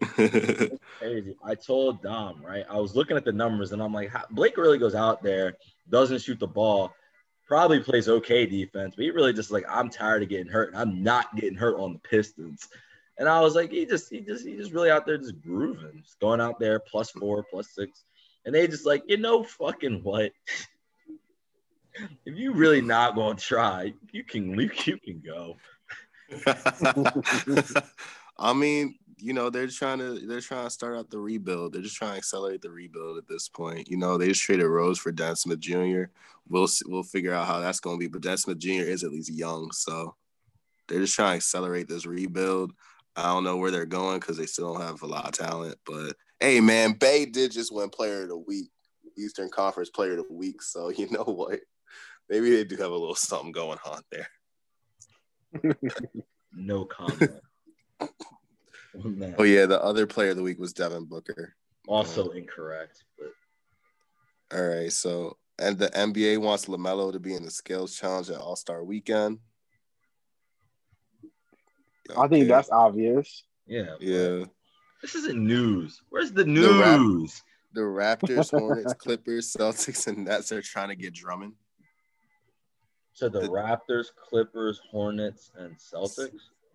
crazy. 0.98 1.36
I 1.44 1.54
told 1.54 2.02
Dom, 2.02 2.42
right? 2.44 2.64
I 2.68 2.78
was 2.78 2.94
looking 2.94 3.16
at 3.16 3.24
the 3.24 3.32
numbers 3.32 3.72
and 3.72 3.82
I'm 3.82 3.92
like, 3.92 4.12
Blake 4.30 4.56
really 4.56 4.78
goes 4.78 4.94
out 4.94 5.22
there, 5.22 5.56
doesn't 5.88 6.20
shoot 6.20 6.38
the 6.38 6.46
ball, 6.46 6.94
probably 7.46 7.80
plays 7.80 8.08
okay 8.08 8.46
defense, 8.46 8.94
but 8.96 9.04
he 9.04 9.10
really 9.10 9.32
just 9.32 9.50
like, 9.50 9.64
I'm 9.68 9.88
tired 9.88 10.22
of 10.22 10.28
getting 10.28 10.50
hurt. 10.50 10.72
And 10.72 10.78
I'm 10.78 11.02
not 11.02 11.34
getting 11.36 11.56
hurt 11.56 11.78
on 11.78 11.94
the 11.94 11.98
Pistons. 12.00 12.68
And 13.18 13.28
I 13.28 13.40
was 13.40 13.54
like, 13.54 13.70
he 13.70 13.86
just, 13.86 14.10
he 14.10 14.20
just, 14.20 14.46
he 14.46 14.56
just 14.56 14.72
really 14.72 14.90
out 14.90 15.06
there 15.06 15.16
just 15.16 15.40
grooving, 15.40 16.02
just 16.02 16.20
going 16.20 16.40
out 16.40 16.60
there 16.60 16.78
plus 16.78 17.10
four, 17.10 17.44
plus 17.50 17.70
six. 17.70 18.04
And 18.44 18.54
they 18.54 18.66
just 18.66 18.84
like, 18.84 19.02
you 19.06 19.16
know, 19.16 19.42
fucking 19.42 20.02
what? 20.02 20.32
if 22.26 22.36
you 22.36 22.52
really 22.52 22.80
not 22.80 23.14
going 23.14 23.36
to 23.36 23.42
try, 23.42 23.94
you 24.12 24.24
can 24.24 24.58
you, 24.58 24.70
you 24.84 24.98
can 24.98 25.22
go. 25.24 25.56
I 28.38 28.52
mean, 28.52 28.98
you 29.18 29.32
know, 29.32 29.50
they're 29.50 29.66
trying 29.66 29.98
to 29.98 30.18
they're 30.26 30.40
trying 30.40 30.64
to 30.64 30.70
start 30.70 30.96
out 30.96 31.10
the 31.10 31.18
rebuild. 31.18 31.72
They're 31.72 31.82
just 31.82 31.96
trying 31.96 32.12
to 32.12 32.18
accelerate 32.18 32.62
the 32.62 32.70
rebuild 32.70 33.18
at 33.18 33.28
this 33.28 33.48
point. 33.48 33.88
You 33.88 33.96
know, 33.96 34.18
they 34.18 34.28
just 34.28 34.42
traded 34.42 34.66
Rose 34.66 34.98
for 34.98 35.12
Dennis 35.12 35.42
Smith 35.42 35.60
Jr. 35.60 36.04
We'll 36.48 36.68
we'll 36.86 37.02
figure 37.02 37.32
out 37.32 37.46
how 37.46 37.60
that's 37.60 37.80
going 37.80 37.96
to 37.96 38.00
be. 38.00 38.08
But 38.08 38.22
Dennis 38.22 38.42
Smith 38.42 38.58
Jr. 38.58 38.70
is 38.82 39.04
at 39.04 39.10
least 39.10 39.32
young, 39.32 39.70
so 39.72 40.14
they're 40.88 41.00
just 41.00 41.14
trying 41.14 41.32
to 41.32 41.36
accelerate 41.36 41.88
this 41.88 42.06
rebuild. 42.06 42.72
I 43.16 43.24
don't 43.32 43.44
know 43.44 43.56
where 43.56 43.70
they're 43.70 43.86
going 43.86 44.20
because 44.20 44.36
they 44.36 44.46
still 44.46 44.74
don't 44.74 44.82
have 44.82 45.02
a 45.02 45.06
lot 45.06 45.26
of 45.26 45.32
talent. 45.32 45.78
But 45.86 46.14
hey, 46.40 46.60
man, 46.60 46.92
Bey 46.92 47.24
did 47.24 47.52
just 47.52 47.74
win 47.74 47.88
Player 47.88 48.22
of 48.22 48.28
the 48.28 48.36
Week, 48.36 48.70
Eastern 49.16 49.48
Conference 49.48 49.88
Player 49.88 50.18
of 50.18 50.28
the 50.28 50.34
Week. 50.34 50.60
So 50.62 50.88
you 50.96 51.08
know 51.10 51.24
what? 51.24 51.60
maybe 52.28 52.50
they 52.50 52.64
do 52.64 52.76
have 52.76 52.90
a 52.90 52.96
little 52.96 53.14
something 53.14 53.52
going 53.52 53.78
on 53.84 54.02
there. 54.10 54.28
no 56.52 56.84
comment. 56.84 57.32
oh 59.38 59.42
yeah, 59.42 59.66
the 59.66 59.82
other 59.82 60.06
player 60.06 60.30
of 60.30 60.36
the 60.36 60.42
week 60.42 60.58
was 60.58 60.72
Devin 60.72 61.04
Booker. 61.04 61.54
Also 61.86 62.30
um, 62.30 62.36
incorrect, 62.36 63.04
but 63.18 64.58
all 64.58 64.66
right. 64.66 64.92
So 64.92 65.36
and 65.58 65.78
the 65.78 65.88
NBA 65.88 66.38
wants 66.38 66.66
LaMelo 66.66 67.12
to 67.12 67.20
be 67.20 67.34
in 67.34 67.44
the 67.44 67.50
skills 67.50 67.96
challenge 67.96 68.30
at 68.30 68.38
All 68.38 68.56
Star 68.56 68.84
Weekend. 68.84 69.38
Okay. 72.10 72.20
I 72.20 72.28
think 72.28 72.48
that's 72.48 72.70
obvious. 72.70 73.44
Yeah. 73.66 73.96
Yeah. 74.00 74.44
This 75.02 75.14
isn't 75.14 75.38
news. 75.38 76.00
Where's 76.08 76.32
the 76.32 76.44
news? 76.44 77.42
The, 77.72 77.84
Rap- 77.84 78.20
the 78.20 78.30
Raptors, 78.32 78.50
Hornets, 78.50 78.94
Clippers, 78.98 79.52
Celtics, 79.52 80.06
and 80.06 80.24
Nets 80.24 80.52
are 80.52 80.62
trying 80.62 80.88
to 80.88 80.96
get 80.96 81.14
Drummond. 81.14 81.54
So 83.12 83.28
the, 83.28 83.40
the 83.40 83.48
Raptors, 83.48 84.06
Clippers, 84.14 84.80
Hornets, 84.90 85.50
and 85.58 85.76
Celtics. 85.76 86.30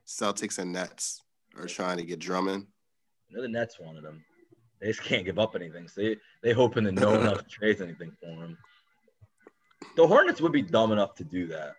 Celtics 0.05 0.59
and 0.59 0.73
Nets 0.73 1.21
are 1.57 1.67
trying 1.67 1.97
to 1.97 2.03
get 2.03 2.19
Drummond. 2.19 2.65
I 3.29 3.35
know 3.35 3.41
the 3.41 3.47
Nets 3.47 3.79
wanted 3.79 4.03
him. 4.03 4.23
They 4.79 4.87
just 4.87 5.03
can't 5.03 5.25
give 5.25 5.37
up 5.39 5.55
anything. 5.55 5.87
So 5.87 6.01
they 6.01 6.17
they 6.43 6.53
hoping 6.53 6.83
that 6.85 6.93
no 6.93 7.11
one 7.11 7.25
else 7.27 7.43
trades 7.49 7.81
anything 7.81 8.11
for 8.19 8.27
him. 8.27 8.57
The 9.95 10.05
Hornets 10.07 10.41
would 10.41 10.51
be 10.51 10.61
dumb 10.61 10.91
enough 10.91 11.15
to 11.15 11.23
do 11.23 11.47
that. 11.47 11.73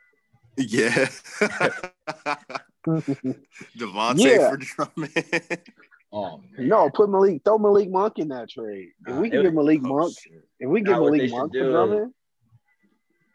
Yeah. 0.56 1.06
Devontae 2.86 4.18
Yeah. 4.18 4.50
for 4.50 4.56
Drummond. 4.56 5.62
Oh 6.12 6.42
man. 6.58 6.68
no, 6.68 6.90
put 6.90 7.08
Malik, 7.08 7.42
throw 7.44 7.56
Malik 7.58 7.88
Monk 7.88 8.18
in 8.18 8.28
that 8.28 8.50
trade. 8.50 8.88
If 9.06 9.16
we 9.16 9.30
can 9.30 9.40
it 9.40 9.42
get 9.44 9.54
Malik 9.54 9.80
Oh, 9.84 9.88
Monk, 9.88 10.14
shit. 10.22 10.44
if 10.60 10.68
we 10.68 10.82
Nah, 10.82 10.92
get 10.92 11.00
what 11.00 11.12
they 11.12 11.16
Malik 11.18 11.30
should 11.30 11.36
Monk 11.38 11.52
do 11.52 11.58
for 11.60 11.64
is- 11.66 11.72
Drummond, 11.72 12.14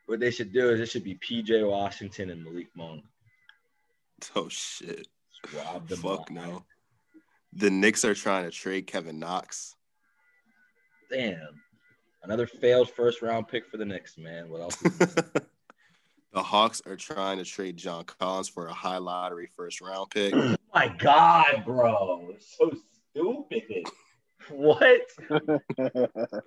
What 0.05 0.19
they 0.19 0.31
should 0.31 0.53
do 0.53 0.69
is 0.69 0.79
it 0.79 0.85
should 0.89 1.03
be 1.03 1.15
PJ 1.15 1.67
Washington 1.67 2.29
and 2.29 2.43
Malik 2.43 2.67
Monk. 2.75 3.03
Oh 4.35 4.47
shit. 4.49 5.07
Rob 5.55 5.87
them 5.87 5.99
Fuck 5.99 6.31
no. 6.31 6.63
The 7.53 7.69
Knicks 7.69 8.05
are 8.05 8.13
trying 8.13 8.45
to 8.45 8.51
trade 8.51 8.87
Kevin 8.87 9.19
Knox. 9.19 9.75
Damn. 11.09 11.61
Another 12.23 12.45
failed 12.45 12.89
first 12.89 13.21
round 13.21 13.47
pick 13.47 13.65
for 13.67 13.77
the 13.77 13.85
Knicks, 13.85 14.17
man. 14.17 14.49
What 14.49 14.61
else? 14.61 14.75
the 16.33 16.43
Hawks 16.43 16.81
are 16.85 16.97
trying 16.97 17.37
to 17.37 17.45
trade 17.45 17.77
John 17.77 18.03
Collins 18.03 18.49
for 18.49 18.67
a 18.67 18.73
high 18.73 18.97
lottery 18.97 19.47
first 19.55 19.81
round 19.81 20.09
pick. 20.09 20.33
oh 20.35 20.55
my 20.73 20.89
god, 20.89 21.63
bro. 21.65 22.35
So 22.39 22.71
stupid. 23.13 23.85
What? 24.49 25.01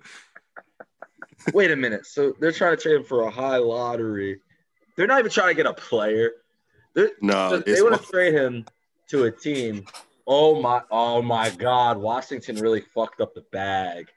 Wait 1.53 1.71
a 1.71 1.75
minute. 1.75 2.05
So 2.05 2.33
they're 2.39 2.51
trying 2.51 2.77
to 2.77 2.81
trade 2.81 2.97
him 2.97 3.03
for 3.03 3.23
a 3.23 3.31
high 3.31 3.57
lottery. 3.57 4.39
They're 4.95 5.07
not 5.07 5.19
even 5.19 5.31
trying 5.31 5.49
to 5.49 5.55
get 5.55 5.65
a 5.65 5.73
player. 5.73 6.31
They're, 6.93 7.11
No, 7.21 7.49
so 7.49 7.59
they 7.59 7.81
want 7.81 7.99
to 8.01 8.07
trade 8.07 8.33
him 8.33 8.65
to 9.11 9.25
a 9.25 9.31
team. 9.31 9.85
Oh 10.27 10.61
my! 10.61 10.81
Oh 10.89 11.21
my 11.21 11.49
God! 11.49 11.97
Washington 11.97 12.55
really 12.57 12.81
fucked 12.81 13.21
up 13.21 13.33
the 13.33 13.45
bag. 13.51 14.07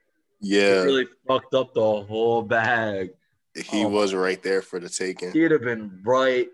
Yeah, 0.41 0.61
He 0.61 0.67
yeah, 0.67 0.83
really 0.83 1.07
fucked 1.27 1.55
up 1.55 1.75
the 1.75 1.81
whole 1.81 2.43
bag. 2.43 3.11
he 3.55 3.85
oh. 3.85 3.89
was 3.89 4.15
right 4.15 4.43
there 4.43 4.63
for 4.63 4.79
the 4.79 4.89
taking. 4.89 5.33
He'd 5.33 5.51
have 5.51 5.63
been 5.63 6.01
right 6.05 6.49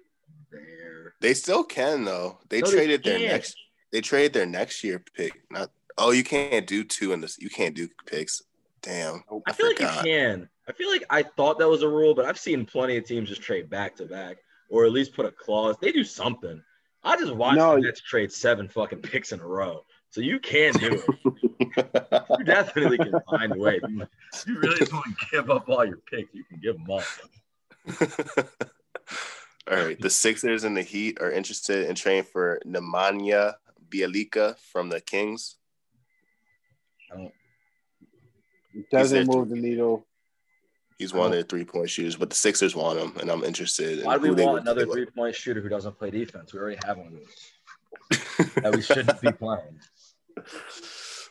there. 0.51 1.15
They 1.21 1.35
still 1.35 1.65
can 1.65 2.05
though. 2.05 2.39
They 2.49 2.61
No, 2.61 2.67
they 2.67 2.73
traded 2.73 3.05
their 3.05 3.19
next. 3.19 3.57
They 3.93 4.01
traded 4.01 4.33
their 4.33 4.47
next 4.47 4.83
year 4.85 5.03
pick. 5.15 5.43
Not. 5.51 5.71
Oh, 5.99 6.13
you 6.13 6.25
can't 6.25 6.67
do 6.67 6.85
two 6.85 7.13
in 7.13 7.21
this. 7.21 7.39
You 7.39 7.51
can't 7.51 7.75
do 7.75 7.89
picks. 8.07 8.43
Damn. 8.81 9.23
I 9.47 9.53
feel 9.53 9.67
like 9.67 9.77
forgot. 9.77 10.05
you 10.07 10.11
can. 10.11 10.49
I 10.67 10.73
feel 10.73 10.89
like 10.89 11.05
I 11.11 11.23
thought 11.23 11.59
that 11.59 11.69
was 11.69 11.83
a 11.83 11.89
rule, 11.89 12.15
but 12.15 12.25
I've 12.25 12.39
seen 12.39 12.65
plenty 12.65 12.97
of 12.97 13.05
teams 13.05 13.29
just 13.29 13.43
trade 13.43 13.69
back 13.69 13.97
to 13.97 14.07
back, 14.07 14.39
or 14.71 14.87
at 14.87 14.93
least 14.93 15.15
put 15.15 15.27
a 15.27 15.31
clause. 15.33 15.77
They 15.83 15.93
do 15.93 16.05
something. 16.05 16.63
I 17.03 17.17
just 17.17 17.35
watched 17.35 17.57
No. 17.57 17.77
the 17.77 17.83
Nets 17.83 18.01
trade 18.01 18.31
seven 18.33 18.69
fucking 18.69 19.01
picks 19.01 19.33
in 19.33 19.41
a 19.41 19.47
row, 19.47 19.85
so 20.11 20.21
you 20.21 20.39
can 20.39 20.75
do 20.75 21.03
it. 21.03 22.25
you 22.39 22.45
definitely 22.45 22.99
can 22.99 23.15
find 23.31 23.55
a 23.55 23.59
way. 23.59 23.81
You, 23.89 24.07
you 24.47 24.59
really 24.59 24.79
just 24.79 24.93
want 24.93 25.07
to 25.07 25.27
give 25.31 25.51
up 25.51 25.69
all 25.69 25.85
your 25.85 25.99
picks, 26.11 26.35
you 26.35 26.45
can 26.45 26.61
give 26.61 26.77
them 26.77 26.91
up. 26.91 27.05
All 29.71 29.77
right. 29.77 30.01
The 30.01 30.11
Sixers 30.11 30.65
and 30.65 30.77
the 30.77 30.83
Heat 30.83 31.19
are 31.21 31.31
interested 31.31 31.89
in 31.89 31.95
trading 31.95 32.25
for 32.25 32.61
Nemanja 32.67 33.55
Bjelica 33.89 34.59
from 34.59 34.89
the 34.89 35.01
Kings. 35.01 35.57
I 37.13 37.17
don't. 37.17 37.33
doesn't 38.91 39.27
there 39.27 39.37
move 39.37 39.49
the 39.49 39.57
needle. 39.57 40.07
He's 41.01 41.15
one 41.15 41.29
of 41.29 41.33
their 41.33 41.43
three 41.43 41.65
point 41.65 41.89
shooters, 41.89 42.15
but 42.15 42.29
the 42.29 42.37
Sixers 42.37 42.77
want 42.77 42.99
him, 42.99 43.15
and 43.19 43.31
I'm 43.31 43.43
interested. 43.43 44.01
In 44.01 44.05
Why 44.05 44.17
do 44.17 44.21
we 44.21 44.29
who 44.29 44.35
they 44.35 44.45
want 44.45 44.61
another 44.61 44.85
three 44.85 45.07
point 45.07 45.35
shooter 45.35 45.63
who 45.63 45.71
doesn't 45.71 45.99
play 45.99 46.11
defense? 46.11 46.53
We 46.53 46.61
already 46.61 46.79
have 46.85 46.99
one 46.99 47.07
of 47.07 47.13
those 47.15 48.53
that 48.57 48.77
we 48.77 48.83
shouldn't 48.83 49.19
be 49.19 49.33
playing. 49.33 49.81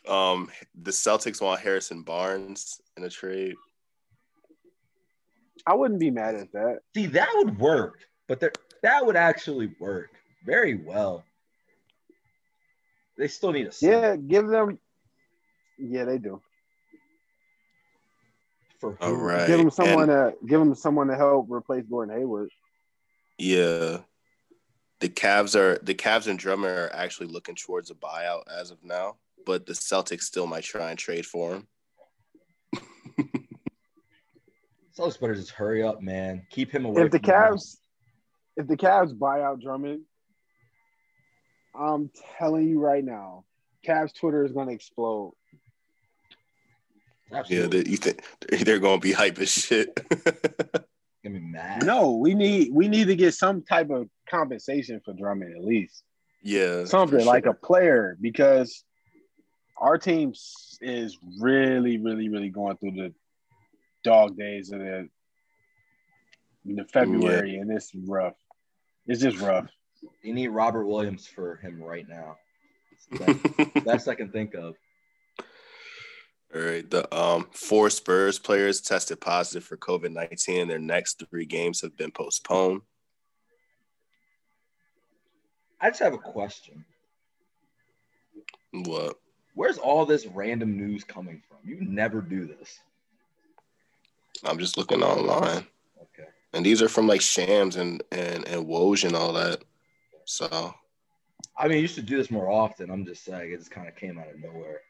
Um, 0.07 0.49
the 0.73 0.89
Celtics 0.89 1.39
want 1.39 1.61
Harrison 1.61 2.01
Barnes 2.01 2.81
in 2.97 3.03
a 3.03 3.11
trade. 3.11 3.53
I 5.67 5.75
wouldn't 5.75 5.99
be 5.99 6.09
mad 6.09 6.33
at 6.33 6.51
that. 6.53 6.79
See, 6.95 7.05
that 7.05 7.29
would 7.35 7.59
work, 7.59 7.99
but 8.27 8.39
that 8.81 9.05
would 9.05 9.15
actually 9.15 9.75
work 9.79 10.09
very 10.47 10.77
well. 10.83 11.23
They 13.19 13.27
still 13.27 13.51
need 13.51 13.67
a 13.67 13.71
center. 13.71 13.99
Yeah, 13.99 14.15
give 14.15 14.47
them. 14.47 14.79
Yeah, 15.77 16.05
they 16.05 16.17
do. 16.17 16.41
For 18.79 18.93
who? 18.93 19.05
All 19.05 19.13
right. 19.13 19.47
Give 19.47 19.59
him 19.59 19.69
someone 19.69 20.09
and- 20.09 20.33
to 20.33 20.45
give 20.45 20.61
him 20.61 20.73
someone 20.73 21.07
to 21.07 21.15
help 21.15 21.47
replace 21.49 21.85
Gordon 21.89 22.17
Hayward. 22.17 22.49
Yeah. 23.37 23.99
The 24.99 25.09
Cavs 25.09 25.55
are 25.55 25.77
the 25.79 25.95
Cavs 25.95 26.27
and 26.27 26.37
Drummond 26.37 26.77
are 26.77 26.93
actually 26.93 27.27
looking 27.27 27.55
towards 27.55 27.89
a 27.89 27.95
buyout 27.95 28.43
as 28.51 28.71
of 28.71 28.83
now, 28.83 29.17
but 29.45 29.65
the 29.65 29.73
Celtics 29.73 30.23
still 30.23 30.45
might 30.45 30.63
try 30.63 30.89
and 30.89 30.99
trade 30.99 31.25
for 31.25 31.53
him. 31.55 31.67
Celtics 34.97 35.19
better 35.19 35.35
just 35.35 35.51
hurry 35.51 35.83
up, 35.83 36.01
man. 36.01 36.45
Keep 36.49 36.71
him 36.71 36.83
away. 36.85 37.03
If 37.03 37.11
the 37.11 37.19
from 37.19 37.27
them. 37.27 37.53
Cavs, 37.53 37.77
if 38.57 38.67
the 38.67 38.75
Cavs 38.75 39.17
buy 39.17 39.41
out 39.41 39.61
Drummond, 39.61 40.01
I'm 41.73 42.11
telling 42.37 42.67
you 42.67 42.81
right 42.81 43.03
now, 43.03 43.45
Cavs 43.87 44.13
Twitter 44.13 44.43
is 44.43 44.51
going 44.51 44.67
to 44.67 44.73
explode. 44.73 45.33
Yeah, 47.47 47.67
they, 47.67 47.83
you 47.85 47.97
think 47.97 48.23
they're 48.49 48.79
gonna 48.79 48.99
be 48.99 49.11
hype 49.11 49.39
as 49.39 49.51
shit. 49.51 49.95
gonna 51.23 51.39
be 51.39 51.39
mad. 51.39 51.85
No, 51.85 52.15
we 52.17 52.33
need 52.33 52.71
we 52.73 52.87
need 52.87 53.07
to 53.07 53.15
get 53.15 53.33
some 53.33 53.63
type 53.63 53.89
of 53.89 54.09
compensation 54.29 55.01
for 55.03 55.13
Drummond 55.13 55.55
at 55.55 55.63
least 55.63 56.03
yeah, 56.41 56.85
something 56.85 57.19
for 57.19 57.25
like 57.25 57.45
a 57.45 57.53
player 57.53 58.17
because 58.19 58.83
our 59.77 59.97
team 59.97 60.33
is 60.81 61.17
really, 61.39 61.97
really, 61.97 62.29
really 62.29 62.49
going 62.49 62.77
through 62.77 62.91
the 62.91 63.13
dog 64.03 64.37
days 64.37 64.71
of 64.71 64.79
the, 64.79 65.09
the 66.65 66.85
February, 66.85 67.57
and 67.57 67.71
it's 67.71 67.91
rough. 67.93 68.35
It's 69.05 69.21
just 69.21 69.39
rough. 69.39 69.69
You 70.23 70.33
need 70.33 70.47
Robert 70.47 70.85
Williams 70.85 71.27
for 71.27 71.57
him 71.57 71.81
right 71.81 72.07
now. 72.07 72.37
That's 73.11 73.85
best 73.85 74.07
I 74.07 74.15
can 74.15 74.31
think 74.31 74.53
of. 74.53 74.75
All 76.55 76.61
right. 76.61 76.89
The 76.89 77.13
um 77.15 77.47
four 77.51 77.89
Spurs 77.89 78.39
players 78.39 78.81
tested 78.81 79.21
positive 79.21 79.63
for 79.63 79.77
COVID 79.77 80.11
nineteen. 80.11 80.67
Their 80.67 80.79
next 80.79 81.23
three 81.29 81.45
games 81.45 81.81
have 81.81 81.95
been 81.95 82.11
postponed. 82.11 82.81
I 85.79 85.89
just 85.89 86.01
have 86.01 86.13
a 86.13 86.17
question. 86.17 86.85
What? 88.71 89.17
Where's 89.53 89.77
all 89.77 90.05
this 90.05 90.25
random 90.25 90.77
news 90.77 91.03
coming 91.03 91.41
from? 91.47 91.57
You 91.63 91.77
never 91.81 92.21
do 92.21 92.45
this. 92.45 92.79
I'm 94.43 94.57
just 94.59 94.77
looking 94.77 95.03
online, 95.03 95.65
Okay. 96.01 96.29
and 96.53 96.65
these 96.65 96.81
are 96.81 96.87
from 96.89 97.07
like 97.07 97.21
Shams 97.21 97.75
and 97.75 98.01
and 98.11 98.47
and 98.47 98.65
Woj 98.65 99.03
and 99.05 99.15
all 99.15 99.33
that. 99.33 99.63
So 100.25 100.73
I 101.57 101.67
mean, 101.67 101.79
you 101.81 101.87
should 101.87 102.05
do 102.05 102.17
this 102.17 102.31
more 102.31 102.49
often. 102.49 102.89
I'm 102.89 103.05
just 103.05 103.23
saying, 103.25 103.51
it 103.51 103.57
just 103.57 103.71
kind 103.71 103.87
of 103.87 103.95
came 103.95 104.17
out 104.17 104.29
of 104.29 104.39
nowhere. 104.39 104.81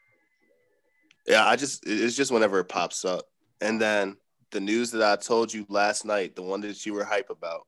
Yeah, 1.28 1.46
I 1.48 1.56
just 1.56 1.84
it's 1.86 2.16
just 2.16 2.32
whenever 2.32 2.60
it 2.60 2.66
pops 2.66 3.06
up, 3.06 3.26
and 3.62 3.80
then 3.82 4.18
the 4.52 4.60
news 4.60 4.92
that 4.92 5.04
I 5.04 5.16
told 5.16 5.54
you 5.54 5.66
last 5.70 6.06
night, 6.06 6.36
the 6.36 6.42
one 6.42 6.62
that 6.62 6.86
you 6.86 6.94
were 6.94 7.04
hype 7.04 7.30
about. 7.30 7.66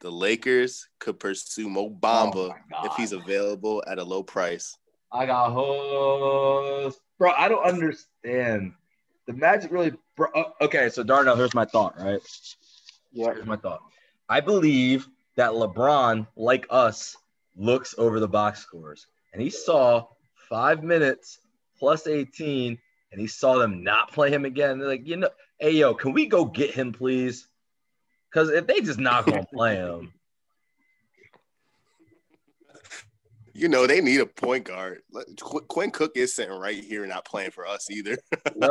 The 0.00 0.10
Lakers 0.10 0.88
could 0.98 1.20
pursue 1.20 1.68
Mo 1.68 1.88
Bamba 1.88 2.52
Oh 2.74 2.86
if 2.86 2.92
he's 2.96 3.12
available 3.12 3.84
at 3.86 3.98
a 4.00 4.04
low 4.04 4.24
price. 4.24 4.76
I 5.12 5.26
got 5.26 5.52
host, 5.52 7.00
bro. 7.18 7.30
I 7.36 7.46
don't 7.48 7.64
understand. 7.64 8.72
The 9.26 9.32
Magic 9.32 9.70
really, 9.70 9.92
bro. 10.16 10.26
oh, 10.34 10.52
okay, 10.60 10.88
so 10.88 11.04
Darnell, 11.04 11.36
here's 11.36 11.54
my 11.54 11.64
thought. 11.64 11.94
Right, 12.00 12.20
Yeah. 13.12 13.32
here's 13.34 13.46
my 13.46 13.56
thought. 13.56 13.80
I 14.28 14.40
believe 14.40 15.06
that 15.36 15.52
LeBron, 15.52 16.26
like 16.34 16.66
us, 16.70 17.16
looks 17.56 17.94
over 17.96 18.18
the 18.18 18.26
box 18.28 18.58
scores, 18.60 19.06
and 19.32 19.40
he 19.40 19.50
saw 19.50 20.06
five 20.48 20.82
minutes 20.82 21.38
plus 21.82 22.06
18, 22.06 22.78
and 23.10 23.20
he 23.20 23.26
saw 23.26 23.58
them 23.58 23.82
not 23.82 24.12
play 24.12 24.30
him 24.30 24.44
again. 24.44 24.78
They're 24.78 24.86
like, 24.86 25.04
you 25.04 25.16
know, 25.16 25.30
hey 25.58 25.72
yo, 25.72 25.94
can 25.94 26.12
we 26.12 26.26
go 26.26 26.44
get 26.44 26.70
him, 26.70 26.92
please? 26.92 27.48
Because 28.30 28.50
if 28.50 28.68
they 28.68 28.80
just 28.82 29.00
not 29.00 29.26
gonna 29.26 29.44
play 29.52 29.74
him, 29.74 30.12
You 33.54 33.68
know, 33.68 33.86
they 33.86 34.00
need 34.00 34.20
a 34.20 34.24
point 34.24 34.64
guard. 34.64 35.02
Qu- 35.38 35.66
Quinn 35.68 35.90
Cook 35.90 36.12
is 36.14 36.34
sitting 36.34 36.54
right 36.54 36.82
here, 36.82 37.06
not 37.06 37.26
playing 37.26 37.50
for 37.50 37.66
us 37.66 37.90
either. 37.90 38.16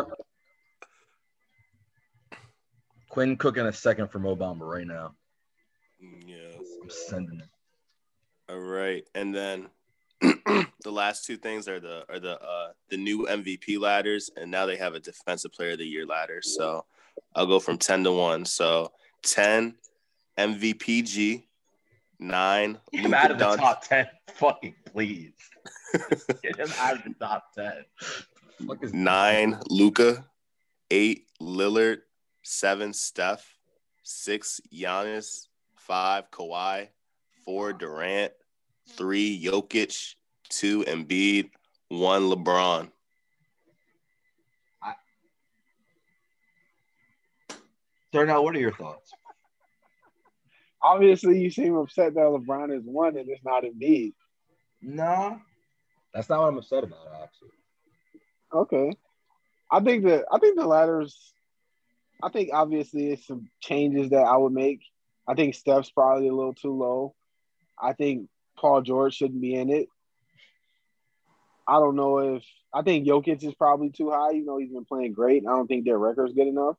Quinn 3.10 3.38
cooking 3.38 3.68
a 3.68 3.74
second 3.74 4.08
for 4.08 4.18
Mo 4.18 4.36
Bamba 4.36 4.62
right 4.62 4.88
now. 4.88 5.14
Mm, 6.04 6.24
yeah. 6.26 6.58
I'm 6.82 6.90
sending 6.90 7.42
it. 7.42 7.50
All 8.50 8.58
right, 8.58 9.08
and 9.14 9.36
then 9.36 9.68
the 10.22 10.92
last 10.92 11.26
two 11.26 11.38
things 11.38 11.68
are 11.68 11.80
the 11.80 12.06
are 12.10 12.20
the 12.20 12.40
uh 12.42 12.70
the 12.90 12.98
new 12.98 13.26
MVP 13.26 13.80
ladders, 13.80 14.30
and 14.36 14.52
now 14.52 14.66
they 14.66 14.78
have 14.78 14.94
a 14.94 15.00
Defensive 15.00 15.52
Player 15.52 15.72
of 15.72 15.80
the 15.80 15.86
Year 15.86 16.06
ladder. 16.06 16.42
So 16.42 16.86
I'll 17.36 17.48
go 17.48 17.60
from 17.60 17.78
ten 17.78 18.04
to 18.04 18.12
one. 18.12 18.46
So 18.46 18.92
ten 19.24 19.76
MVPG, 20.38 21.44
nine 22.20 22.80
Get 22.92 23.06
him 23.06 23.14
out 23.14 23.32
of 23.32 23.38
the 23.38 23.56
top 23.58 23.88
10. 23.88 24.08
Fucking 24.36 24.76
please. 24.92 25.34
Get 26.44 26.58
him 26.58 26.70
out 26.80 26.98
of 26.98 27.04
the 27.04 27.16
top 27.20 27.54
10. 27.56 27.84
nine 28.94 29.60
Luka, 29.70 30.26
eight 30.90 31.26
Lillard, 31.42 32.00
seven 32.44 32.94
Steph, 32.94 33.56
six 34.04 34.62
Giannis, 34.74 35.48
five 35.76 36.32
Kawhi, 36.32 36.88
four 37.44 37.74
Durant, 37.74 38.34
three 38.90 39.42
Jokic, 39.44 40.16
two 40.50 40.84
Embiid, 40.84 41.50
one 41.90 42.24
LeBron. 42.24 42.90
I... 44.82 44.94
Darnell, 48.12 48.44
what 48.44 48.56
are 48.56 48.60
your 48.60 48.74
thoughts? 48.74 49.12
Obviously, 50.84 51.40
you 51.40 51.50
seem 51.52 51.76
upset 51.76 52.16
that 52.16 52.22
LeBron 52.22 52.76
is 52.76 52.84
one 52.86 53.18
and 53.18 53.30
it's 53.30 53.44
not 53.44 53.64
Embiid. 53.64 54.14
No, 54.82 55.40
that's 56.14 56.28
not 56.28 56.40
what 56.40 56.48
I'm 56.48 56.58
upset 56.58 56.84
about. 56.84 57.08
Actually, 57.24 57.50
Okay. 58.54 58.92
I 59.72 59.80
think 59.80 60.04
that 60.06 60.26
I 60.32 60.40
think 60.40 60.58
the 60.58 60.66
ladders. 60.66 61.34
I 62.24 62.30
think 62.30 62.50
obviously 62.54 63.12
it's 63.12 63.26
some 63.26 63.50
changes 63.62 64.10
that 64.10 64.24
I 64.24 64.36
would 64.38 64.54
make. 64.54 64.82
I 65.28 65.34
think 65.34 65.56
Steph's 65.56 65.92
probably 65.92 66.28
a 66.28 66.34
little 66.34 66.54
too 66.54 66.76
low. 66.76 67.16
I 67.82 67.94
think 67.94 68.28
Paul 68.62 68.82
George 68.84 69.16
shouldn't 69.16 69.42
be 69.42 69.56
in 69.56 69.70
it. 69.72 69.88
I 71.68 71.80
don't 71.80 71.96
know 71.96 72.20
if 72.20 72.44
I 72.74 72.84
think 72.84 73.08
Jokic 73.08 73.44
is 73.44 73.56
probably 73.56 73.90
too 73.90 74.12
high, 74.12 74.32
You 74.32 74.46
know, 74.46 74.58
he's 74.58 74.72
been 74.72 74.86
playing 74.86 75.14
great. 75.14 75.44
I 75.46 75.52
don't 75.52 75.68
think 75.68 75.86
their 75.86 75.98
record's 75.98 76.34
good 76.34 76.48
enough. 76.48 76.78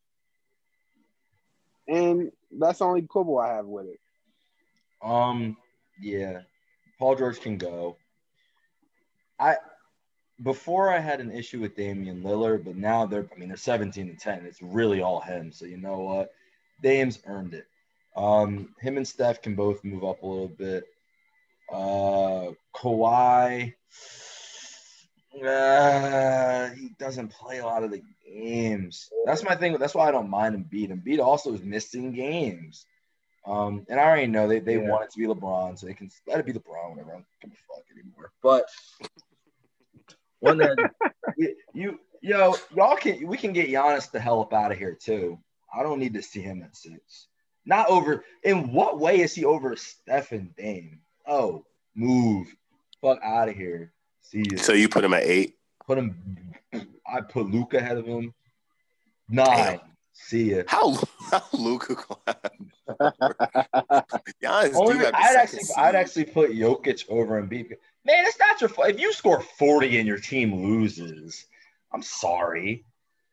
And 1.88 2.30
that's 2.50 2.78
the 2.78 2.84
only 2.84 3.02
quibble 3.02 3.38
I 3.38 3.54
have 3.54 3.66
with 3.66 3.86
it. 3.86 4.00
um, 5.02 5.56
yeah, 6.00 6.42
Paul 6.98 7.16
George 7.16 7.40
can 7.40 7.58
go. 7.58 7.96
I 9.38 9.56
before 10.42 10.90
I 10.90 10.98
had 11.00 11.20
an 11.20 11.30
issue 11.30 11.60
with 11.60 11.76
Damian 11.76 12.22
Lillard, 12.22 12.64
but 12.64 12.76
now 12.76 13.06
they're 13.06 13.28
I 13.34 13.38
mean 13.38 13.48
they're 13.48 13.56
17 13.56 14.08
and 14.08 14.18
10. 14.18 14.46
It's 14.46 14.62
really 14.62 15.02
all 15.02 15.20
him. 15.20 15.52
So 15.52 15.66
you 15.66 15.76
know 15.78 15.98
what? 15.98 16.32
Dame's 16.82 17.20
earned 17.26 17.54
it. 17.54 17.66
Um, 18.16 18.74
him 18.80 18.96
and 18.96 19.06
Steph 19.06 19.42
can 19.42 19.54
both 19.54 19.84
move 19.84 20.04
up 20.04 20.22
a 20.22 20.26
little 20.26 20.48
bit. 20.48 20.84
Uh, 21.72 22.52
Kawhi, 22.74 23.72
uh, 25.44 26.70
he 26.70 26.90
doesn't 26.98 27.28
play 27.28 27.58
a 27.58 27.64
lot 27.66 27.82
of 27.82 27.90
the 27.90 28.02
games. 28.26 29.08
That's 29.24 29.42
my 29.42 29.54
thing. 29.54 29.76
That's 29.78 29.94
why 29.94 30.08
I 30.08 30.12
don't 30.12 30.28
mind 30.28 30.54
him 30.54 30.64
beat. 30.64 30.90
Embiid 30.90 31.18
also 31.20 31.54
is 31.54 31.62
missing 31.62 32.12
games. 32.12 32.84
Um, 33.46 33.86
and 33.88 33.98
I 33.98 34.04
already 34.04 34.26
know 34.26 34.46
they, 34.46 34.60
they 34.60 34.76
Yeah. 34.76 34.90
want 34.90 35.04
it 35.04 35.10
to 35.12 35.18
be 35.18 35.26
LeBron, 35.26 35.78
so 35.78 35.86
they 35.86 35.94
can 35.94 36.10
let 36.26 36.38
it 36.40 36.46
be 36.46 36.52
LeBron 36.52 36.90
whenever. 36.90 37.10
I 37.10 37.14
don't 37.14 37.26
give 37.40 37.50
a 37.52 37.74
fuck 37.74 37.84
anymore. 37.92 38.32
But 38.42 38.66
one 40.40 40.58
then 40.58 40.76
you, 41.36 41.56
you 41.72 42.00
yo 42.20 42.54
y'all 42.74 42.96
can 42.96 43.26
we 43.26 43.36
can 43.36 43.52
get 43.52 43.68
Giannis 43.68 44.10
the 44.10 44.20
hell 44.20 44.40
up 44.40 44.52
out 44.52 44.72
of 44.72 44.78
here 44.78 44.94
too. 44.94 45.38
I 45.74 45.82
don't 45.82 45.98
need 45.98 46.14
to 46.14 46.22
see 46.22 46.40
him 46.40 46.62
at 46.62 46.76
six. 46.76 47.28
Not 47.64 47.88
over. 47.88 48.24
In 48.44 48.72
what 48.72 48.98
way 49.00 49.20
is 49.20 49.34
he 49.34 49.44
over 49.44 49.74
Stephen 49.76 50.52
Dame? 50.56 51.01
Oh, 51.26 51.64
move, 51.94 52.54
fuck 53.00 53.18
out 53.22 53.48
of 53.48 53.56
here. 53.56 53.92
See 54.22 54.44
you. 54.50 54.58
So 54.58 54.72
you 54.72 54.88
put 54.88 55.04
him 55.04 55.14
at 55.14 55.22
eight. 55.24 55.56
Put 55.86 55.98
him. 55.98 56.52
I 57.06 57.20
put 57.20 57.50
Luka 57.50 57.78
ahead 57.78 57.98
of 57.98 58.06
him. 58.06 58.32
Nine. 59.28 59.80
See 60.12 60.54
ya. 60.54 60.62
How 60.66 60.96
how 61.30 61.42
Luka? 61.52 61.96
Giannis 64.42 64.74
Only, 64.74 64.94
do 64.94 64.98
have 65.00 65.12
the 65.12 65.16
I'd 65.16 65.36
actually, 65.36 65.58
seed. 65.60 65.76
I'd 65.76 65.94
actually 65.94 66.24
put 66.24 66.50
Jokic 66.52 67.08
over 67.08 67.42
Embiid. 67.42 67.70
Man, 68.04 68.24
it's 68.26 68.38
not 68.38 68.60
your 68.60 68.68
fault. 68.68 68.88
If 68.88 69.00
you 69.00 69.12
score 69.12 69.40
40 69.40 69.98
and 69.98 70.06
your 70.06 70.18
team 70.18 70.54
loses, 70.54 71.46
I'm 71.92 72.02
sorry. 72.02 72.84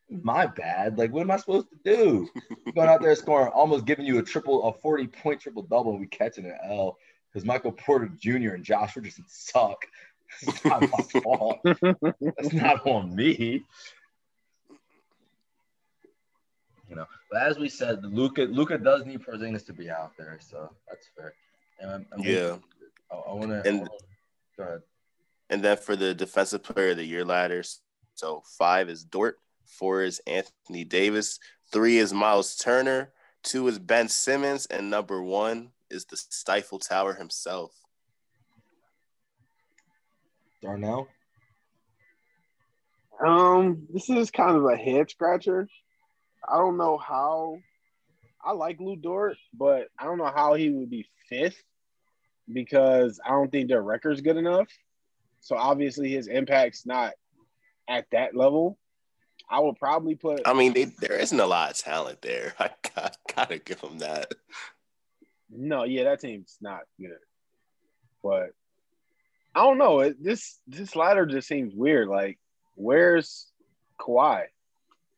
My 0.10 0.48
bad. 0.48 0.98
Like, 0.98 1.12
what 1.12 1.22
am 1.22 1.32
I 1.32 1.38
supposed 1.38 1.68
to 1.70 1.78
do? 1.84 2.30
Going 2.74 2.90
out 2.90 3.02
there 3.02 3.16
scoring, 3.16 3.52
almost 3.54 3.86
giving 3.86 4.06
you 4.06 4.18
a 4.18 4.24
triple, 4.24 4.64
a 4.64 4.74
40 4.74 5.08
point 5.08 5.42
triple 5.42 5.64
double, 5.64 5.92
and 5.92 6.00
we 6.00 6.08
catching 6.08 6.46
an 6.46 6.58
L 6.64 6.98
because 7.32 7.46
Michael 7.46 7.72
Porter 7.72 8.10
Jr. 8.20 8.50
and 8.56 8.64
Josh 8.64 8.96
Richardson 8.96 9.26
suck. 9.28 9.86
It's 10.44 10.64
not 10.64 10.82
my 10.82 10.88
fault. 11.24 11.58
That's 11.64 12.54
not 12.54 12.86
on 12.86 13.16
me. 13.16 13.64
You 16.88 16.96
know, 16.96 17.06
but 17.32 17.42
as 17.42 17.58
we 17.58 17.68
said, 17.68 18.04
Luka 18.06 18.44
Luka 18.44 18.78
does 18.78 19.06
need 19.06 19.22
Porzingis 19.22 19.66
to 19.66 19.74
be 19.74 19.90
out 19.90 20.12
there, 20.18 20.38
so 20.40 20.70
that's 20.88 21.08
fair. 21.18 21.34
And 21.80 22.06
Yeah. 22.20 22.58
I, 23.12 23.16
I 23.16 23.34
want 23.34 23.50
to. 23.50 23.68
And- 23.68 23.88
Go 24.58 24.64
ahead. 24.64 24.82
And 25.50 25.64
then 25.64 25.78
for 25.78 25.96
the 25.96 26.14
defensive 26.14 26.62
player 26.64 26.92
of 26.92 26.98
the 26.98 27.06
year 27.06 27.26
ladders, 27.26 27.80
so 28.14 28.44
five 28.58 28.88
is 28.88 29.04
Dort, 29.04 29.40
four 29.66 30.04
is 30.04 30.22
Anthony 30.28 30.84
Davis, 30.84 31.40
three 31.72 31.98
is 31.98 32.14
Miles 32.14 32.56
Turner, 32.56 33.14
two 33.42 33.68
is 33.68 33.80
Ben 33.80 34.10
Simmons, 34.10 34.68
and 34.68 34.92
number 34.92 35.24
one 35.24 35.72
is 35.90 36.06
the 36.06 36.18
Stifle 36.18 36.80
Tower 36.80 37.14
himself. 37.14 37.72
Darnell. 40.62 41.08
Um, 43.26 43.88
this 43.92 44.10
is 44.10 44.32
kind 44.32 44.56
of 44.56 44.66
a 44.66 44.78
head 44.78 45.10
scratcher. 45.10 45.68
I 46.48 46.58
don't 46.58 46.78
know 46.78 46.98
how. 46.98 47.58
I 48.44 48.54
like 48.54 48.80
Lou 48.80 48.96
Dort, 48.96 49.38
but 49.54 49.90
I 49.98 50.06
don't 50.06 50.18
know 50.18 50.32
how 50.34 50.54
he 50.54 50.70
would 50.70 50.90
be 50.90 51.06
fifth 51.28 51.62
because 52.52 53.20
I 53.26 53.32
don't 53.32 53.52
think 53.52 53.68
their 53.68 53.82
record's 53.82 54.22
good 54.22 54.38
enough. 54.38 54.68
So 55.42 55.58
obviously 55.58 56.10
his 56.10 56.28
impact's 56.28 56.86
not 56.86 57.14
at 57.90 58.06
that 58.12 58.36
level. 58.36 58.78
I 59.50 59.60
would 59.60 59.78
probably 59.78 60.16
put. 60.16 60.42
I 60.46 60.54
mean, 60.54 60.74
they, 60.74 60.86
there 60.86 61.18
isn't 61.18 61.40
a 61.40 61.46
lot 61.46 61.72
of 61.72 61.78
talent 61.78 62.22
there. 62.22 62.54
I 62.60 62.70
got, 62.96 63.18
gotta 63.36 63.58
give 63.58 63.82
them 63.82 64.00
that. 64.00 64.32
No, 65.52 65.84
yeah, 65.84 66.04
that 66.06 66.20
team's 66.22 66.58
not 66.62 66.82
good. 67.00 67.18
But 68.24 68.52
I 69.56 69.64
don't 69.64 69.78
know. 69.78 70.02
It, 70.02 70.24
this 70.24 70.60
this 70.68 70.96
ladder 70.96 71.26
just 71.26 71.48
seems 71.48 71.74
weird. 71.74 72.08
Like, 72.08 72.38
where's 72.76 73.48
Kawhi? 74.00 74.44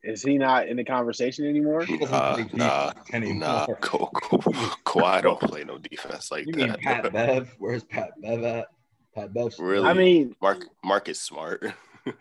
Is 0.04 0.24
he 0.24 0.38
not 0.40 0.68
in 0.68 0.78
the 0.78 0.84
conversation 0.84 1.46
anymore? 1.46 1.84
He 1.86 1.98
doesn't 1.98 2.12
Nah, 2.12 2.38
nah, 2.54 2.90
defense 2.94 3.10
anymore. 3.14 3.40
nah. 3.50 3.66
Ka- 3.82 4.06
Ka- 4.08 4.38
Kawhi 4.84 5.22
don't 5.22 5.40
play 5.40 5.64
no 5.64 5.78
defense 5.78 6.32
like 6.32 6.48
You 6.48 6.54
mean 6.54 6.70
that. 6.70 6.82
Pat 6.82 7.14
Bev? 7.14 7.54
Where's 7.60 7.84
Pat 7.84 8.12
Bev 8.20 8.44
at? 8.44 8.68
Pat 9.14 9.32
Bev. 9.34 9.54
Really? 9.60 9.88
I 9.88 9.94
mean, 9.94 10.36
Mark 10.42 10.66
Marcus 10.84 11.22
Smart. 11.22 11.64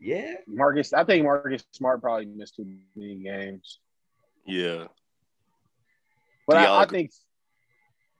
Yeah. 0.00 0.34
Marcus. 0.46 0.92
I 0.92 1.04
think 1.04 1.24
Marcus 1.24 1.64
Smart 1.72 2.02
probably 2.02 2.26
missed 2.26 2.56
too 2.56 2.66
many 2.94 3.14
games. 3.22 3.78
yeah. 4.46 4.84
But 6.46 6.58
I, 6.58 6.82
I 6.82 6.86
think 6.86 7.10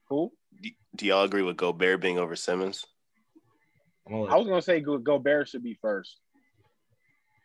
who? 0.08 0.32
Do, 0.60 0.70
do 0.96 1.06
y'all 1.06 1.24
agree 1.24 1.42
with 1.42 1.56
Gobert 1.56 2.00
being 2.00 2.18
over 2.18 2.36
Simmons? 2.36 2.84
I'm 4.06 4.12
gonna 4.12 4.24
let- 4.24 4.32
I 4.32 4.36
was 4.36 4.46
gonna 4.46 4.62
say 4.62 4.80
Go- 4.80 4.98
Gobert 4.98 5.48
should 5.48 5.62
be 5.62 5.74
first. 5.80 6.18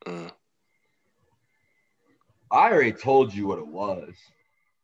Mm. 0.06 0.32
I 2.52 2.72
already 2.72 2.94
told 2.94 3.34
you 3.34 3.48
what 3.48 3.60
it 3.60 3.68
was. 3.68 4.14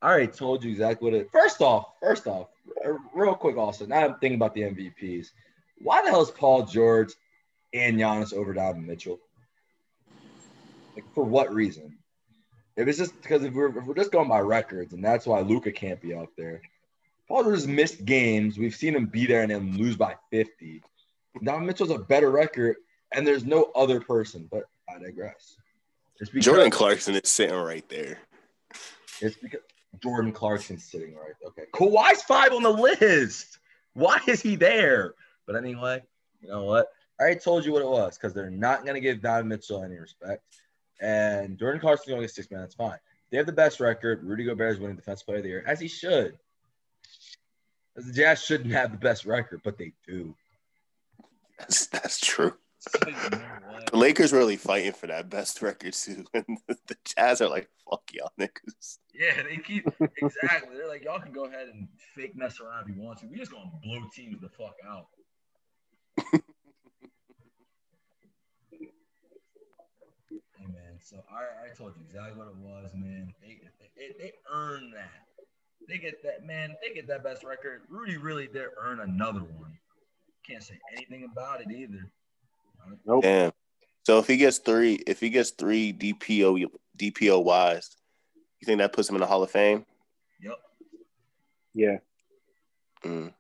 I 0.02 0.10
already 0.10 0.28
told 0.28 0.64
you 0.64 0.72
exactly 0.72 1.10
what 1.10 1.20
it. 1.20 1.32
First 1.32 1.62
off, 1.62 1.94
first 2.00 2.28
off, 2.28 2.50
r- 2.84 3.00
real 3.14 3.34
quick. 3.34 3.58
Also, 3.58 3.86
now 3.86 4.06
I'm 4.06 4.20
thinking 4.20 4.36
about 4.36 4.54
the 4.54 4.62
MVPs. 4.62 5.32
Why 5.80 6.04
the 6.04 6.10
hell 6.10 6.22
is 6.22 6.32
Paul 6.32 6.64
George 6.66 7.14
and 7.74 7.98
Giannis 7.98 8.34
over 8.34 8.54
Donovan 8.54 8.86
Mitchell? 8.86 9.20
Like 10.96 11.06
for 11.14 11.24
what 11.24 11.54
reason? 11.54 11.98
If 12.78 12.88
it's 12.88 12.98
just 12.98 13.20
because 13.22 13.44
if 13.44 13.54
we're, 13.54 13.78
if 13.78 13.86
we're 13.86 13.96
just 13.96 14.12
going 14.12 14.30
by 14.30 14.40
records, 14.40 14.94
and 14.94 15.04
that's 15.04 15.26
why 15.26 15.40
Luka 15.42 15.72
can't 15.72 16.02
be 16.02 16.14
up 16.14 16.30
there. 16.38 16.62
Paul 17.28 17.44
George 17.44 17.56
has 17.56 17.68
missed 17.68 18.06
games. 18.06 18.58
We've 18.58 18.76
seen 18.76 18.96
him 18.96 19.08
be 19.08 19.26
there 19.26 19.42
and 19.42 19.52
then 19.52 19.78
lose 19.78 19.96
by 19.96 20.16
50. 20.32 20.82
Donovan 21.44 21.68
Mitchell's 21.68 21.92
a 21.92 22.00
better 22.00 22.30
record, 22.30 22.78
and 23.14 23.26
there's 23.26 23.46
no 23.46 23.72
other 23.76 24.00
person. 24.00 24.48
But 24.52 24.64
I 24.90 25.00
digress. 25.00 25.58
Because, 26.18 26.46
Jordan 26.46 26.72
Clarkson 26.72 27.16
is 27.16 27.30
sitting 27.30 27.56
right 27.56 27.88
there. 27.90 28.20
It's 29.22 29.36
because 29.36 29.60
Jordan 30.02 30.32
Clarkson's 30.32 30.84
sitting 30.84 31.16
right. 31.16 31.34
Okay. 31.46 31.64
Kawhi's 31.74 32.22
five 32.24 32.54
on 32.54 32.64
the 32.64 32.70
list. 32.70 33.60
Why 33.94 34.20
is 34.28 34.42
he 34.42 34.56
there? 34.56 35.16
But 35.46 35.56
anyway, 35.56 36.04
you 36.42 36.50
know 36.50 36.64
what? 36.64 36.88
I 37.20 37.24
already 37.24 37.40
told 37.40 37.66
you 37.66 37.72
what 37.72 37.82
it 37.82 37.88
was 37.88 38.18
because 38.18 38.34
they're 38.34 38.50
not 38.50 38.84
going 38.84 38.96
to 38.96 39.02
give 39.02 39.22
Donovan 39.22 39.50
Mitchell 39.50 39.84
any 39.84 39.98
respect. 39.98 40.44
And 41.02 41.58
Jordan 41.58 41.82
Clarkson's 41.82 42.14
only 42.14 42.26
to 42.26 42.28
get 42.28 42.36
six 42.36 42.52
man. 42.52 42.62
That's 42.62 42.76
fine. 42.76 42.98
They 43.30 43.38
have 43.38 43.46
the 43.46 43.52
best 43.52 43.80
record. 43.80 44.24
Rudy 44.24 44.46
Gobert 44.46 44.74
is 44.74 44.80
winning 44.80 44.96
Defensive 44.96 45.26
Player 45.26 45.38
of 45.38 45.44
the 45.44 45.50
Year, 45.50 45.64
as 45.68 45.80
he 45.80 45.88
should. 45.88 46.38
As 47.98 48.06
the 48.06 48.14
Jazz 48.14 48.44
shouldn't 48.44 48.72
have 48.72 48.92
the 48.92 48.98
best 48.98 49.26
record, 49.26 49.62
but 49.64 49.78
they 49.78 49.94
do. 50.06 50.36
That's 51.58 51.88
that's 51.88 52.20
true. 52.20 52.54
You 53.06 53.14
know 53.14 53.40
what? 53.70 53.92
The 53.92 53.98
Lakers 53.98 54.34
really 54.34 54.58
fighting 54.58 54.92
for 54.92 55.08
that 55.08 55.30
best 55.30 55.62
record 55.62 55.94
too, 55.94 56.26
and 56.34 56.58
the 56.68 56.98
Jazz 57.06 57.42
are 57.42 57.50
like, 57.50 57.70
"Fuck 57.90 58.04
y'all 58.14 58.32
niggas." 58.40 58.98
Yeah, 59.14 59.42
they 59.44 59.58
keep 59.58 59.88
exactly. 60.18 60.76
They're 60.76 60.90
like, 60.90 61.04
y'all 61.04 61.20
can 61.20 61.32
go 61.32 61.46
ahead 61.46 61.70
and 61.70 61.88
fake 62.16 62.36
mess 62.36 62.60
around 62.60 62.90
if 62.90 62.96
you 62.96 63.02
want 63.02 63.20
to. 63.20 63.28
We 63.28 63.38
just 63.38 63.52
gonna 63.52 63.72
blow 63.82 64.02
teams 64.14 64.42
the 64.42 64.50
fuck 64.50 64.76
out. 64.86 65.08
Hey 70.58 70.68
man, 70.68 71.00
so 71.02 71.24
I, 71.32 71.70
I 71.70 71.76
told 71.76 71.94
you 71.96 72.04
exactly 72.06 72.38
what 72.38 72.48
it 72.48 72.56
was, 72.56 72.92
man. 72.94 73.34
They, 73.42 73.60
they, 73.96 74.14
they 74.20 74.34
earned 74.52 74.94
that. 74.94 75.25
They 75.88 75.98
get 75.98 76.24
that, 76.24 76.46
man. 76.46 76.76
They 76.82 76.94
get 76.94 77.08
that 77.08 77.24
best 77.24 77.44
record. 77.44 77.82
Rudy 77.90 78.18
really 78.18 78.48
did 78.48 78.66
earn 78.82 79.02
another 79.02 79.42
one. 79.42 79.78
Can't 80.48 80.64
say 80.64 80.80
anything 80.96 81.28
about 81.32 81.62
it 81.62 81.72
either. 81.72 82.10
Nope. 83.06 83.24
Damn. 83.24 83.52
So 84.04 84.20
if 84.20 84.28
he 84.28 84.38
gets 84.38 84.60
three, 84.60 84.96
if 85.08 85.20
he 85.20 85.30
gets 85.30 85.52
three 85.52 85.92
DPO 85.92 86.68
DPOYs, 86.98 87.96
you 88.60 88.66
think 88.66 88.80
that 88.80 88.94
puts 88.94 89.10
him 89.10 89.16
in 89.16 89.22
the 89.22 89.28
Hall 89.28 89.44
of 89.44 89.52
Fame? 89.52 89.86
Yep. 90.42 90.60
Yeah. 91.74 91.98
Mm. 93.04 93.34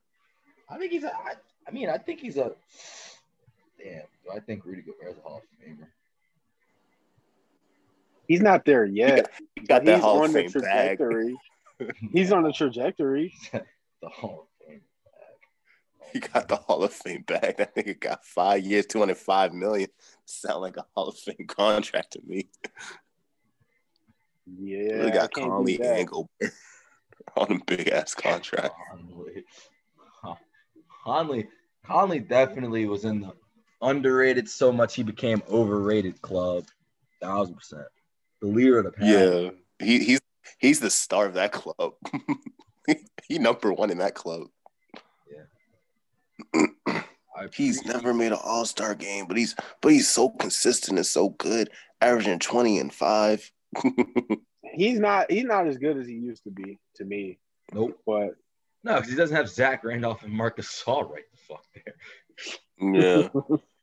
I 0.70 0.78
think 0.78 0.92
he's 0.92 1.04
a. 1.04 1.14
I, 1.14 1.34
I 1.68 1.72
mean, 1.72 1.90
I 1.90 1.98
think 1.98 2.20
he's 2.20 2.38
a. 2.38 2.52
Damn. 3.78 4.02
Do 4.24 4.32
I 4.36 4.40
think 4.40 4.66
Rudy 4.66 4.82
Gobert's 4.82 5.20
a 5.20 5.22
Hall 5.22 5.38
of 5.38 5.68
Famer? 5.68 5.88
He's 8.28 8.42
not 8.42 8.66
there 8.66 8.86
yet. 8.86 9.30
He 9.56 9.62
got 9.68 9.82
but 9.82 9.86
that 9.86 9.96
he's 9.96 10.04
Hall 10.04 10.24
of 10.24 10.34
the 10.34 10.48
Fame 10.48 10.62
bag. 10.62 11.00
Trajectory. 11.78 12.10
he's 12.14 12.32
on 12.32 12.44
the 12.44 12.52
trajectory. 12.54 13.34
The 14.02 14.10
Hall 14.10 14.48
of 14.62 14.68
Fame. 14.68 14.82
He 16.14 16.20
got 16.20 16.48
the 16.48 16.58
Hall 16.58 16.84
of 16.84 16.94
Fame 16.94 17.24
bag. 17.26 17.58
That 17.58 17.76
nigga 17.76 18.00
got 18.00 18.24
five 18.26 18.64
years, 18.64 18.86
two 18.86 19.00
hundred 19.00 19.18
five 19.18 19.52
million. 19.54 19.90
Sound 20.26 20.62
like 20.62 20.78
a 20.78 20.86
Hall 20.94 21.08
of 21.08 21.18
Fame 21.18 21.48
contract 21.48 22.12
to 22.14 22.22
me. 22.26 22.48
Yeah. 24.60 24.78
really 24.94 25.12
got 25.12 25.32
Conley 25.34 25.78
do 25.78 25.84
that. 25.84 26.00
and 26.00 26.08
Gobert 26.08 26.30
on 27.38 27.52
a 27.54 27.60
big 27.66 27.88
ass 27.88 28.14
contract. 28.16 28.76
Conley. 28.92 29.44
Conley. 31.04 31.48
Conley 31.86 32.20
definitely 32.20 32.86
was 32.86 33.06
in 33.06 33.22
the 33.22 33.34
underrated 33.82 34.48
so 34.50 34.72
much 34.72 34.94
he 34.96 35.04
became 35.04 35.42
overrated 35.50 36.22
club. 36.22 36.66
Thousand 37.22 37.56
percent. 37.56 37.88
The 38.42 38.48
leader 38.48 38.80
of 38.80 38.86
the 38.86 38.92
pack. 38.92 39.08
Yeah, 39.08 39.50
he 39.80 40.04
he's 40.04 40.20
he's 40.58 40.80
the 40.80 40.90
star 40.90 41.26
of 41.26 41.34
that 41.36 41.52
club. 41.52 41.94
he 43.28 43.40
number 43.40 43.74
one 43.74 43.92
in 43.92 43.98
that 44.00 44.16
club. 44.16 44.48
I 47.38 47.48
He's 47.54 47.84
never 47.86 48.14
made 48.14 48.32
an 48.32 48.40
All 48.44 48.66
Star 48.66 48.96
game, 48.96 49.26
but 49.28 49.38
he's 49.38 49.56
but 49.82 49.92
he's 49.92 50.10
so 50.10 50.30
consistent 50.30 50.98
and 50.98 51.06
so 51.06 51.30
good, 51.30 51.70
averaging 52.02 52.40
twenty 52.40 52.80
and 52.80 52.94
five. 52.94 53.52
He's 54.74 55.00
not. 55.00 55.32
He's 55.32 55.46
not 55.46 55.68
as 55.68 55.78
good 55.78 55.98
as 55.98 56.08
he 56.08 56.14
used 56.14 56.44
to 56.44 56.52
be 56.52 56.80
to 56.96 57.06
me. 57.06 57.40
Nope. 57.74 58.00
But 58.06 58.36
No, 58.84 58.96
because 58.96 59.10
he 59.10 59.16
doesn't 59.16 59.36
have 59.36 59.50
Zach 59.50 59.84
Randolph 59.84 60.24
and 60.24 60.34
Marc 60.34 60.58
Gasol 60.58 61.10
right 61.10 61.24
the 61.32 61.38
fuck 61.48 61.66
there. 61.74 61.96
yeah. 62.94 63.30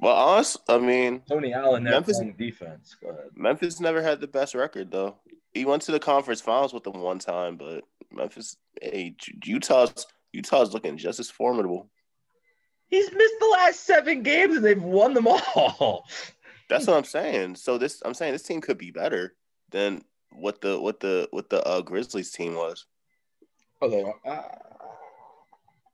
Well, 0.00 0.16
honest, 0.16 0.56
I 0.68 0.78
mean, 0.78 1.20
Tony 1.28 1.52
Allen 1.52 1.84
never 1.84 1.96
Memphis- 1.96 2.22
defense. 2.38 2.96
Go 3.02 3.10
ahead. 3.10 3.28
Memphis 3.34 3.80
never 3.80 4.02
had 4.02 4.20
the 4.20 4.26
best 4.26 4.54
record 4.54 4.90
though. 4.90 5.16
He 5.52 5.64
went 5.64 5.82
to 5.82 5.92
the 5.92 6.00
conference 6.00 6.40
finals 6.40 6.72
with 6.72 6.84
them 6.84 7.00
one 7.00 7.18
time, 7.18 7.56
but 7.56 7.84
Memphis, 8.10 8.56
hey, 8.80 9.14
Utah's 9.44 10.06
Utah's 10.32 10.72
looking 10.72 10.96
just 10.96 11.20
as 11.20 11.28
formidable. 11.28 11.90
He's 12.88 13.12
missed 13.12 13.34
the 13.40 13.46
last 13.46 13.80
seven 13.80 14.22
games 14.22 14.56
and 14.56 14.64
they've 14.64 14.82
won 14.82 15.12
them 15.14 15.26
all. 15.28 16.06
That's 16.68 16.86
what 16.86 16.96
I'm 16.96 17.04
saying. 17.04 17.56
So 17.56 17.78
this, 17.78 18.00
I'm 18.04 18.14
saying 18.14 18.32
this 18.32 18.42
team 18.42 18.60
could 18.60 18.78
be 18.78 18.90
better 18.90 19.34
than 19.70 20.02
what 20.32 20.60
the 20.60 20.80
what 20.80 21.00
the 21.00 21.28
what 21.30 21.50
the 21.50 21.62
uh, 21.66 21.82
Grizzlies 21.82 22.30
team 22.30 22.54
was. 22.54 22.86
Oh, 23.82 23.90
they 23.90 24.02
are. 24.02 24.14
Uh, 24.24 24.42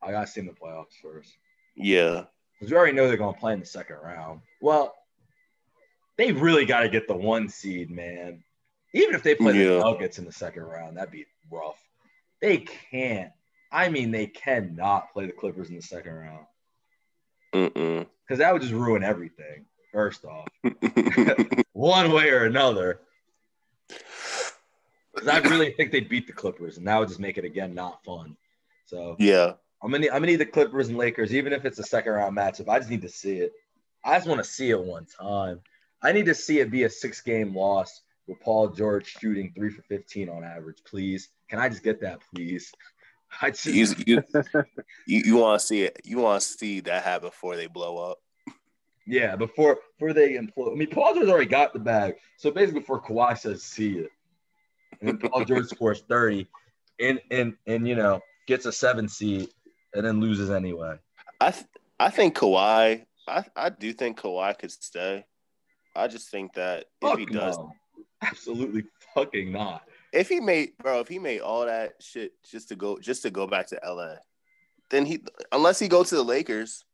I 0.03 0.11
gotta 0.13 0.27
see 0.27 0.41
in 0.41 0.47
the 0.47 0.53
playoffs 0.53 1.01
first. 1.03 1.37
Yeah, 1.75 2.25
Because 2.59 2.71
we 2.71 2.77
already 2.77 2.93
know 2.93 3.07
they're 3.09 3.17
gonna 3.17 3.37
play 3.37 3.53
in 3.53 3.61
the 3.61 3.67
second 3.67 3.97
round. 3.97 4.41
Well, 4.61 4.95
they 6.17 6.33
really 6.33 6.65
got 6.65 6.81
to 6.81 6.89
get 6.89 7.07
the 7.07 7.17
one 7.17 7.49
seed, 7.49 7.91
man. 7.91 8.43
Even 8.95 9.15
if 9.15 9.23
they 9.23 9.35
play 9.35 9.53
Yeah. 9.55 9.69
the 9.75 9.81
Nuggets 9.81 10.19
in 10.19 10.25
the 10.25 10.33
second 10.33 10.63
round, 10.63 10.97
that'd 10.97 11.11
be 11.11 11.27
rough. 11.51 11.79
They 12.41 12.59
can't. 12.59 13.33
I 13.71 13.91
mean, 13.91 14.11
they 14.11 14.27
cannot 14.27 15.13
play 15.13 15.27
the 15.27 15.33
Clippers 15.33 15.69
in 15.69 15.77
the 15.77 15.83
second 15.83 16.15
round 16.15 16.47
because 17.53 18.39
that 18.39 18.53
would 18.53 18.63
just 18.63 18.75
ruin 18.75 19.03
everything. 19.03 19.67
First 19.93 20.25
off, 20.25 20.49
one 21.73 22.13
way 22.13 22.31
or 22.31 22.45
another. 22.45 23.01
Because 25.15 25.29
I 25.29 25.39
really 25.39 25.73
think 25.73 25.93
they'd 25.93 26.09
beat 26.09 26.27
the 26.27 26.33
Clippers, 26.33 26.77
and 26.79 26.87
that 26.87 26.99
would 26.99 27.09
just 27.09 27.21
make 27.21 27.39
it 27.39 27.45
again 27.45 27.75
not 27.75 28.03
fun. 28.05 28.37
So 28.87 29.17
yeah, 29.19 29.55
I'm 29.87 29.93
gonna, 29.93 30.07
I'm 30.07 30.15
gonna 30.15 30.27
need 30.27 30.37
the 30.37 30.47
Clippers 30.47 30.89
and 30.89 30.99
Lakers, 30.99 31.33
even 31.33 31.53
if 31.53 31.65
it's 31.65 31.79
a 31.79 31.85
second 31.85 32.13
round 32.13 32.37
matchup. 32.37 32.69
I 32.69 32.79
just 32.79 32.91
need 32.91 33.03
to 33.03 33.09
see 33.09 33.39
it. 33.39 33.53
I 34.05 34.17
just 34.17 34.29
want 34.29 34.43
to 34.43 34.51
see 34.51 34.71
it 34.71 34.81
one 34.81 35.07
time. 35.07 35.61
I 36.03 36.11
need 36.13 36.27
to 36.27 36.35
see 36.35 36.59
it 36.59 36.73
be 36.73 36.83
a 36.83 36.91
six 36.91 37.21
game 37.21 37.55
loss 37.55 38.03
with 38.27 38.41
Paul 38.41 38.69
George 38.69 39.07
shooting 39.07 39.53
three 39.55 39.71
for 39.71 39.83
15 39.83 40.29
on 40.29 40.45
average, 40.45 40.79
please. 40.85 41.29
Can 41.49 41.61
I 41.61 41.69
just 41.69 41.85
get 41.85 42.01
that, 42.01 42.21
please? 42.35 42.73
I 43.43 43.51
just, 43.51 43.67
you 43.67 43.87
you 44.07 44.23
you, 45.07 45.23
you 45.25 45.37
want 45.37 45.61
to 45.61 45.67
see 45.67 45.83
it? 45.83 46.01
You 46.05 46.19
want 46.19 46.43
to 46.43 46.49
see 46.49 46.81
that 46.81 47.05
happen 47.05 47.29
before 47.29 47.57
they 47.57 47.69
blow 47.69 48.11
up? 48.11 48.19
yeah, 49.07 49.37
before 49.37 49.79
before 49.99 50.13
they 50.13 50.33
implode. 50.33 50.73
I 50.73 50.75
mean, 50.75 50.91
Paul 50.91 51.15
George 51.15 51.29
already 51.29 51.47
got 51.47 51.73
the 51.73 51.79
bag, 51.79 52.17
so 52.37 52.51
basically 52.51 52.81
before 52.81 53.01
Kawhi 53.01 53.39
says 53.39 53.63
see 53.63 53.99
it, 53.99 54.11
and 55.01 55.21
Paul 55.21 55.45
George 55.45 55.67
scores 55.71 56.03
30, 56.09 56.49
and 57.01 57.21
and 57.31 57.55
and 57.67 57.87
you 57.87 57.95
know 57.95 58.21
gets 58.47 58.67
a 58.67 58.73
seven 58.73 59.09
seed, 59.09 59.49
and 59.97 60.07
then 60.07 60.21
loses 60.21 60.51
anyway. 60.51 60.97
I 61.41 61.51
th- 61.51 61.67
I 61.99 62.11
think 62.11 62.37
Kawhi. 62.37 63.05
I 63.27 63.45
I 63.57 63.71
do 63.71 63.93
think 63.93 64.21
Kawhi 64.21 64.59
could 64.59 64.71
stay. 64.71 65.25
I 65.95 66.07
just 66.09 66.31
think 66.31 66.53
that 66.55 66.87
if 67.01 67.09
Fuck 67.09 67.19
he 67.19 67.27
does, 67.27 67.59
absolutely 68.23 68.85
fucking 69.15 69.51
not. 69.51 69.83
if 70.13 70.29
he 70.29 70.41
made 70.41 70.77
bro, 70.79 71.01
if 71.01 71.09
he 71.09 71.19
made 71.19 71.41
all 71.41 71.65
that 71.67 71.95
shit 72.01 72.33
just 72.51 72.69
to 72.69 72.77
go 72.77 72.99
just 72.99 73.23
to 73.23 73.31
go 73.31 73.47
back 73.47 73.69
to 73.69 73.81
LA, 73.85 74.17
then 74.91 75.07
he 75.07 75.25
unless 75.53 75.79
he 75.79 75.89
go 75.89 76.05
to 76.05 76.15
the 76.15 76.23
Lakers, 76.23 76.85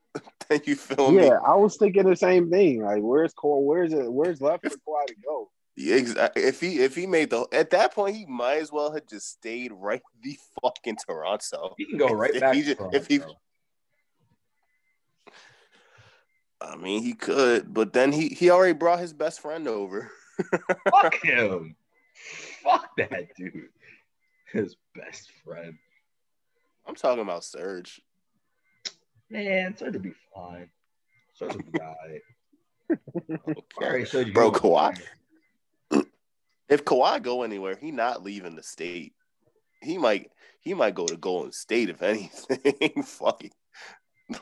then 0.48 0.60
you 0.64 0.74
feel 0.74 1.12
me? 1.12 1.24
yeah, 1.24 1.38
I 1.46 1.54
was 1.54 1.76
thinking 1.76 2.04
the 2.08 2.16
same 2.16 2.50
thing. 2.50 2.82
Like, 2.82 3.00
where's 3.02 3.32
Cole? 3.32 3.64
Where's 3.64 3.92
it? 3.92 4.12
Where's 4.12 4.40
left 4.40 4.64
for 4.64 4.70
Kawhi 4.70 5.06
to 5.06 5.14
go? 5.24 5.50
If 5.80 6.60
he 6.60 6.80
if 6.80 6.94
he 6.96 7.06
made 7.06 7.30
the 7.30 7.46
at 7.52 7.70
that 7.70 7.94
point 7.94 8.16
he 8.16 8.26
might 8.26 8.58
as 8.58 8.72
well 8.72 8.92
have 8.92 9.06
just 9.06 9.28
stayed 9.30 9.70
right 9.72 10.02
the 10.22 10.36
fuck 10.60 10.78
in 10.84 10.96
Toronto. 10.96 11.74
He 11.78 11.84
can 11.86 11.98
go 11.98 12.08
right 12.08 12.34
If 12.34 12.40
back. 12.40 12.54
he 12.54 12.62
to 12.74 12.90
if 12.92 13.06
he- 13.06 13.20
I 16.60 16.74
mean 16.76 17.02
he 17.04 17.12
could, 17.12 17.72
but 17.72 17.92
then 17.92 18.10
he 18.10 18.28
he 18.28 18.50
already 18.50 18.72
brought 18.72 18.98
his 18.98 19.12
best 19.12 19.40
friend 19.40 19.68
over. 19.68 20.10
Fuck 20.90 21.14
him. 21.22 21.76
Fuck 22.64 22.90
that 22.96 23.28
dude. 23.36 23.68
His 24.52 24.74
best 24.96 25.30
friend. 25.44 25.74
I'm 26.86 26.96
talking 26.96 27.22
about 27.22 27.44
Serge. 27.44 28.00
Man, 29.30 29.76
Serge 29.76 29.92
would 29.92 30.02
be 30.02 30.14
fine. 30.34 30.68
Serge 31.34 31.54
would 31.54 31.70
be 31.70 31.78
alright. 31.78 32.22
Already 33.80 34.04
showed 34.06 34.26
you 34.26 34.32
Bro, 34.32 34.46
he 34.46 34.50
was 34.50 34.60
Kawhi-. 34.60 35.00
If 36.68 36.84
Kawhi 36.84 37.22
go 37.22 37.42
anywhere, 37.42 37.76
he 37.80 37.90
not 37.90 38.22
leaving 38.22 38.56
the 38.56 38.62
state. 38.62 39.14
He 39.80 39.98
might 39.98 40.30
he 40.60 40.74
might 40.74 40.94
go 40.94 41.06
to 41.06 41.16
Golden 41.16 41.52
State 41.52 41.88
if 41.88 42.02
anything. 42.02 43.02
Fucking 43.02 43.52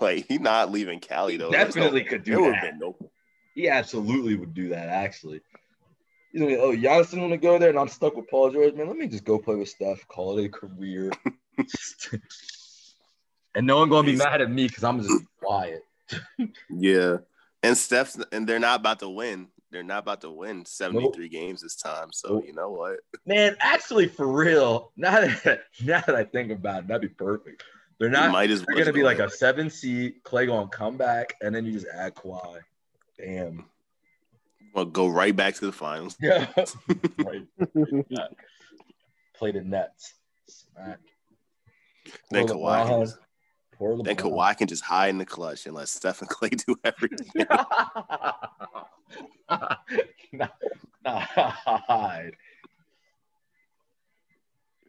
like 0.01 0.27
he 0.27 0.39
not 0.39 0.73
leaving 0.73 0.99
Cali 1.01 1.33
He 1.33 1.39
though. 1.39 1.51
There's 1.51 1.75
definitely 1.75 2.03
no, 2.05 2.09
could 2.09 2.25
do 2.25 2.51
that. 2.51 2.63
been 2.63 2.79
no 2.79 2.97
He 3.55 3.69
absolutely 3.69 4.35
would 4.35 4.55
do 4.55 4.71
that, 4.71 4.89
actually. 4.89 5.41
He's 6.33 6.43
like, 6.43 6.59
oh, 6.59 6.73
Giannis 6.73 7.11
didn't 7.11 7.23
want 7.23 7.33
to 7.33 7.39
go 7.39 7.59
there, 7.59 7.71
and 7.71 7.79
I'm 7.79 7.89
stuck 7.89 8.17
with 8.17 8.29
Paul 8.29 8.51
George. 8.51 8.75
Man, 8.75 8.89
let 8.89 8.97
me 8.97 9.09
just 9.09 9.25
go 9.25 9.39
play 9.39 9.55
with 9.55 9.69
Steph, 9.69 10.07
call 10.09 10.39
it 10.39 10.47
a 10.47 10.49
career. 10.49 11.13
and 13.55 13.67
no 13.67 13.79
one 13.79 13.89
going 13.89 14.05
to 14.05 14.13
be 14.13 14.19
mad 14.19 14.41
at 14.41 14.51
me 14.51 14.67
because 14.67 14.85
I'm 14.85 15.01
just 15.01 15.25
quiet. 15.41 15.83
Yeah. 16.69 17.19
And 17.63 17.77
Steph's 17.77 18.23
and 18.33 18.47
they're 18.47 18.59
not 18.59 18.81
about 18.81 18.99
to 19.01 19.09
win. 19.09 19.49
They're 19.71 19.83
not 19.83 19.99
about 20.05 20.21
to 20.21 20.31
win 20.31 20.65
73 20.65 21.29
games 21.29 21.61
this 21.63 21.77
time. 21.77 22.09
So 22.13 22.35
Nope. 22.35 22.45
you 22.47 22.53
know 22.53 22.71
what? 22.71 22.99
Man, 23.27 23.57
actually, 23.61 24.07
for 24.07 24.27
real, 24.27 24.93
now 24.97 25.21
that, 25.21 25.63
now 25.85 26.01
that 26.07 26.15
I 26.15 26.25
think 26.25 26.53
about 26.53 26.85
it, 26.85 26.89
that'd 26.89 27.03
be 27.03 27.09
perfect. 27.09 27.65
They're 27.99 28.09
You 28.09 28.13
not 28.13 28.31
might 28.31 28.51
as 28.51 28.63
They're 28.63 28.77
gonna 28.77 28.93
be 28.93 29.03
like 29.03 29.19
a 29.19 29.31
seven 29.31 29.71
seed. 29.71 30.23
Clay 30.23 30.47
gonna 30.47 30.69
come 30.69 30.97
back, 30.97 31.35
and 31.41 31.55
then 31.55 31.65
you 31.65 31.73
just 31.73 31.87
add 31.93 32.15
Kawhi. 32.15 32.61
Damn. 33.19 33.65
Well, 34.75 34.85
go 34.85 35.09
right 35.09 35.35
back 35.35 35.55
to 35.57 35.67
the 35.67 35.73
finals. 35.73 36.17
Yeah. 36.23 36.47
right. 37.25 37.47
Play 39.35 39.53
the 39.53 39.63
Nets. 39.63 40.15
Smack. 40.49 40.99
Then 42.31 42.47
Kawhi, 42.47 42.87
can 42.87 43.01
just, 43.01 43.17
then 44.05 44.17
Kawhi 44.17 44.57
can 44.57 44.69
just 44.69 44.85
hide 44.85 45.09
in 45.09 45.19
the 45.19 45.27
clutch 45.27 45.67
and 45.67 45.75
let 45.75 45.89
Steph 45.89 46.21
and 46.21 46.29
Clay 46.29 46.51
do 46.51 46.77
everything. 46.85 47.47
Nah, 50.33 50.49
nah, 51.05 51.21
hide. 51.21 52.33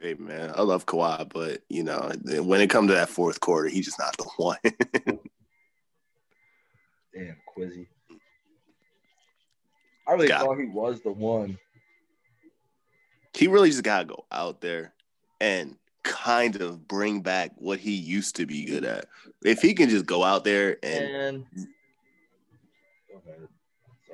hey 0.01 0.15
man, 0.15 0.51
I 0.55 0.61
love 0.61 0.85
Kawhi, 0.85 1.29
but 1.31 1.61
you 1.69 1.83
know 1.83 2.11
when 2.43 2.59
it 2.59 2.69
comes 2.69 2.89
to 2.89 2.95
that 2.95 3.07
fourth 3.09 3.39
quarter, 3.39 3.69
he's 3.69 3.85
just 3.85 3.99
not 3.99 4.17
the 4.17 4.23
one. 4.37 4.57
Damn, 7.13 7.37
Quizzy. 7.55 7.87
I 10.07 10.13
really 10.13 10.27
Got- 10.27 10.41
thought 10.41 10.57
he 10.59 10.65
was 10.65 11.01
the 11.01 11.11
one. 11.11 11.57
He 13.33 13.47
really 13.47 13.69
just 13.69 13.83
gotta 13.83 14.05
go 14.05 14.25
out 14.31 14.61
there 14.61 14.93
and 15.39 15.77
kind 16.03 16.55
of 16.61 16.87
bring 16.87 17.21
back 17.21 17.51
what 17.55 17.79
he 17.79 17.91
used 17.93 18.35
to 18.37 18.45
be 18.47 18.65
good 18.65 18.83
at. 18.85 19.05
If 19.43 19.61
he 19.61 19.73
can 19.75 19.89
just 19.89 20.05
go 20.07 20.23
out 20.23 20.43
there 20.43 20.77
and 20.83 21.05
And 21.05 21.45
Go 23.09 23.21
ahead. 23.25 23.47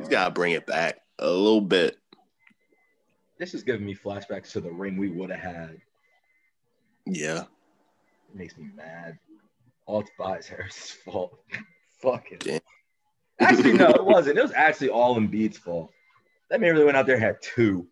He's 0.03 0.11
Sorry. 0.13 0.23
gotta 0.23 0.31
bring 0.33 0.53
it 0.53 0.65
back 0.65 0.99
a 1.19 1.29
little 1.29 1.61
bit. 1.61 1.97
This 3.39 3.53
is 3.53 3.63
giving 3.63 3.85
me 3.85 3.95
flashbacks 3.95 4.51
to 4.51 4.61
the 4.61 4.71
ring 4.71 4.97
we 4.97 5.09
would 5.09 5.29
have 5.29 5.39
had. 5.39 5.81
Yeah. 7.05 7.41
It 8.29 8.35
makes 8.35 8.57
me 8.57 8.69
mad. 8.75 9.17
All 9.85 10.01
it's 10.01 10.09
Tobias 10.17 10.47
Harris's 10.47 10.91
fault. 10.91 11.39
Fucking. 12.01 12.37
Damn. 12.39 12.59
Actually, 13.39 13.73
no, 13.73 13.89
it 13.89 14.03
wasn't. 14.05 14.37
It 14.37 14.41
was 14.43 14.53
actually 14.53 14.89
all 14.89 15.17
in 15.17 15.27
Embiid's 15.29 15.57
fault. 15.57 15.91
That 16.49 16.61
man 16.61 16.73
really 16.73 16.85
went 16.85 16.95
out 16.97 17.05
there 17.05 17.15
and 17.15 17.23
had 17.23 17.41
two, 17.41 17.87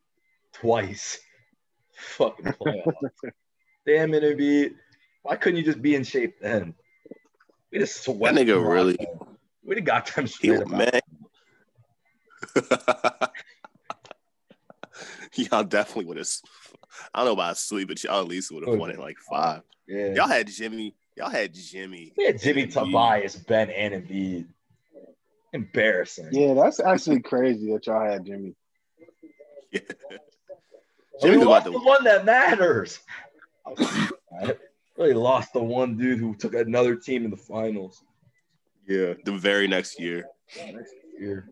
twice. 0.54 1.20
Fucking 1.94 2.46
playoffs. 2.46 3.32
Damn 3.86 4.14
it, 4.14 4.24
Embiid. 4.24 4.76
Why 5.24 5.36
couldn't 5.36 5.58
you 5.58 5.66
just 5.66 5.82
be 5.82 5.96
in 5.96 6.04
shape 6.04 6.40
then? 6.40 6.74
We 7.72 7.80
just 7.80 8.04
swept. 8.04 8.36
That 8.36 8.46
nigga 8.48 8.64
really- 8.66 8.98
off. 8.98 9.28
We 9.64 9.80
got 9.82 10.08
them 10.16 10.26
He, 10.26 10.32
straight 10.32 10.62
up. 10.62 10.68
man. 10.70 11.00
y'all 15.36 15.64
definitely 15.64 16.06
would 16.06 16.18
have. 16.18 16.28
I 17.14 17.20
don't 17.20 17.28
know 17.28 17.34
about 17.34 17.58
sleep, 17.58 17.88
but 17.88 18.04
y'all 18.04 18.22
at 18.22 18.28
least 18.28 18.52
would 18.52 18.64
have 18.66 18.76
oh, 18.76 18.78
won 18.78 18.92
it 18.92 19.00
like 19.00 19.18
five. 19.30 19.62
Yeah. 19.88 20.14
Y'all 20.14 20.28
had 20.28 20.48
Jimmy. 20.48 20.96
Y'all 21.18 21.30
had 21.30 21.54
Jimmy. 21.54 22.14
We 22.18 22.26
had 22.26 22.40
Jimmy 22.42 22.68
Embiid. 22.68 22.74
Tobias, 22.74 23.36
Ben, 23.36 23.70
and 23.70 23.94
Embiid. 23.94 24.48
Embarrassing. 25.54 26.30
Yeah, 26.32 26.54
that's 26.54 26.80
actually 26.80 27.20
crazy 27.22 27.72
that 27.74 27.86
y'all 27.88 28.10
had 28.10 28.26
Jimmy. 28.26 28.56
Yeah. 29.74 29.80
Jimmy 31.22 31.36
Jimmy 31.36 31.46
lost 31.46 31.68
about 31.68 31.74
the 31.74 31.80
to. 31.80 31.86
one 31.86 32.04
that 32.04 32.26
matters. 32.26 33.00
I 33.68 34.56
really 34.98 35.14
lost 35.14 35.54
the 35.54 35.64
one 35.64 35.96
dude 35.96 36.20
who 36.20 36.36
took 36.36 36.56
another 36.56 36.96
team 36.96 37.24
in 37.24 37.32
the 37.32 37.38
finals 37.38 38.04
Yeah, 38.88 39.14
the 39.24 39.32
very 39.34 39.68
next 39.68 39.98
year. 40.00 40.26
next 40.58 40.94
year. 41.18 41.52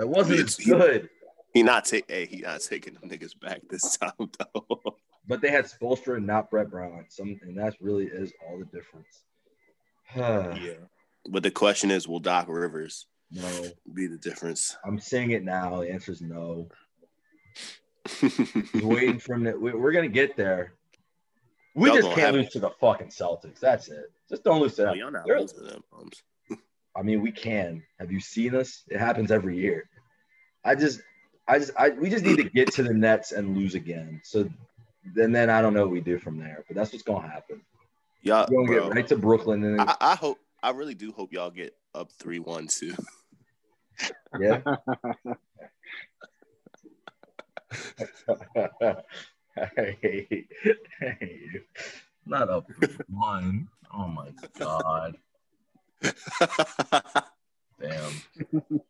That 0.00 0.06
wasn't 0.08 0.38
It's- 0.40 0.56
he- 0.56 0.70
good, 0.70 1.10
He 1.52 1.62
not 1.62 1.84
take. 1.84 2.10
Hey, 2.10 2.24
he 2.24 2.38
not 2.40 2.62
taking 2.62 2.94
them 2.94 3.10
niggas 3.10 3.38
back 3.38 3.60
this 3.68 3.96
time 3.98 4.12
though. 4.18 4.80
but 5.28 5.42
they 5.42 5.50
had 5.50 5.66
Spoelstra 5.66 6.16
and 6.16 6.26
not 6.26 6.50
Brett 6.50 6.70
Brown. 6.70 7.04
Some, 7.10 7.38
and 7.42 7.54
that 7.58 7.74
really 7.82 8.06
is 8.06 8.32
all 8.48 8.58
the 8.58 8.64
difference. 8.64 9.24
yeah. 10.16 10.74
But 11.28 11.42
the 11.42 11.50
question 11.50 11.90
is, 11.90 12.08
will 12.08 12.18
Doc 12.18 12.46
Rivers 12.48 13.06
no, 13.30 13.66
be 13.92 14.06
the 14.06 14.16
difference? 14.16 14.74
I'm 14.86 14.98
saying 14.98 15.32
it 15.32 15.44
now. 15.44 15.80
The 15.82 15.90
answer 15.92 16.12
is 16.12 16.22
no. 16.22 16.68
Waiting 18.82 19.18
for 19.18 19.34
him 19.34 19.44
we- 19.60 19.74
We're 19.74 19.92
gonna 19.92 20.08
get 20.08 20.34
there. 20.34 20.72
We 21.74 21.88
Y'all 21.88 21.96
just 21.98 22.08
can't 22.08 22.20
have- 22.20 22.34
lose 22.36 22.48
to 22.52 22.58
the 22.60 22.70
fucking 22.80 23.08
Celtics. 23.08 23.60
That's 23.60 23.88
it. 23.90 24.10
Just 24.30 24.44
don't 24.44 24.62
lose 24.62 24.76
to 24.76 24.82
Oh, 24.84 24.86
them. 24.86 24.96
y'all 24.96 25.10
not 25.10 25.26
losing 25.26 25.58
to 25.58 25.64
them 25.64 25.84
bums. 25.92 26.22
I 27.00 27.02
mean, 27.02 27.22
we 27.22 27.32
can. 27.32 27.82
Have 27.98 28.12
you 28.12 28.20
seen 28.20 28.54
us? 28.54 28.82
It 28.88 29.00
happens 29.00 29.30
every 29.30 29.56
year. 29.56 29.88
I 30.62 30.74
just, 30.74 31.00
I 31.48 31.58
just, 31.58 31.70
I 31.78 31.88
we 31.88 32.10
just 32.10 32.26
need 32.26 32.36
to 32.36 32.44
get 32.44 32.70
to 32.72 32.82
the 32.82 32.92
Nets 32.92 33.32
and 33.32 33.56
lose 33.56 33.74
again. 33.74 34.20
So 34.22 34.50
then, 35.14 35.32
then 35.32 35.48
I 35.48 35.62
don't 35.62 35.72
know 35.72 35.84
what 35.84 35.92
we 35.92 36.02
do 36.02 36.18
from 36.18 36.38
there. 36.38 36.62
But 36.68 36.76
that's 36.76 36.92
what's 36.92 37.02
gonna 37.02 37.26
happen. 37.26 37.62
Y'all, 38.20 38.46
We're 38.50 38.66
gonna 38.66 38.80
bro, 38.80 38.88
get 38.88 38.96
right 38.96 39.08
to 39.08 39.16
Brooklyn 39.16 39.64
and 39.64 39.78
then, 39.78 39.88
I, 39.88 39.96
I 39.98 40.14
hope. 40.14 40.38
I 40.62 40.72
really 40.72 40.94
do 40.94 41.10
hope 41.10 41.32
y'all 41.32 41.50
get 41.50 41.74
up 41.94 42.12
three 42.12 42.38
one 42.38 42.66
too. 42.68 42.94
yeah. 44.38 44.60
hey, 49.74 50.46
hey, 51.00 51.62
not 52.26 52.50
up 52.50 52.70
one. 53.08 53.68
Oh 53.94 54.06
my 54.06 54.28
god, 54.58 55.16
damn. 57.80 58.12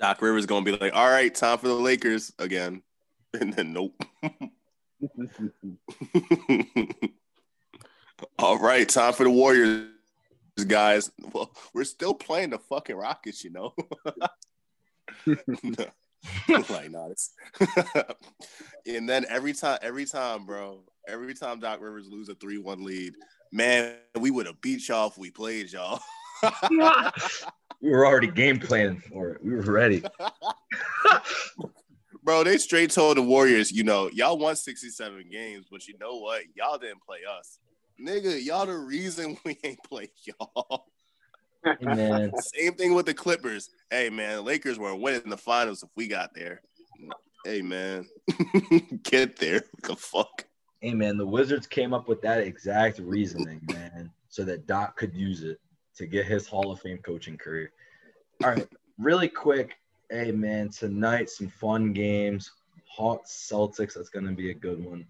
Doc 0.00 0.22
Rivers 0.22 0.46
gonna 0.46 0.64
be 0.64 0.72
like, 0.72 0.94
all 0.94 1.10
right, 1.10 1.34
time 1.34 1.58
for 1.58 1.68
the 1.68 1.74
Lakers 1.74 2.32
again, 2.38 2.82
and 3.40 3.52
then 3.52 3.74
nope. 3.74 4.02
all 8.38 8.58
right, 8.58 8.88
time 8.88 9.12
for 9.12 9.24
the 9.24 9.30
Warriors, 9.30 9.90
guys. 10.66 11.10
Well, 11.32 11.50
we're 11.74 11.84
still 11.84 12.14
playing 12.14 12.48
the 12.50 12.58
fucking 12.58 12.96
Rockets, 12.96 13.44
you 13.44 13.50
know. 13.50 13.74
like, 16.48 16.90
nah, 16.90 17.10
and 18.86 19.08
then 19.08 19.24
every 19.28 19.52
time, 19.52 19.78
every 19.82 20.06
time, 20.06 20.46
bro, 20.46 20.82
every 21.06 21.34
time 21.34 21.60
Doc 21.60 21.80
Rivers 21.82 22.08
lose 22.08 22.30
a 22.30 22.34
three-one 22.34 22.84
lead, 22.84 23.12
man, 23.52 23.94
we 24.18 24.30
would 24.30 24.46
have 24.46 24.60
beat 24.60 24.88
y'all 24.88 25.08
if 25.08 25.18
we 25.18 25.30
played 25.30 25.72
y'all. 25.72 26.00
We 27.80 27.90
were 27.90 28.06
already 28.06 28.26
game 28.26 28.58
planning 28.58 29.00
for 29.00 29.30
it. 29.30 29.42
We 29.42 29.54
were 29.54 29.62
ready. 29.62 30.02
Bro, 32.22 32.44
they 32.44 32.58
straight 32.58 32.90
told 32.90 33.16
the 33.16 33.22
Warriors, 33.22 33.72
you 33.72 33.84
know, 33.84 34.10
y'all 34.12 34.36
won 34.36 34.54
67 34.54 35.24
games, 35.30 35.66
but 35.70 35.88
you 35.88 35.96
know 35.98 36.18
what? 36.18 36.42
Y'all 36.54 36.76
didn't 36.76 37.00
play 37.00 37.20
us. 37.38 37.58
Nigga, 37.98 38.42
y'all 38.44 38.66
the 38.66 38.76
reason 38.76 39.38
we 39.44 39.58
ain't 39.64 39.82
play 39.84 40.10
y'all. 40.24 40.86
Hey, 41.64 41.76
man, 41.80 42.32
Same 42.36 42.74
thing 42.74 42.94
with 42.94 43.06
the 43.06 43.14
Clippers. 43.14 43.70
Hey 43.90 44.08
man, 44.08 44.44
Lakers 44.44 44.78
were 44.78 44.94
winning 44.94 45.28
the 45.28 45.36
finals 45.36 45.82
if 45.82 45.90
we 45.94 46.08
got 46.08 46.34
there. 46.34 46.62
Hey 47.44 47.60
man, 47.60 48.06
get 49.02 49.36
there. 49.36 49.64
What 49.72 49.82
the 49.82 49.96
fuck? 49.96 50.44
Hey 50.80 50.94
man, 50.94 51.16
the 51.16 51.26
Wizards 51.26 51.66
came 51.66 51.92
up 51.92 52.08
with 52.08 52.20
that 52.22 52.40
exact 52.40 52.98
reasoning, 52.98 53.60
man, 53.72 54.10
so 54.28 54.44
that 54.44 54.66
Doc 54.66 54.96
could 54.96 55.14
use 55.14 55.42
it 55.42 55.60
to 55.96 56.06
get 56.06 56.26
his 56.26 56.46
Hall 56.46 56.70
of 56.72 56.80
Fame 56.80 56.98
coaching 56.98 57.36
career. 57.36 57.72
All 58.42 58.50
right, 58.50 58.66
really 58.98 59.28
quick. 59.28 59.76
Hey 60.10 60.32
man, 60.32 60.70
tonight 60.70 61.30
some 61.30 61.48
fun 61.48 61.92
games. 61.92 62.50
Hawks 62.88 63.48
Celtics. 63.50 63.94
That's 63.94 64.08
gonna 64.08 64.32
be 64.32 64.50
a 64.50 64.54
good 64.54 64.84
one. 64.84 65.06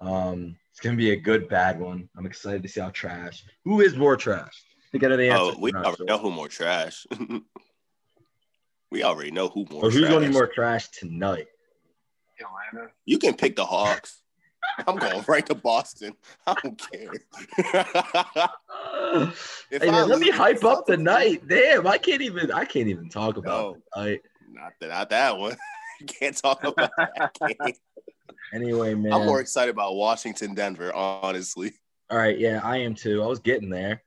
Um, 0.00 0.56
it's 0.70 0.80
gonna 0.80 0.96
be 0.96 1.12
a 1.12 1.16
good 1.16 1.48
bad 1.48 1.78
one. 1.78 2.08
I'm 2.16 2.26
excited 2.26 2.62
to 2.62 2.68
see 2.68 2.80
how 2.80 2.90
trash. 2.90 3.44
Who 3.64 3.80
is 3.80 3.94
more 3.96 4.16
trash? 4.16 4.64
I 4.88 4.90
think 4.90 5.04
I 5.04 5.08
know 5.08 5.16
the 5.16 5.28
answer. 5.30 5.54
Oh, 5.56 5.60
we 5.60 5.70
I'm 5.70 5.76
already 5.84 5.96
sure. 5.98 6.06
know 6.06 6.18
who 6.18 6.30
more 6.30 6.48
trash. 6.48 7.06
we 8.90 9.02
already 9.04 9.30
know 9.30 9.48
who 9.48 9.66
more 9.70 9.84
Or 9.84 9.90
who's 9.90 10.00
trash. 10.00 10.10
gonna 10.12 10.26
be 10.26 10.32
more 10.32 10.46
trash 10.48 10.88
tonight? 10.88 11.46
Atlanta. 12.40 12.90
You 13.04 13.18
can 13.18 13.34
pick 13.34 13.54
the 13.54 13.64
Hawks. 13.64 14.21
I'm 14.86 14.96
going 14.96 15.24
right 15.26 15.46
to 15.46 15.54
Boston. 15.54 16.14
I 16.46 16.54
don't 16.62 16.82
care. 16.90 18.48
Hey 19.70 19.90
man, 19.90 20.08
let 20.08 20.20
me 20.20 20.30
hype 20.30 20.64
up 20.64 20.86
the 20.86 20.96
night. 20.96 21.46
Damn, 21.46 21.86
I 21.86 21.98
can't 21.98 22.22
even. 22.22 22.50
I 22.50 22.64
can't 22.64 22.88
even 22.88 23.08
talk 23.08 23.36
about 23.36 23.78
the 23.94 24.00
night. 24.00 24.20
Not 24.50 24.72
that, 24.80 24.88
not 24.88 25.10
that 25.10 25.38
one. 25.38 25.56
Can't 26.06 26.36
talk 26.36 26.64
about 26.64 26.90
that 26.96 27.38
game. 27.38 27.74
Anyway, 28.52 28.94
man. 28.94 29.12
I'm 29.12 29.26
more 29.26 29.40
excited 29.40 29.70
about 29.70 29.94
Washington, 29.94 30.54
Denver, 30.54 30.94
honestly. 30.94 31.72
All 32.10 32.18
right, 32.18 32.38
yeah, 32.38 32.60
I 32.62 32.78
am 32.78 32.94
too. 32.94 33.22
I 33.22 33.26
was 33.26 33.38
getting 33.38 33.70
there. 33.70 34.02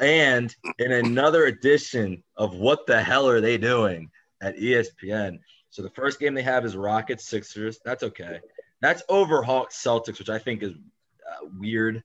And 0.00 0.54
in 0.78 0.92
another 0.92 1.46
edition 1.46 2.22
of 2.36 2.54
What 2.54 2.86
the 2.86 3.02
Hell 3.02 3.28
Are 3.28 3.40
They 3.40 3.58
Doing 3.58 4.10
at 4.42 4.56
ESPN. 4.56 5.38
So 5.70 5.82
the 5.82 5.90
first 5.90 6.20
game 6.20 6.34
they 6.34 6.42
have 6.42 6.64
is 6.64 6.76
Rockets 6.76 7.26
Sixers. 7.26 7.78
That's 7.84 8.02
okay. 8.02 8.40
That's 8.82 9.02
over 9.08 9.42
Hawks 9.42 9.82
Celtics, 9.82 10.18
which 10.18 10.28
I 10.28 10.38
think 10.38 10.62
is 10.62 10.72
uh, 10.72 11.46
weird. 11.58 12.02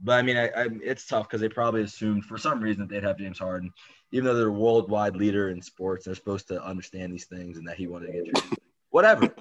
But 0.00 0.18
I 0.18 0.22
mean, 0.22 0.36
I, 0.36 0.48
I, 0.48 0.68
it's 0.82 1.06
tough 1.06 1.28
because 1.28 1.40
they 1.42 1.48
probably 1.48 1.82
assumed 1.82 2.24
for 2.24 2.38
some 2.38 2.60
reason 2.60 2.80
that 2.80 2.88
they'd 2.88 3.06
have 3.06 3.18
James 3.18 3.38
Harden, 3.38 3.72
even 4.10 4.24
though 4.24 4.34
they're 4.34 4.48
a 4.48 4.52
worldwide 4.52 5.16
leader 5.16 5.50
in 5.50 5.60
sports. 5.60 6.06
They're 6.06 6.14
supposed 6.14 6.48
to 6.48 6.64
understand 6.64 7.12
these 7.12 7.26
things 7.26 7.58
and 7.58 7.68
that 7.68 7.76
he 7.76 7.86
wanted 7.86 8.06
to 8.06 8.12
get 8.12 8.34
traded. 8.34 8.58
Whatever. 8.90 9.34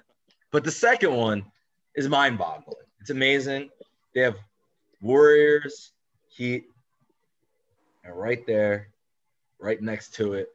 But 0.51 0.65
the 0.65 0.71
second 0.71 1.15
one 1.15 1.45
is 1.95 2.09
mind 2.09 2.37
boggling. 2.37 2.85
It's 2.99 3.11
amazing. 3.11 3.69
They 4.13 4.21
have 4.21 4.35
Warriors, 5.01 5.91
Heat, 6.27 6.65
and 8.03 8.13
right 8.13 8.45
there, 8.45 8.89
right 9.59 9.81
next 9.81 10.15
to 10.15 10.33
it. 10.33 10.49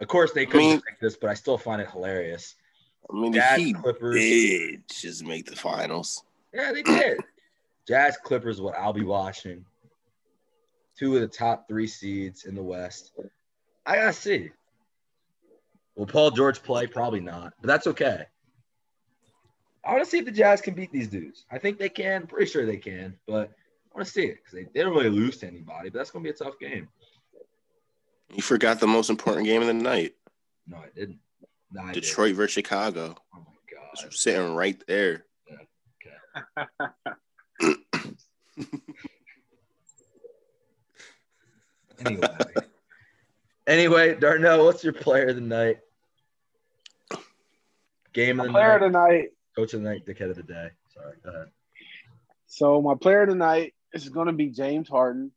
Of 0.00 0.06
course, 0.06 0.32
they 0.32 0.46
couldn't 0.46 0.60
mean- 0.60 0.80
predict 0.80 1.00
this, 1.00 1.16
but 1.16 1.28
I 1.28 1.34
still 1.34 1.58
find 1.58 1.82
it 1.82 1.90
hilarious. 1.90 2.54
I 3.12 3.16
mean, 3.16 3.32
Jazz, 3.32 3.56
the 3.56 3.64
Heat 3.64 3.76
Clippers. 3.76 4.14
did 4.14 4.82
just 4.88 5.24
make 5.24 5.46
the 5.46 5.56
finals. 5.56 6.22
Yeah, 6.52 6.72
they 6.72 6.82
did. 6.82 7.18
Jazz 7.88 8.16
Clippers 8.22 8.60
what 8.60 8.76
I'll 8.76 8.92
be 8.92 9.04
watching. 9.04 9.64
Two 10.98 11.14
of 11.16 11.22
the 11.22 11.28
top 11.28 11.66
three 11.68 11.86
seeds 11.86 12.44
in 12.44 12.54
the 12.54 12.62
West. 12.62 13.12
I 13.86 13.96
gotta 13.96 14.12
see. 14.12 14.50
Will 15.96 16.06
Paul 16.06 16.30
George 16.30 16.62
play? 16.62 16.86
Probably 16.86 17.20
not, 17.20 17.54
but 17.60 17.66
that's 17.68 17.86
okay. 17.86 18.26
I 19.84 19.92
want 19.92 20.04
to 20.04 20.10
see 20.10 20.18
if 20.18 20.26
the 20.26 20.30
Jazz 20.30 20.60
can 20.60 20.74
beat 20.74 20.92
these 20.92 21.08
dudes. 21.08 21.46
I 21.50 21.58
think 21.58 21.78
they 21.78 21.88
can. 21.88 22.26
Pretty 22.26 22.50
sure 22.50 22.66
they 22.66 22.76
can, 22.76 23.16
but 23.26 23.50
I 23.92 23.96
want 23.96 24.06
to 24.06 24.12
see 24.12 24.26
it 24.26 24.36
because 24.36 24.52
they, 24.52 24.66
they 24.72 24.84
don't 24.84 24.94
really 24.94 25.10
lose 25.10 25.38
to 25.38 25.46
anybody. 25.46 25.88
But 25.88 25.98
that's 25.98 26.10
gonna 26.10 26.22
be 26.22 26.30
a 26.30 26.34
tough 26.34 26.58
game. 26.58 26.88
You 28.32 28.42
forgot 28.42 28.78
the 28.78 28.86
most 28.86 29.10
important 29.10 29.46
game 29.46 29.62
of 29.62 29.66
the 29.66 29.74
night. 29.74 30.14
No, 30.68 30.76
I 30.76 30.88
didn't. 30.94 31.18
Nah, 31.72 31.92
Detroit 31.92 32.34
versus 32.34 32.52
Chicago. 32.52 33.14
Oh 33.34 33.38
my 33.38 33.44
It's 33.92 34.02
god. 34.02 34.12
sitting 34.14 34.54
right 34.54 34.80
there. 34.86 35.24
Anyway. 42.04 42.28
anyway, 43.66 44.14
Darnell, 44.18 44.64
what's 44.64 44.82
your 44.82 44.92
player 44.92 45.26
of 45.28 45.34
the 45.36 45.40
night? 45.42 45.78
Game 48.12 48.40
of 48.40 48.46
the 48.46 48.52
Player 48.52 48.68
night. 48.78 48.82
of 48.86 48.92
the 48.92 48.98
night. 48.98 49.28
Coach 49.54 49.74
of 49.74 49.82
the 49.82 49.88
night, 49.88 50.06
dickhead 50.06 50.30
of 50.30 50.36
the 50.36 50.42
day. 50.42 50.68
Sorry, 50.94 51.16
go 51.22 51.30
ahead. 51.30 51.46
So 52.46 52.80
my 52.82 52.94
player 52.94 53.22
of 53.22 53.28
the 53.28 53.34
night 53.34 53.74
is 53.92 54.08
going 54.08 54.26
to 54.26 54.32
be 54.32 54.48
James 54.48 54.88
Harden. 54.88 55.30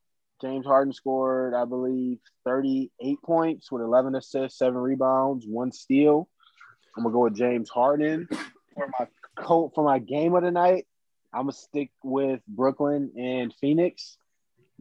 James 0.44 0.66
Harden 0.66 0.92
scored, 0.92 1.54
I 1.54 1.64
believe, 1.64 2.20
38 2.44 3.22
points 3.24 3.72
with 3.72 3.82
11 3.82 4.14
assists, 4.14 4.60
seven 4.60 4.76
rebounds, 4.76 5.46
one 5.48 5.72
steal. 5.72 6.28
I'm 6.98 7.04
gonna 7.04 7.14
go 7.14 7.22
with 7.24 7.36
James 7.36 7.70
Harden 7.70 8.28
for 8.76 8.92
my 9.00 9.08
coat 9.38 9.72
for 9.74 9.86
my 9.86 10.00
game 10.00 10.36
of 10.36 10.44
the 10.44 10.52
night. 10.52 10.86
I'm 11.34 11.44
gonna 11.44 11.54
stick 11.54 11.92
with 12.04 12.42
Brooklyn 12.46 13.14
and 13.18 13.54
Phoenix. 13.62 14.18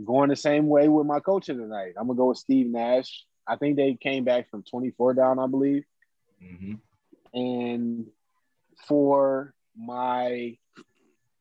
Going 0.05 0.31
the 0.31 0.37
same 0.37 0.67
way 0.67 0.89
with 0.89 1.07
my 1.07 1.21
coach 1.21 1.49
of 1.49 1.59
the 1.59 1.67
night. 1.67 1.93
I'm 1.97 2.09
gonna 2.09 2.17
go 2.17 2.31
with 2.31 2.39
Steve 2.39 2.67
Nash. 2.67 3.25
I 3.47 3.55
think 3.55 3.77
they 3.77 3.95
came 3.95 4.25
back 4.25 4.51
from 4.51 4.65
24 4.65 5.15
down, 5.15 5.39
I 5.39 5.47
believe. 5.47 5.85
hmm 6.41 6.75
And 7.33 8.07
for 8.89 9.55
my 9.77 10.59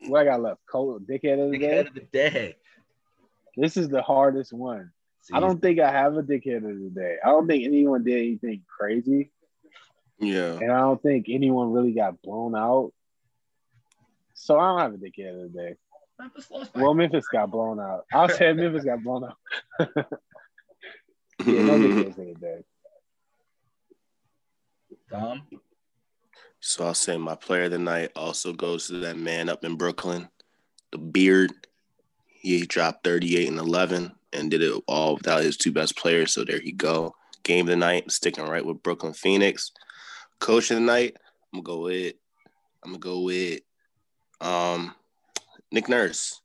what 0.07 0.21
I 0.21 0.25
got 0.25 0.41
left, 0.43 0.61
coach 0.71 1.01
dickhead 1.09 1.43
of 1.43 1.51
the 1.51 1.57
day. 1.57 1.67
Dickhead 1.67 1.87
of 1.87 1.93
the 1.95 2.01
day. 2.01 2.55
This 3.61 3.77
is 3.77 3.89
the 3.89 4.01
hardest 4.01 4.51
one. 4.51 4.91
See, 5.21 5.35
I 5.35 5.39
don't 5.39 5.61
think 5.61 5.79
I 5.79 5.91
have 5.91 6.17
a 6.17 6.23
dickhead 6.23 6.57
of 6.57 6.63
the 6.63 6.89
day. 6.93 7.17
I 7.23 7.27
don't 7.27 7.45
think 7.47 7.63
anyone 7.63 8.03
did 8.03 8.17
anything 8.17 8.63
crazy, 8.67 9.31
Yeah. 10.19 10.53
and 10.59 10.71
I 10.71 10.79
don't 10.79 10.99
think 11.01 11.27
anyone 11.29 11.71
really 11.71 11.91
got 11.93 12.19
blown 12.23 12.55
out. 12.55 12.91
So 14.33 14.57
I 14.57 14.65
don't 14.69 14.79
have 14.79 14.93
a 14.95 14.97
dickhead 14.97 15.35
of 15.45 15.53
the 15.53 15.59
day. 15.59 15.75
Memphis 16.19 16.49
lost 16.49 16.75
Well, 16.75 16.95
Memphis 16.95 17.27
got 17.31 17.51
blown 17.51 17.79
out. 17.79 18.05
I'll 18.11 18.29
say 18.29 18.51
Memphis 18.53 18.83
got 18.83 19.03
blown 19.03 19.25
out. 19.25 19.37
Yeah, 21.45 21.63
no 21.63 21.73
dickheads 21.79 22.09
of 22.09 22.15
the 22.17 22.35
day. 22.39 22.63
Dom. 25.09 25.41
So 26.59 26.85
I'll 26.85 26.93
say 26.93 27.17
my 27.17 27.35
player 27.35 27.63
of 27.63 27.71
the 27.71 27.79
night 27.79 28.11
also 28.15 28.53
goes 28.53 28.87
to 28.87 28.93
that 28.99 29.17
man 29.17 29.49
up 29.49 29.63
in 29.63 29.75
Brooklyn, 29.75 30.29
the 30.91 30.99
beard. 30.99 31.51
He 32.41 32.65
dropped 32.65 33.03
38 33.03 33.47
and 33.47 33.59
11 33.59 34.11
and 34.33 34.51
did 34.51 34.63
it 34.63 34.73
all 34.87 35.15
without 35.15 35.43
his 35.43 35.57
two 35.57 35.71
best 35.71 35.95
players. 35.95 36.33
So 36.33 36.43
there 36.43 36.61
you 36.61 36.73
go. 36.73 37.15
Game 37.43 37.65
of 37.65 37.69
the 37.69 37.75
night, 37.75 38.11
sticking 38.11 38.45
right 38.45 38.65
with 38.65 38.83
Brooklyn 38.83 39.13
Phoenix. 39.13 39.71
Coach 40.39 40.71
of 40.71 40.75
the 40.75 40.81
night, 40.81 41.17
I'm 41.53 41.61
gonna 41.61 41.77
go 41.77 41.83
with 41.83 42.15
I'm 42.83 42.91
gonna 42.91 42.99
go 42.99 43.21
with 43.21 43.61
um 44.39 44.95
Nick 45.71 45.87
Nurse. 45.87 46.41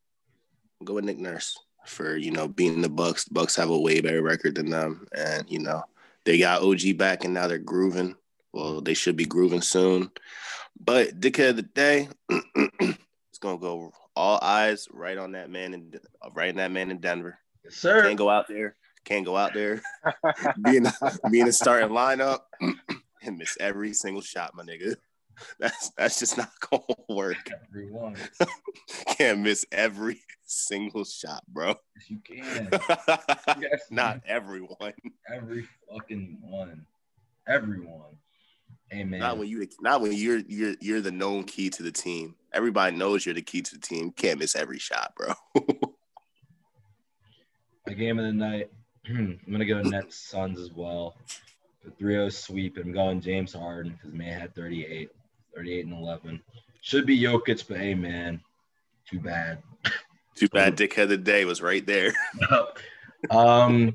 Go 0.84 0.94
with 0.94 1.04
Nick 1.04 1.18
Nurse 1.18 1.58
for 1.86 2.16
you 2.16 2.30
know 2.30 2.46
beating 2.48 2.82
the 2.82 2.88
Bucks. 2.88 3.24
The 3.24 3.34
Bucks 3.34 3.56
have 3.56 3.70
a 3.70 3.78
way 3.78 4.00
better 4.00 4.22
record 4.22 4.56
than 4.56 4.70
them, 4.70 5.06
and 5.16 5.44
you 5.48 5.60
know 5.60 5.82
they 6.24 6.38
got 6.38 6.62
OG 6.62 6.98
back 6.98 7.24
and 7.24 7.32
now 7.32 7.46
they're 7.46 7.58
grooving. 7.58 8.16
Well, 8.52 8.80
they 8.80 8.94
should 8.94 9.16
be 9.16 9.24
grooving 9.24 9.62
soon. 9.62 10.10
But 10.78 11.20
dickhead 11.20 11.50
of 11.50 11.56
the 11.56 11.62
day, 11.62 12.08
it's 13.36 13.42
gonna 13.42 13.58
go 13.58 13.92
all 14.14 14.38
eyes 14.40 14.88
right 14.90 15.18
on 15.18 15.32
that 15.32 15.50
man 15.50 15.74
and 15.74 16.00
right 16.34 16.48
in 16.48 16.56
that 16.56 16.70
man 16.70 16.90
in 16.90 17.00
Denver. 17.00 17.38
Yes, 17.64 17.74
sir. 17.74 18.02
Can't 18.02 18.16
go 18.16 18.30
out 18.30 18.48
there. 18.48 18.76
Can't 19.04 19.26
go 19.26 19.36
out 19.36 19.52
there. 19.52 19.82
being 20.64 20.76
in 20.78 20.82
the, 20.84 21.20
be 21.30 21.40
in 21.40 21.46
the 21.46 21.52
starting 21.52 21.90
lineup 21.90 22.40
and 23.22 23.36
miss 23.36 23.54
every 23.60 23.92
single 23.92 24.22
shot, 24.22 24.52
my 24.54 24.62
nigga. 24.62 24.96
That's 25.58 25.90
that's 25.98 26.18
just 26.18 26.38
not 26.38 26.48
gonna 26.60 26.82
work. 27.10 27.50
Everyone. 27.68 28.16
Can't 29.18 29.40
miss 29.40 29.66
every 29.70 30.22
single 30.46 31.04
shot, 31.04 31.44
bro. 31.46 31.74
Yes, 31.94 32.08
you 32.08 32.20
can. 32.24 32.70
Yes, 33.60 33.82
not 33.90 34.22
everyone. 34.26 34.94
Every 35.30 35.68
fucking 35.90 36.38
one. 36.40 36.86
Everyone. 37.46 38.16
Amen. 38.92 39.18
Not 39.20 39.38
when 39.38 39.48
you 39.48 39.66
not 39.80 40.00
when 40.00 40.12
you're 40.12 40.38
you're 40.46 40.74
you're 40.80 41.00
the 41.00 41.10
known 41.10 41.44
key 41.44 41.70
to 41.70 41.82
the 41.82 41.90
team. 41.90 42.36
Everybody 42.52 42.96
knows 42.96 43.26
you're 43.26 43.34
the 43.34 43.42
key 43.42 43.62
to 43.62 43.74
the 43.74 43.80
team. 43.80 44.12
Can't 44.12 44.38
miss 44.38 44.54
every 44.54 44.78
shot, 44.78 45.12
bro. 45.16 45.34
My 47.86 47.92
game 47.94 48.18
of 48.18 48.24
the 48.24 48.32
night. 48.32 48.70
I'm 49.08 49.38
gonna 49.50 49.64
go 49.64 49.82
Nets 49.84 50.16
Suns 50.16 50.60
as 50.60 50.70
well. 50.72 51.16
The 51.84 51.90
3-0 52.04 52.32
sweep. 52.32 52.78
I'm 52.78 52.92
going 52.92 53.20
James 53.20 53.52
Harden 53.52 53.92
because 53.92 54.12
man 54.16 54.40
had 54.40 54.54
38, 54.54 55.10
38 55.54 55.84
and 55.86 55.94
11. 55.94 56.42
Should 56.80 57.06
be 57.06 57.20
Jokic, 57.20 57.66
but 57.68 57.78
hey 57.78 57.94
man, 57.94 58.40
too 59.08 59.20
bad. 59.20 59.62
Too 60.36 60.48
bad 60.52 60.76
dickhead 60.76 61.04
of 61.04 61.08
the 61.10 61.16
day 61.16 61.44
was 61.44 61.62
right 61.62 61.86
there. 61.86 62.12
um, 63.30 63.94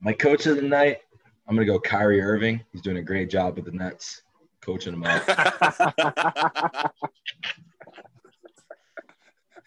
my 0.00 0.12
coach 0.12 0.46
of 0.46 0.56
the 0.56 0.62
night. 0.62 1.00
I'm 1.48 1.54
gonna 1.54 1.66
go 1.66 1.78
Kyrie 1.78 2.20
Irving. 2.20 2.62
He's 2.72 2.82
doing 2.82 2.96
a 2.98 3.02
great 3.02 3.30
job 3.30 3.56
with 3.56 3.66
the 3.66 3.72
Nets, 3.72 4.22
coaching 4.60 5.00
them 5.00 5.04
up. 5.04 6.94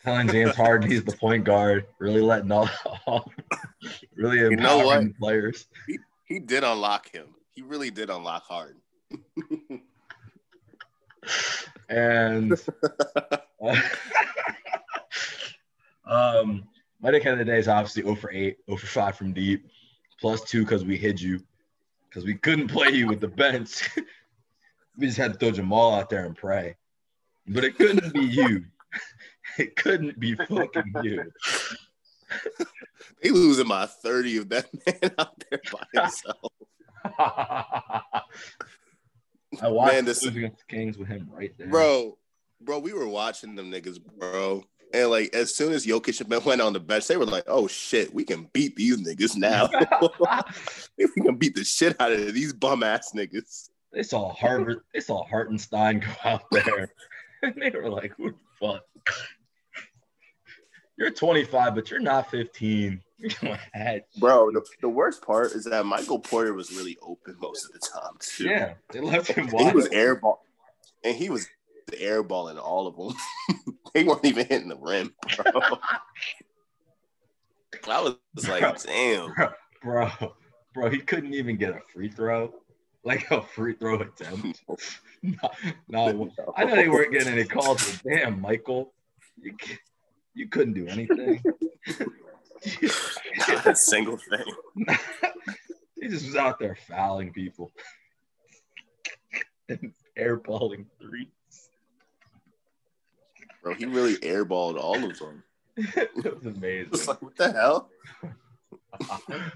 Telling 0.03 0.29
James 0.29 0.55
Harden 0.55 0.89
he's 0.89 1.03
the 1.03 1.15
point 1.15 1.43
guard, 1.43 1.85
really 1.99 2.21
letting 2.21 2.51
all, 2.51 2.69
all 3.05 3.31
really 4.15 4.39
empowering 4.39 4.59
know 4.61 4.85
what? 4.85 5.03
the 5.03 5.13
players. 5.19 5.67
he 6.25 6.39
did 6.39 6.63
unlock 6.63 7.11
him. 7.11 7.27
He 7.51 7.61
really 7.61 7.91
did 7.91 8.09
unlock 8.09 8.43
Harden. 8.43 8.81
And 11.89 12.53
um, 16.05 16.67
my 17.01 17.11
dick 17.11 17.25
of 17.25 17.37
the 17.39 17.45
day 17.45 17.57
is 17.57 17.67
obviously 17.67 18.03
0 18.03 18.15
for 18.15 18.31
8, 18.31 18.57
0 18.67 18.77
for 18.77 18.87
5 18.87 19.15
from 19.15 19.33
deep, 19.33 19.67
plus 20.21 20.43
two 20.43 20.63
because 20.63 20.85
we 20.85 20.97
hid 20.97 21.19
you, 21.19 21.41
because 22.09 22.25
we 22.25 22.33
couldn't 22.35 22.67
play 22.71 22.89
you 22.89 23.07
with 23.07 23.19
the 23.21 23.27
bench. 23.27 23.89
we 24.97 25.05
just 25.07 25.17
had 25.17 25.33
to 25.33 25.39
throw 25.39 25.51
Jamal 25.51 25.93
out 25.95 26.09
there 26.09 26.25
and 26.25 26.35
pray. 26.35 26.75
But 27.47 27.63
it 27.63 27.77
couldn't 27.77 28.13
be 28.13 28.21
you. 28.21 28.65
It 29.57 29.75
couldn't 29.75 30.19
be 30.19 30.35
fucking 30.35 30.93
you. 31.03 31.31
They 33.21 33.29
losing 33.31 33.67
my 33.67 33.87
30 33.87 34.37
of 34.37 34.49
that 34.49 34.67
man 34.85 35.11
out 35.17 35.43
there 35.49 35.59
by 35.71 36.01
himself. 36.01 36.51
I 39.61 39.67
watched 39.67 39.93
Man, 39.95 40.05
this- 40.05 40.23
against 40.23 40.59
the 40.59 40.63
Kings 40.75 40.97
with 40.97 41.07
him 41.07 41.29
right 41.33 41.51
there. 41.57 41.67
bro, 41.67 42.17
bro, 42.61 42.79
we 42.79 42.93
were 42.93 43.07
watching 43.07 43.55
them 43.55 43.71
niggas, 43.71 43.99
bro. 43.99 44.63
And 44.93 45.09
like 45.09 45.33
as 45.35 45.55
soon 45.55 45.73
as 45.73 45.85
Jokic 45.85 46.45
went 46.45 46.61
on 46.61 46.73
the 46.73 46.79
bench, 46.79 47.07
they 47.07 47.17
were 47.17 47.25
like, 47.25 47.43
"Oh 47.47 47.67
shit, 47.67 48.13
we 48.13 48.23
can 48.23 48.49
beat 48.53 48.75
these 48.75 48.97
niggas 48.97 49.35
now. 49.35 49.69
we 50.97 51.07
can 51.21 51.35
beat 51.35 51.55
the 51.55 51.63
shit 51.63 51.99
out 51.99 52.11
of 52.11 52.33
these 52.33 52.53
bum 52.53 52.83
ass 52.83 53.11
niggas." 53.15 53.69
they 53.91 54.03
saw 54.03 54.31
Harvard, 54.33 54.81
they 54.93 54.99
saw 54.99 55.25
Hartenstein 55.25 55.99
go 55.99 56.07
out 56.23 56.43
there, 56.51 56.93
and 57.43 57.55
they 57.61 57.71
were 57.71 57.89
like, 57.89 58.13
"Who 58.17 58.31
the 58.31 58.37
fuck? 58.59 58.83
You're 60.97 61.11
25, 61.11 61.75
but 61.75 61.89
you're 61.89 62.01
not 62.01 62.29
15. 62.29 63.01
You're 63.17 63.31
gonna. 63.41 63.99
Bro, 64.17 64.51
the, 64.51 64.65
the 64.81 64.89
worst 64.89 65.21
part 65.21 65.53
is 65.53 65.63
that 65.65 65.85
Michael 65.85 66.19
Porter 66.19 66.53
was 66.53 66.71
really 66.71 66.97
open 67.01 67.37
most 67.39 67.65
of 67.65 67.71
the 67.71 67.79
time 67.79 68.13
too. 68.19 68.45
Yeah, 68.45 68.73
they 68.91 68.99
left 68.99 69.31
him 69.31 69.49
And 69.49 69.69
he 69.69 69.71
was 69.71 69.87
airball, 69.89 70.37
and 71.03 71.15
he 71.15 71.29
was 71.29 71.47
airballing 71.91 72.61
all 72.61 72.87
of 72.87 72.95
them. 72.97 73.15
they 73.93 74.03
weren't 74.03 74.25
even 74.25 74.45
hitting 74.45 74.69
the 74.69 74.77
rim, 74.77 75.13
bro. 75.35 75.61
I 77.87 78.01
was 78.35 78.47
like, 78.47 78.83
damn. 78.83 79.33
bro, 79.81 80.09
bro, 80.73 80.89
he 80.89 80.99
couldn't 80.99 81.33
even 81.33 81.57
get 81.57 81.71
a 81.71 81.81
free 81.93 82.09
throw, 82.09 82.53
like 83.03 83.29
a 83.31 83.41
free 83.41 83.73
throw 83.73 84.01
attempt. 84.01 84.61
no, 85.23 85.33
no, 85.87 86.29
I 86.55 86.65
know 86.65 86.75
they 86.75 86.89
weren't 86.89 87.11
getting 87.11 87.33
any 87.33 87.45
calls, 87.45 87.99
but 88.03 88.11
damn, 88.11 88.41
Michael, 88.41 88.93
you, 89.41 89.55
you 90.33 90.47
couldn't 90.49 90.73
do 90.73 90.87
anything. 90.87 91.41
Not 93.47 93.67
a 93.67 93.75
single 93.75 94.17
thing. 94.17 94.97
he 96.01 96.09
just 96.09 96.25
was 96.25 96.35
out 96.35 96.59
there 96.59 96.77
fouling 96.87 97.31
people 97.31 97.71
and 99.69 99.93
airballing 100.17 100.85
threes. 100.99 101.27
Bro, 103.61 103.75
he 103.75 103.85
really 103.85 104.15
airballed 104.17 104.77
all 104.79 105.03
of 105.03 105.19
them. 105.19 105.43
it 105.77 106.09
was 106.15 106.25
It's 106.43 106.45
amazing. 106.45 107.07
like, 107.07 107.21
what 107.21 107.35
the 107.35 107.51
hell? 107.51 107.89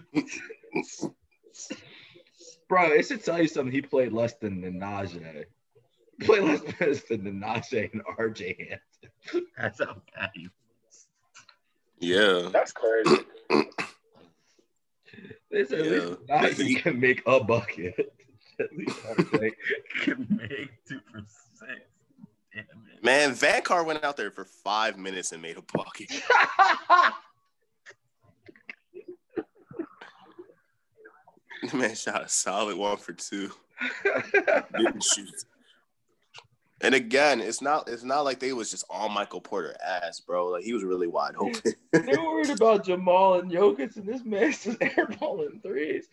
Bro, 2.69 2.91
it 2.91 3.05
should 3.07 3.23
tell 3.23 3.41
you 3.41 3.47
something. 3.47 3.71
He 3.71 3.81
played 3.81 4.13
less 4.13 4.33
than 4.35 4.61
Nnaji. 4.61 5.45
He 6.19 6.25
played 6.25 6.43
less 6.43 6.61
minutes 6.79 7.03
than 7.09 7.21
Nnaji 7.21 7.91
and 7.93 8.03
RJ 8.17 8.57
Hampton. 8.69 9.47
That's 9.57 9.79
how 9.79 10.01
bad 10.15 10.29
he 10.33 10.49
Yeah. 11.99 12.49
That's 12.51 12.71
crazy. 12.71 13.17
They 15.51 15.65
said 15.65 15.81
at 15.81 15.85
Yeah. 15.85 15.99
least 15.99 16.59
Nnaji 16.59 16.81
can 16.81 16.99
make 16.99 17.21
a 17.27 17.39
bucket. 17.43 17.93
At 18.59 18.75
least 18.75 18.97
LJ 19.03 19.51
can 20.01 20.27
make 20.41 20.71
two 20.87 20.99
for 21.11 21.19
six. 21.19 21.29
Damn 21.29 21.52
it. 21.52 21.52
Man, 23.03 23.33
Van 23.33 23.61
Car 23.61 23.83
went 23.83 24.01
out 24.05 24.15
there 24.15 24.31
for 24.31 24.45
five 24.45 24.97
minutes 24.97 25.33
and 25.33 25.41
made 25.41 25.57
a 25.57 25.63
bucket. 25.73 26.09
The 31.69 31.73
man 31.77 31.95
shot 31.95 32.23
a 32.23 32.29
solid 32.29 32.77
one 32.77 32.95
for 32.95 33.11
two. 33.11 33.51
Didn't 34.77 35.03
shoot. 35.03 35.45
And 36.79 36.95
again, 36.95 37.41
it's 37.41 37.61
not 37.61 37.89
it's 37.89 38.03
not 38.03 38.21
like 38.21 38.39
they 38.39 38.53
was 38.53 38.71
just 38.71 38.85
on 38.89 39.13
Michael 39.13 39.41
Porter 39.41 39.75
ass, 39.85 40.21
bro. 40.21 40.47
Like 40.47 40.63
he 40.63 40.71
was 40.71 40.83
really 40.83 41.07
wide 41.07 41.35
open. 41.37 41.73
They're 41.91 42.21
worried 42.21 42.49
about 42.49 42.85
Jamal 42.85 43.39
and 43.39 43.51
Jokic, 43.51 43.97
and 43.97 44.05
this 44.05 44.23
man's 44.23 44.63
just 44.63 44.79
airballing 44.79 45.61
threes. 45.61 46.07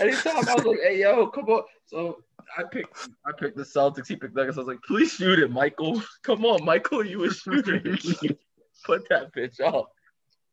Anytime 0.00 0.48
I 0.48 0.54
was 0.54 0.64
like, 0.64 0.78
"Hey, 0.82 1.00
yo, 1.00 1.26
come 1.28 1.44
on!" 1.46 1.62
So 1.86 2.22
I 2.56 2.62
picked, 2.64 3.08
I 3.26 3.32
picked 3.38 3.56
the 3.56 3.62
Celtics. 3.62 4.08
He 4.08 4.16
picked 4.16 4.34
Nuggets. 4.34 4.56
I 4.56 4.60
was 4.60 4.68
like, 4.68 4.82
"Please 4.86 5.12
shoot 5.12 5.38
it, 5.38 5.50
Michael. 5.50 6.02
Come 6.22 6.44
on, 6.44 6.64
Michael, 6.64 7.04
you 7.04 7.24
a 7.24 7.32
shooter. 7.32 7.80
Put 8.84 9.08
that 9.10 9.34
bitch 9.34 9.60
up." 9.60 9.92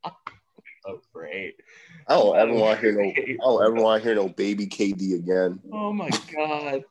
Oh, 0.87 1.01
great. 1.13 1.55
I 2.07 2.13
don't 2.13 2.37
ever 2.37 2.53
want 2.53 2.79
to 2.79 2.81
hear 2.81 2.93
no. 2.93 3.01
I 3.17 3.35
don't 3.41 3.63
ever 3.65 3.83
want 3.83 4.01
to 4.01 4.07
hear 4.07 4.15
no 4.15 4.29
baby 4.29 4.65
KD 4.65 5.15
again. 5.15 5.59
Oh 5.73 5.91
my 5.91 6.09
god, 6.33 6.83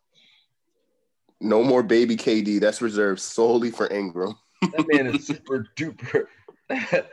No 1.41 1.65
more 1.65 1.83
baby 1.83 2.15
KD. 2.15 2.61
That's 2.61 2.83
reserved 2.83 3.19
solely 3.19 3.71
for 3.71 3.91
Ingram. 3.91 4.37
that 4.61 4.85
man 4.93 5.07
is 5.07 5.27
super 5.27 5.67
duper. 5.75 6.25
That, 6.69 7.11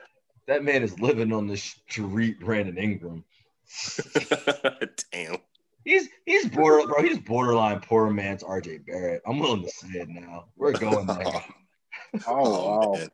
that 0.47 0.63
man 0.65 0.83
is 0.83 0.99
living 0.99 1.31
on 1.31 1.47
the 1.47 1.55
street, 1.55 2.41
Brandon 2.41 2.77
Ingram. 2.77 3.23
Damn. 5.11 5.37
He's 5.83 6.09
he's 6.25 6.47
border, 6.49 6.87
bro. 6.87 7.03
He's 7.03 7.19
borderline 7.19 7.79
poor 7.79 8.09
man's 8.09 8.43
RJ 8.43 8.85
Barrett. 8.87 9.21
I'm 9.27 9.39
willing 9.39 9.63
to 9.63 9.69
say 9.69 9.99
it 9.99 10.09
now. 10.09 10.45
We're 10.55 10.73
going 10.73 11.07
there. 11.07 11.25
Oh, 12.27 12.93
wow. 12.93 13.07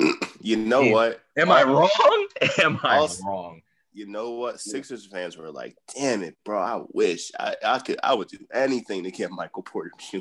Oh, 0.00 0.14
you 0.40 0.56
know 0.56 0.82
Damn. 0.82 0.92
what? 0.92 1.20
Am 1.36 1.50
I 1.50 1.64
wrong? 1.64 2.28
Am 2.62 2.78
I 2.82 2.96
Also- 2.98 3.22
wrong? 3.24 3.60
You 3.94 4.06
know 4.06 4.30
what? 4.30 4.58
Sixers 4.58 5.04
fans 5.04 5.36
were 5.36 5.50
like, 5.50 5.76
"Damn 5.94 6.22
it, 6.22 6.34
bro! 6.46 6.58
I 6.58 6.82
wish 6.92 7.30
I, 7.38 7.56
I 7.62 7.78
could. 7.78 7.98
I 8.02 8.14
would 8.14 8.28
do 8.28 8.38
anything 8.50 9.04
to 9.04 9.10
get 9.10 9.30
Michael 9.30 9.62
Porter 9.64 9.90
Jr." 9.98 10.20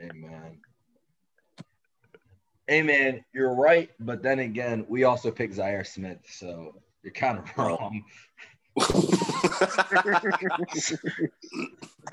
Amen. 0.00 0.60
Amen. 2.70 3.24
You're 3.34 3.54
right, 3.54 3.90
but 4.00 4.22
then 4.22 4.38
again, 4.38 4.86
we 4.88 5.04
also 5.04 5.30
picked 5.30 5.56
Zhaire 5.56 5.86
Smith, 5.86 6.20
so 6.26 6.80
you're 7.02 7.12
kind 7.12 7.38
of 7.38 7.44
wrong. 7.58 8.02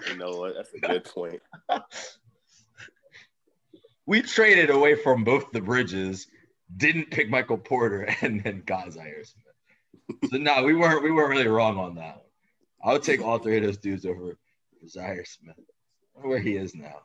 You 0.07 0.17
know 0.17 0.37
what? 0.37 0.55
That's 0.55 0.73
a 0.73 0.79
good 0.79 1.05
point. 1.05 1.41
We 4.09 4.21
traded 4.21 4.69
away 4.69 4.95
from 4.95 5.25
both 5.25 5.51
the 5.51 5.59
bridges, 5.59 6.27
didn't 6.77 7.11
pick 7.11 7.29
Michael 7.29 7.57
Porter, 7.57 8.07
and 8.21 8.41
then 8.41 8.63
got 8.65 8.87
Zhaire 8.87 9.25
Smith. 9.25 10.31
So 10.31 10.37
no, 10.37 10.63
we 10.63 10.73
weren't 10.73 11.03
we 11.03 11.11
weren't 11.11 11.29
really 11.29 11.47
wrong 11.47 11.77
on 11.77 11.95
that 11.95 12.15
one. 12.15 12.25
I 12.81 12.93
would 12.93 13.03
take 13.03 13.21
all 13.21 13.37
three 13.37 13.57
of 13.57 13.63
those 13.63 13.77
dudes 13.77 14.05
over 14.05 14.37
Zhaire 14.85 15.27
Smith. 15.27 15.57
I 15.59 16.19
wonder 16.19 16.29
where 16.29 16.39
he 16.39 16.55
is 16.55 16.73
now. 16.73 17.01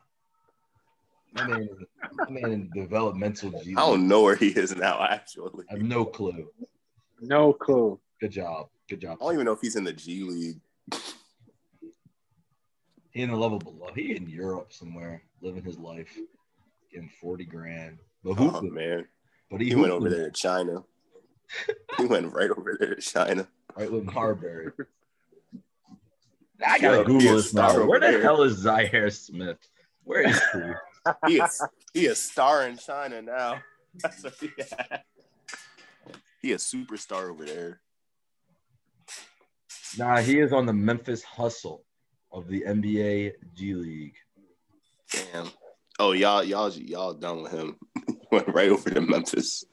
My 1.33 1.45
man, 1.45 1.67
my 2.13 2.29
man 2.29 2.51
in 2.51 2.69
developmental 2.73 3.53
I 3.57 3.73
don't 3.73 4.07
know 4.07 4.21
where 4.21 4.37
he 4.37 4.47
is 4.47 4.73
now. 4.73 5.03
Actually, 5.03 5.65
I 5.69 5.73
have 5.73 5.81
no 5.81 6.05
clue. 6.05 6.47
No 7.19 7.51
clue. 7.51 7.99
Good 8.21 8.31
job. 8.31 8.69
Good 8.89 9.01
job. 9.01 9.17
I 9.21 9.25
don't 9.25 9.33
even 9.33 9.45
know 9.45 9.51
if 9.53 9.61
he's 9.61 9.75
in 9.75 9.83
the 9.83 9.93
G 9.93 10.23
League. 10.23 10.59
He 13.11 13.21
in 13.21 13.29
the 13.29 13.35
level 13.37 13.59
below. 13.59 13.89
He 13.95 14.15
in 14.15 14.27
Europe 14.27 14.73
somewhere, 14.73 15.21
living 15.41 15.63
his 15.63 15.77
life, 15.77 16.17
getting 16.91 17.09
forty 17.21 17.45
grand. 17.45 17.99
But 18.23 18.31
Oh 18.31 18.33
hooping. 18.49 18.73
man, 18.73 19.07
but 19.51 19.61
he, 19.61 19.69
he 19.69 19.75
went 19.75 19.91
over 19.91 20.09
there 20.09 20.25
to 20.25 20.31
China. 20.31 20.83
he 21.97 22.05
went 22.05 22.33
right 22.33 22.49
over 22.49 22.75
there 22.79 22.95
to 22.95 23.01
China. 23.01 23.47
right 23.75 23.91
with 23.91 24.05
Marbury. 24.05 24.71
I 26.65 26.79
gotta 26.79 27.03
Google 27.03 27.35
this 27.35 27.53
now. 27.53 27.69
star 27.69 27.85
Where 27.85 27.99
the 27.99 28.07
there. 28.07 28.21
hell 28.21 28.41
is 28.43 28.63
Zhaire 28.63 29.11
Smith? 29.11 29.57
Where 30.03 30.27
is 30.27 30.41
he? 30.53 30.59
He 31.27 31.41
is 31.41 31.61
he 31.93 32.05
a 32.07 32.15
star 32.15 32.65
in 32.65 32.77
China 32.77 33.21
now. 33.21 33.61
That's 33.95 34.23
what 34.23 34.35
he 34.39 34.49
had. 34.57 35.01
He 36.41 36.53
a 36.53 36.55
superstar 36.57 37.29
over 37.29 37.43
there. 37.43 37.81
Nah, 39.97 40.17
he 40.17 40.39
is 40.39 40.53
on 40.53 40.65
the 40.65 40.73
Memphis 40.73 41.23
Hustle 41.23 41.83
of 42.31 42.47
the 42.47 42.61
NBA 42.61 43.33
G 43.53 43.73
League. 43.75 44.15
Damn. 45.11 45.49
Oh 45.99 46.13
y'all 46.13 46.43
y'all 46.43 46.71
y'all 46.71 47.13
done 47.13 47.43
with 47.43 47.51
him. 47.51 47.77
went 48.31 48.47
right 48.47 48.69
over 48.69 48.89
to 48.89 49.01
Memphis. 49.01 49.65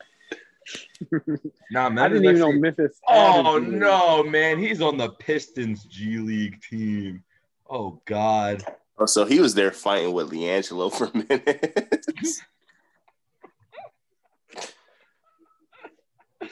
Nah, 1.70 1.86
I 1.86 1.88
Memphis 1.88 2.20
didn't 2.20 2.36
even 2.36 2.38
know 2.38 2.52
Memphis. 2.52 3.00
Oh 3.08 3.54
had 3.54 3.62
a 3.62 3.64
team. 3.64 3.78
no, 3.78 4.22
man, 4.24 4.58
he's 4.58 4.82
on 4.82 4.98
the 4.98 5.10
Pistons 5.12 5.84
G 5.84 6.18
League 6.18 6.60
team. 6.60 7.24
Oh 7.68 8.02
God. 8.04 8.62
Oh, 8.98 9.06
so 9.06 9.24
he 9.24 9.40
was 9.40 9.54
there 9.54 9.72
fighting 9.72 10.12
with 10.12 10.30
LiAngelo 10.30 10.92
for 10.92 11.04
a 11.14 11.16
minute. 11.16 12.04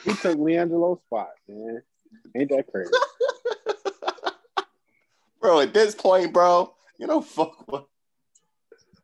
He 0.03 0.13
took 0.15 0.37
LiAngelo's 0.37 1.01
spot, 1.03 1.29
man. 1.47 1.83
Ain't 2.35 2.49
that 2.49 2.65
crazy? 2.71 2.89
Bro, 5.41 5.61
at 5.61 5.73
this 5.73 5.95
point, 5.95 6.33
bro, 6.33 6.73
you 6.97 7.07
know, 7.07 7.21
fuck 7.21 7.69
what. 7.71 7.87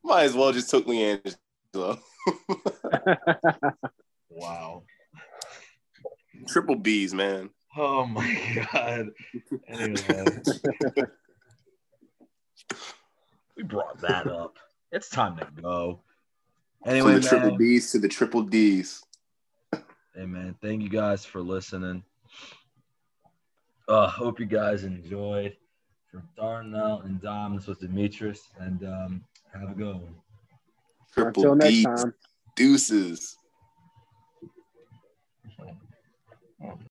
Might 0.03 0.23
as 0.23 0.33
well 0.35 0.51
just 0.51 0.69
took 0.69 0.85
LiAngelo. 0.85 1.99
Wow. 4.35 4.83
Triple 6.47 6.75
B's, 6.75 7.13
man. 7.13 7.49
Oh 7.77 8.05
my 8.05 8.65
God. 8.73 9.11
Anyway. 9.67 10.25
we 13.55 13.63
brought 13.63 14.01
that 14.01 14.27
up. 14.27 14.57
It's 14.91 15.09
time 15.09 15.37
to 15.37 15.47
go. 15.61 16.01
Anyway, 16.85 17.13
From 17.13 17.21
the 17.21 17.27
triple 17.27 17.49
man, 17.51 17.57
B's 17.57 17.91
to 17.93 17.99
the 17.99 18.09
triple 18.09 18.43
D's. 18.43 19.01
hey 19.71 20.25
man, 20.25 20.55
thank 20.61 20.81
you 20.83 20.89
guys 20.89 21.25
for 21.25 21.41
listening. 21.41 22.03
Uh, 23.87 24.07
hope 24.07 24.39
you 24.39 24.45
guys 24.45 24.83
enjoyed. 24.83 25.55
From 26.15 26.29
Darnell 26.37 27.01
and 27.01 27.21
Dom, 27.21 27.57
this 27.57 27.67
was 27.67 27.79
Demetrius, 27.79 28.47
and 28.57 28.81
um, 28.87 29.23
have 29.53 29.69
a 29.69 29.73
good 29.73 29.95
one. 29.95 30.15
Triple 31.11 31.51
Until 31.51 31.55
next 31.55 31.73
D's. 31.75 31.83
time. 31.83 32.13
Deuces. 32.55 33.37